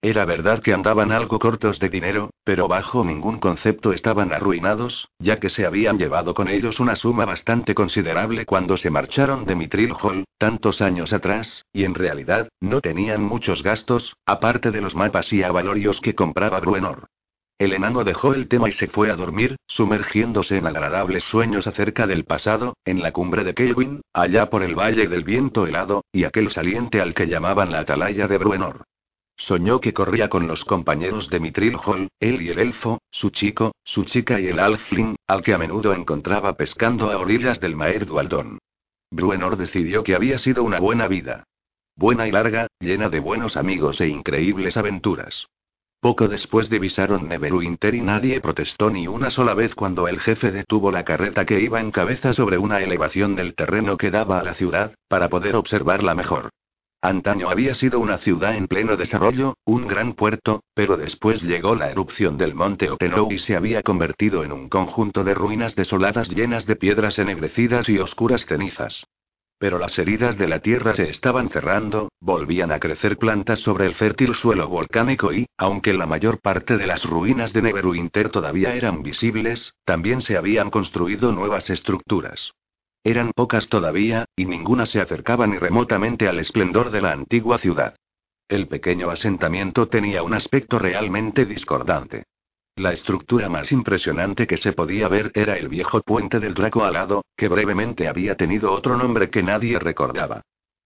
[0.00, 5.38] Era verdad que andaban algo cortos de dinero, pero bajo ningún concepto estaban arruinados, ya
[5.38, 9.92] que se habían llevado con ellos una suma bastante considerable cuando se marcharon de Mitril
[10.00, 15.30] Hall, tantos años atrás, y en realidad, no tenían muchos gastos, aparte de los mapas
[15.30, 17.06] y avalorios que compraba Bruenor.
[17.58, 22.06] El enano dejó el tema y se fue a dormir, sumergiéndose en agradables sueños acerca
[22.06, 26.24] del pasado, en la cumbre de Kelvin, allá por el valle del viento helado, y
[26.24, 28.84] aquel saliente al que llamaban la atalaya de Bruenor.
[29.38, 33.74] Soñó que corría con los compañeros de Mitril Hall, él y el elfo, su chico,
[33.84, 38.04] su chica y el alfling, al que a menudo encontraba pescando a orillas del Maer
[38.04, 38.58] Dualdón.
[39.10, 41.44] Bruenor decidió que había sido una buena vida.
[41.96, 45.46] Buena y larga, llena de buenos amigos e increíbles aventuras.
[46.06, 50.92] Poco después divisaron Neverwinter y nadie protestó ni una sola vez cuando el jefe detuvo
[50.92, 54.54] la carreta que iba en cabeza sobre una elevación del terreno que daba a la
[54.54, 56.50] ciudad, para poder observarla mejor.
[57.02, 61.90] Antaño había sido una ciudad en pleno desarrollo, un gran puerto, pero después llegó la
[61.90, 66.66] erupción del monte Otenou y se había convertido en un conjunto de ruinas desoladas llenas
[66.66, 69.08] de piedras ennegrecidas y oscuras cenizas.
[69.58, 73.94] Pero las heridas de la tierra se estaban cerrando, volvían a crecer plantas sobre el
[73.94, 79.02] fértil suelo volcánico y, aunque la mayor parte de las ruinas de Neverwinter todavía eran
[79.02, 82.52] visibles, también se habían construido nuevas estructuras.
[83.02, 87.96] Eran pocas todavía, y ninguna se acercaba ni remotamente al esplendor de la antigua ciudad.
[88.48, 92.24] El pequeño asentamiento tenía un aspecto realmente discordante.
[92.78, 97.24] La estructura más impresionante que se podía ver era el viejo puente del Draco alado,
[97.34, 100.42] que brevemente había tenido otro nombre que nadie recordaba.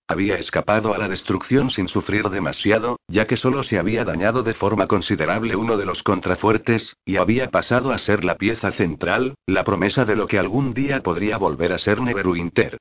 [0.07, 4.55] Había escapado a la destrucción sin sufrir demasiado, ya que solo se había dañado de
[4.55, 9.65] forma considerable uno de los contrafuertes, y había pasado a ser la pieza central, la
[9.65, 12.79] promesa de lo que algún día podría volver a ser Neverwinter.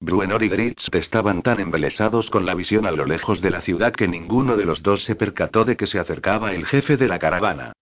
[0.00, 3.94] Bruenor y Dritz estaban tan embelesados con la visión a lo lejos de la ciudad
[3.94, 7.18] que ninguno de los dos se percató de que se acercaba el jefe de la
[7.18, 7.72] caravana.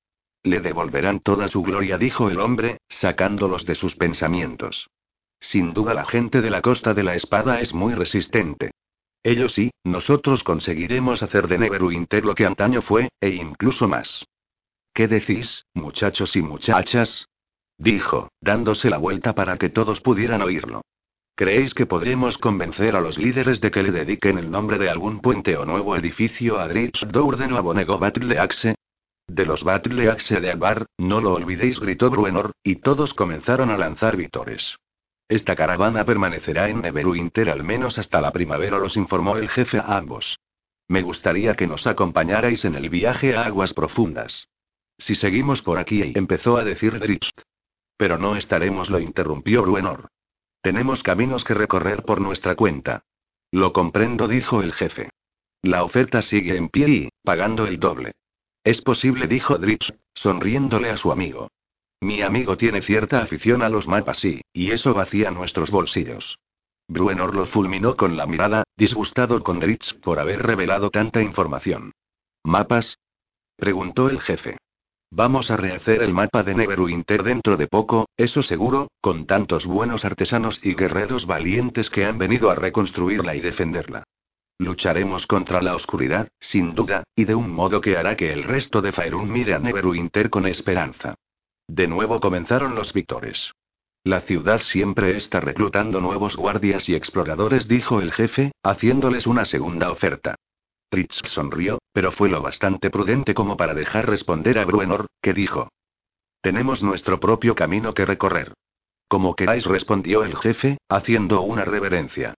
[0.42, 4.88] Le devolverán toda su gloria, dijo el hombre, sacándolos de sus pensamientos.
[5.40, 8.70] Sin duda la gente de la costa de la espada es muy resistente.
[9.22, 14.24] Ellos sí, nosotros conseguiremos hacer de Neverwinter lo que antaño fue, e incluso más.
[14.94, 17.26] ¿Qué decís, muchachos y muchachas?
[17.76, 20.82] Dijo, dándose la vuelta para que todos pudieran oírlo.
[21.36, 25.20] ¿Creéis que podremos convencer a los líderes de que le dediquen el nombre de algún
[25.20, 28.74] puente o nuevo edificio a Dritz Dourden o a Bonego Battle Axe?
[29.28, 33.76] De los Battle Axe de Alvar, no lo olvidéis, gritó Bruenor, y todos comenzaron a
[33.76, 34.78] lanzar vítores.
[35.28, 39.98] Esta caravana permanecerá en Neverwinter al menos hasta la primavera, los informó el jefe a
[39.98, 40.38] ambos.
[40.88, 44.48] Me gustaría que nos acompañarais en el viaje a aguas profundas.
[44.96, 47.28] Si seguimos por aquí, empezó a decir Dritz.
[47.98, 50.08] Pero no estaremos, lo interrumpió Bruenor.
[50.62, 53.02] Tenemos caminos que recorrer por nuestra cuenta.
[53.50, 55.10] Lo comprendo, dijo el jefe.
[55.60, 58.12] La oferta sigue en pie y, pagando el doble.
[58.68, 61.50] Es posible, dijo Dritz, sonriéndole a su amigo.
[62.02, 66.38] Mi amigo tiene cierta afición a los mapas y, y eso vacía nuestros bolsillos.
[66.86, 71.92] Bruenor lo fulminó con la mirada, disgustado con Dritz por haber revelado tanta información.
[72.44, 72.98] ¿Mapas?
[73.56, 74.58] preguntó el jefe.
[75.10, 80.04] Vamos a rehacer el mapa de Neverwinter dentro de poco, eso seguro, con tantos buenos
[80.04, 84.04] artesanos y guerreros valientes que han venido a reconstruirla y defenderla.
[84.58, 88.82] Lucharemos contra la oscuridad, sin duda, y de un modo que hará que el resto
[88.82, 91.14] de Faerun mire a Neverwinter con esperanza.
[91.68, 93.52] De nuevo comenzaron los victores.
[94.02, 99.92] La ciudad siempre está reclutando nuevos guardias y exploradores, dijo el jefe, haciéndoles una segunda
[99.92, 100.34] oferta.
[100.88, 105.68] Tritz sonrió, pero fue lo bastante prudente como para dejar responder a Bruenor, que dijo.
[106.40, 108.54] Tenemos nuestro propio camino que recorrer.
[109.08, 112.34] Como queráis, respondió el jefe, haciendo una reverencia.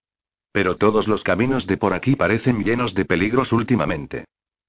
[0.51, 4.25] Pero todos los caminos de por aquí parecen llenos de peligros últimamente.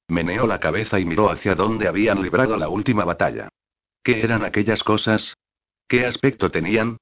[0.09, 3.49] Meneó la cabeza y miró hacia donde habían librado la última batalla.
[4.03, 5.35] ¿Qué eran aquellas cosas?
[5.89, 6.99] ¿Qué aspecto tenían?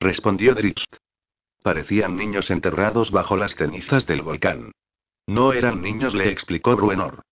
[0.00, 0.96] respondió Drift.
[1.62, 4.72] Parecían niños enterrados bajo las cenizas del volcán.
[5.26, 7.22] No eran niños, le explicó Bruenor.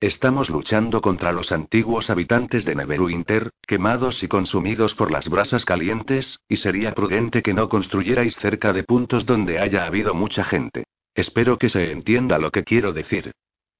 [0.00, 6.38] Estamos luchando contra los antiguos habitantes de Neverwinter, quemados y consumidos por las brasas calientes,
[6.48, 10.84] y sería prudente que no construyerais cerca de puntos donde haya habido mucha gente.
[11.16, 13.32] Espero que se entienda lo que quiero decir.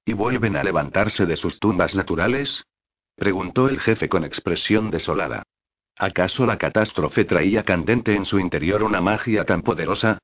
[0.03, 2.65] ¿Y vuelven a levantarse de sus tumbas naturales?
[3.15, 5.43] preguntó el jefe con expresión desolada.
[5.97, 10.17] ¿Acaso la catástrofe traía candente en su interior una magia tan poderosa?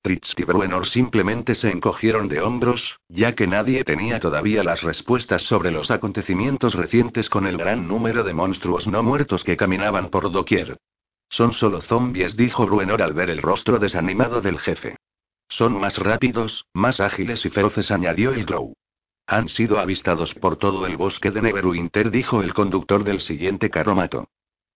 [0.00, 5.42] Tritz y Bruenor simplemente se encogieron de hombros, ya que nadie tenía todavía las respuestas
[5.42, 10.30] sobre los acontecimientos recientes con el gran número de monstruos no muertos que caminaban por
[10.30, 10.78] doquier.
[11.28, 14.96] Son solo zombies, dijo Bruenor al ver el rostro desanimado del jefe.
[15.48, 18.74] Son más rápidos, más ágiles y feroces, añadió el Grow.
[19.26, 24.28] Han sido avistados por todo el bosque de Neverwinter, dijo el conductor del siguiente carromato.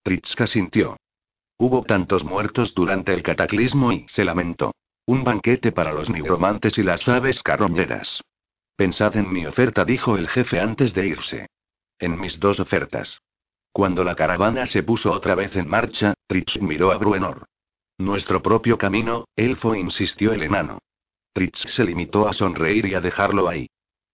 [0.03, 0.97] Tritska sintió.
[1.59, 4.73] Hubo tantos muertos durante el cataclismo y se lamentó.
[5.13, 8.23] Un banquete para los nigromantes y las aves carroñeras.
[8.77, 11.51] Pensad en mi oferta, dijo el jefe antes de irse.
[11.99, 13.21] En mis dos ofertas.
[13.73, 17.45] Cuando la caravana se puso otra vez en marcha, Tritz miró a Bruenor.
[17.99, 20.79] Nuestro propio camino, elfo, insistió el enano.
[21.35, 23.69] Tritz se limitó a sonreír y a dejarlo ahí.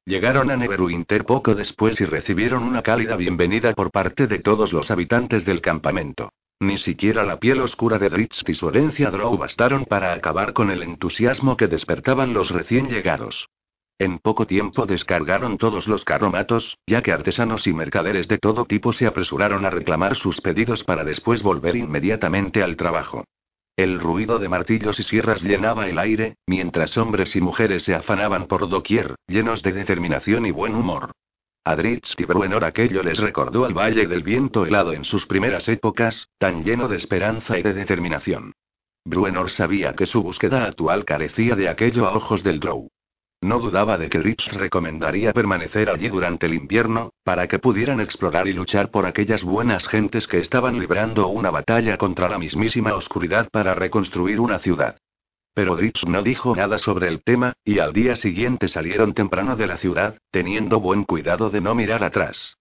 [0.04, 4.90] Llegaron a Neverwinter poco después y recibieron una cálida bienvenida por parte de todos los
[4.90, 6.32] habitantes del campamento.
[6.60, 10.70] Ni siquiera la piel oscura de Dritz y su herencia Drow bastaron para acabar con
[10.70, 13.48] el entusiasmo que despertaban los recién llegados.
[14.00, 18.92] En poco tiempo descargaron todos los carromatos, ya que artesanos y mercaderes de todo tipo
[18.92, 23.24] se apresuraron a reclamar sus pedidos para después volver inmediatamente al trabajo.
[23.76, 28.46] El ruido de martillos y sierras llenaba el aire, mientras hombres y mujeres se afanaban
[28.46, 31.12] por doquier, llenos de determinación y buen humor.
[31.64, 35.68] A Dritz y Bruenor aquello les recordó al Valle del Viento helado en sus primeras
[35.68, 38.54] épocas, tan lleno de esperanza y de determinación.
[39.04, 42.88] Bruenor sabía que su búsqueda actual carecía de aquello a ojos del Drow.
[43.40, 48.48] No dudaba de que Dritz recomendaría permanecer allí durante el invierno, para que pudieran explorar
[48.48, 53.48] y luchar por aquellas buenas gentes que estaban librando una batalla contra la mismísima oscuridad
[53.50, 54.98] para reconstruir una ciudad.
[55.54, 59.68] Pero Dritz no dijo nada sobre el tema, y al día siguiente salieron temprano de
[59.68, 62.57] la ciudad, teniendo buen cuidado de no mirar atrás.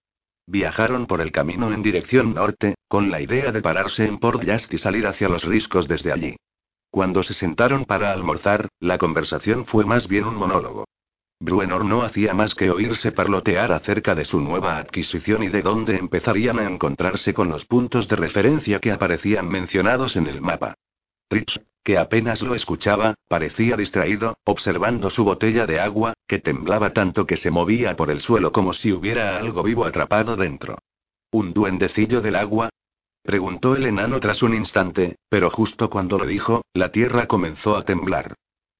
[0.50, 4.72] Viajaron por el camino en dirección norte, con la idea de pararse en Port Just
[4.72, 6.36] y salir hacia los riscos desde allí.
[6.90, 10.86] Cuando se sentaron para almorzar, la conversación fue más bien un monólogo.
[11.38, 15.98] Bruenor no hacía más que oírse parlotear acerca de su nueva adquisición y de dónde
[15.98, 20.76] empezarían a encontrarse con los puntos de referencia que aparecían mencionados en el mapa.
[21.28, 27.26] Tritz, que apenas lo escuchaba, parecía distraído, observando su botella de agua, que temblaba tanto
[27.26, 30.76] que se movía por el suelo como si hubiera algo vivo atrapado dentro.
[31.30, 32.68] ¿Un duendecillo del agua?
[33.22, 37.86] preguntó el enano tras un instante, pero justo cuando lo dijo, la tierra comenzó a
[37.86, 38.34] temblar.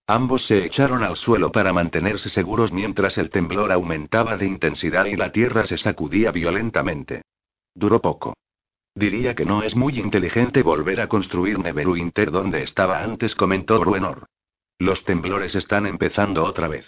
[0.07, 5.17] Ambos se echaron al suelo para mantenerse seguros mientras el temblor aumentaba de intensidad y
[5.17, 7.23] la tierra se sacudía violentamente.
[7.75, 8.35] Duró poco.
[8.99, 14.27] Diría que no es muy inteligente volver a construir Neverwinter donde estaba antes, comentó Bruenor.
[14.77, 16.85] Los temblores están empezando otra vez.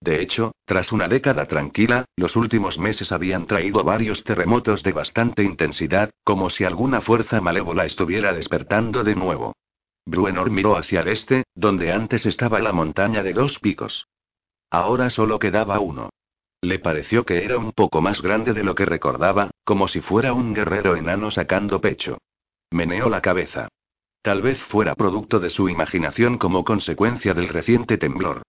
[0.00, 5.42] De hecho, tras una década tranquila, los últimos meses habían traído varios terremotos de bastante
[5.42, 9.54] intensidad, como si alguna fuerza malévola estuviera despertando de nuevo.
[10.06, 14.06] Bruenor miró hacia el este, donde antes estaba la montaña de dos picos.
[14.70, 16.08] Ahora solo quedaba uno.
[16.62, 20.32] Le pareció que era un poco más grande de lo que recordaba, como si fuera
[20.32, 22.18] un guerrero enano sacando pecho.
[22.70, 23.68] Meneó la cabeza.
[24.22, 28.42] Tal vez fuera producto de su imaginación como consecuencia del reciente temblor.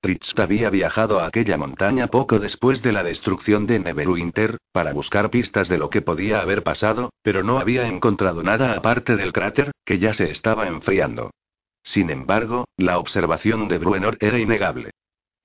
[0.00, 5.30] Tritz había viajado a aquella montaña poco después de la destrucción de Neverwinter, para buscar
[5.30, 9.72] pistas de lo que podía haber pasado, pero no había encontrado nada aparte del cráter,
[9.84, 11.32] que ya se estaba enfriando.
[11.82, 14.92] Sin embargo, la observación de Bruenor era innegable.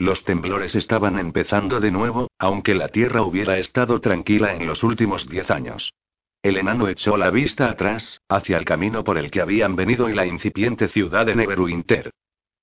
[0.01, 5.29] Los temblores estaban empezando de nuevo, aunque la Tierra hubiera estado tranquila en los últimos
[5.29, 5.93] diez años.
[6.41, 10.15] El enano echó la vista atrás, hacia el camino por el que habían venido y
[10.15, 12.09] la incipiente ciudad de Neverwinter.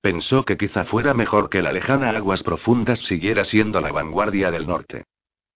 [0.01, 4.67] Pensó que quizá fuera mejor que la lejana Aguas Profundas siguiera siendo la vanguardia del
[4.67, 5.05] norte.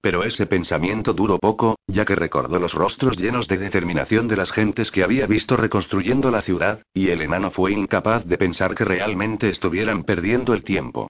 [0.01, 4.53] Pero ese pensamiento duró poco, ya que recordó los rostros llenos de determinación de las
[4.53, 8.85] gentes que había visto reconstruyendo la ciudad, y el enano fue incapaz de pensar que
[8.85, 11.09] realmente estuvieran perdiendo el tiempo.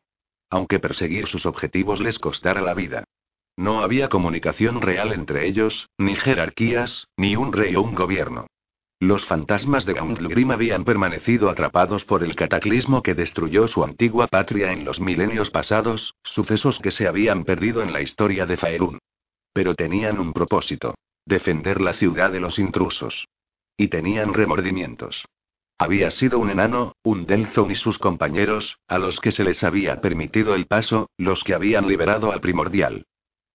[0.53, 3.05] Aunque perseguir sus objetivos les costara la vida.
[3.57, 8.49] No había comunicación real entre ellos, ni jerarquías, ni un rey o un gobierno.
[9.01, 14.73] Los fantasmas de Gauntlegrim habían permanecido atrapados por el cataclismo que destruyó su antigua patria
[14.73, 18.99] en los milenios pasados, sucesos que se habían perdido en la historia de Faerun.
[19.55, 23.27] Pero tenían un propósito: defender la ciudad de los intrusos.
[23.79, 25.25] Y tenían remordimientos.
[25.83, 30.01] Había sido un enano, un Delzon y sus compañeros, a los que se les había
[30.01, 33.07] permitido el paso, los que habían liberado al primordial.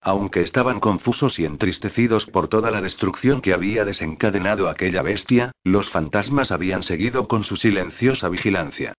[0.01, 5.89] Aunque estaban confusos y entristecidos por toda la destrucción que había desencadenado aquella bestia, los
[5.89, 8.93] fantasmas habían seguido con su silenciosa vigilancia.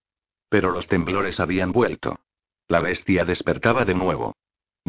[0.48, 2.20] Pero los temblores habían vuelto.
[2.66, 4.36] La bestia despertaba de nuevo.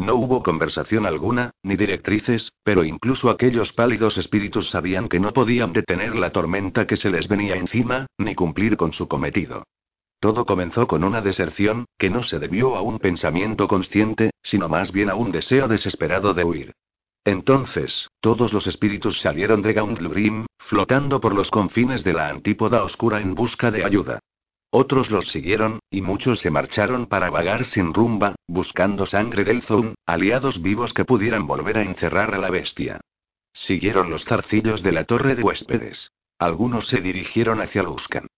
[0.00, 5.74] No hubo conversación alguna, ni directrices, pero incluso aquellos pálidos espíritus sabían que no podían
[5.74, 9.64] detener la tormenta que se les venía encima, ni cumplir con su cometido.
[10.18, 14.90] Todo comenzó con una deserción, que no se debió a un pensamiento consciente, sino más
[14.90, 16.72] bien a un deseo desesperado de huir.
[17.26, 23.20] Entonces, todos los espíritus salieron de Gauntlegrim, flotando por los confines de la antípoda oscura
[23.20, 24.18] en busca de ayuda.
[24.72, 29.94] Otros los siguieron, y muchos se marcharon para vagar sin rumba, buscando sangre del Zoom,
[30.06, 33.00] aliados vivos que pudieran volver a encerrar a la bestia.
[33.52, 36.12] Siguieron los zarcillos de la torre de huéspedes.
[36.38, 38.28] Algunos se dirigieron hacia Luskan.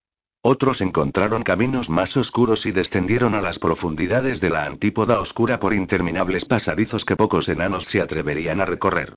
[0.41, 5.73] Otros encontraron caminos más oscuros y descendieron a las profundidades de la antípoda oscura por
[5.73, 9.13] interminables pasadizos que pocos enanos se atreverían a recorrer.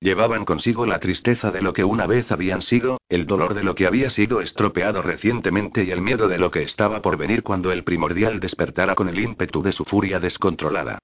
[0.00, 3.74] Llevaban consigo la tristeza de lo que una vez habían sido, el dolor de lo
[3.74, 7.72] que había sido estropeado recientemente y el miedo de lo que estaba por venir cuando
[7.72, 10.98] el primordial despertara con el ímpetu de su furia descontrolada.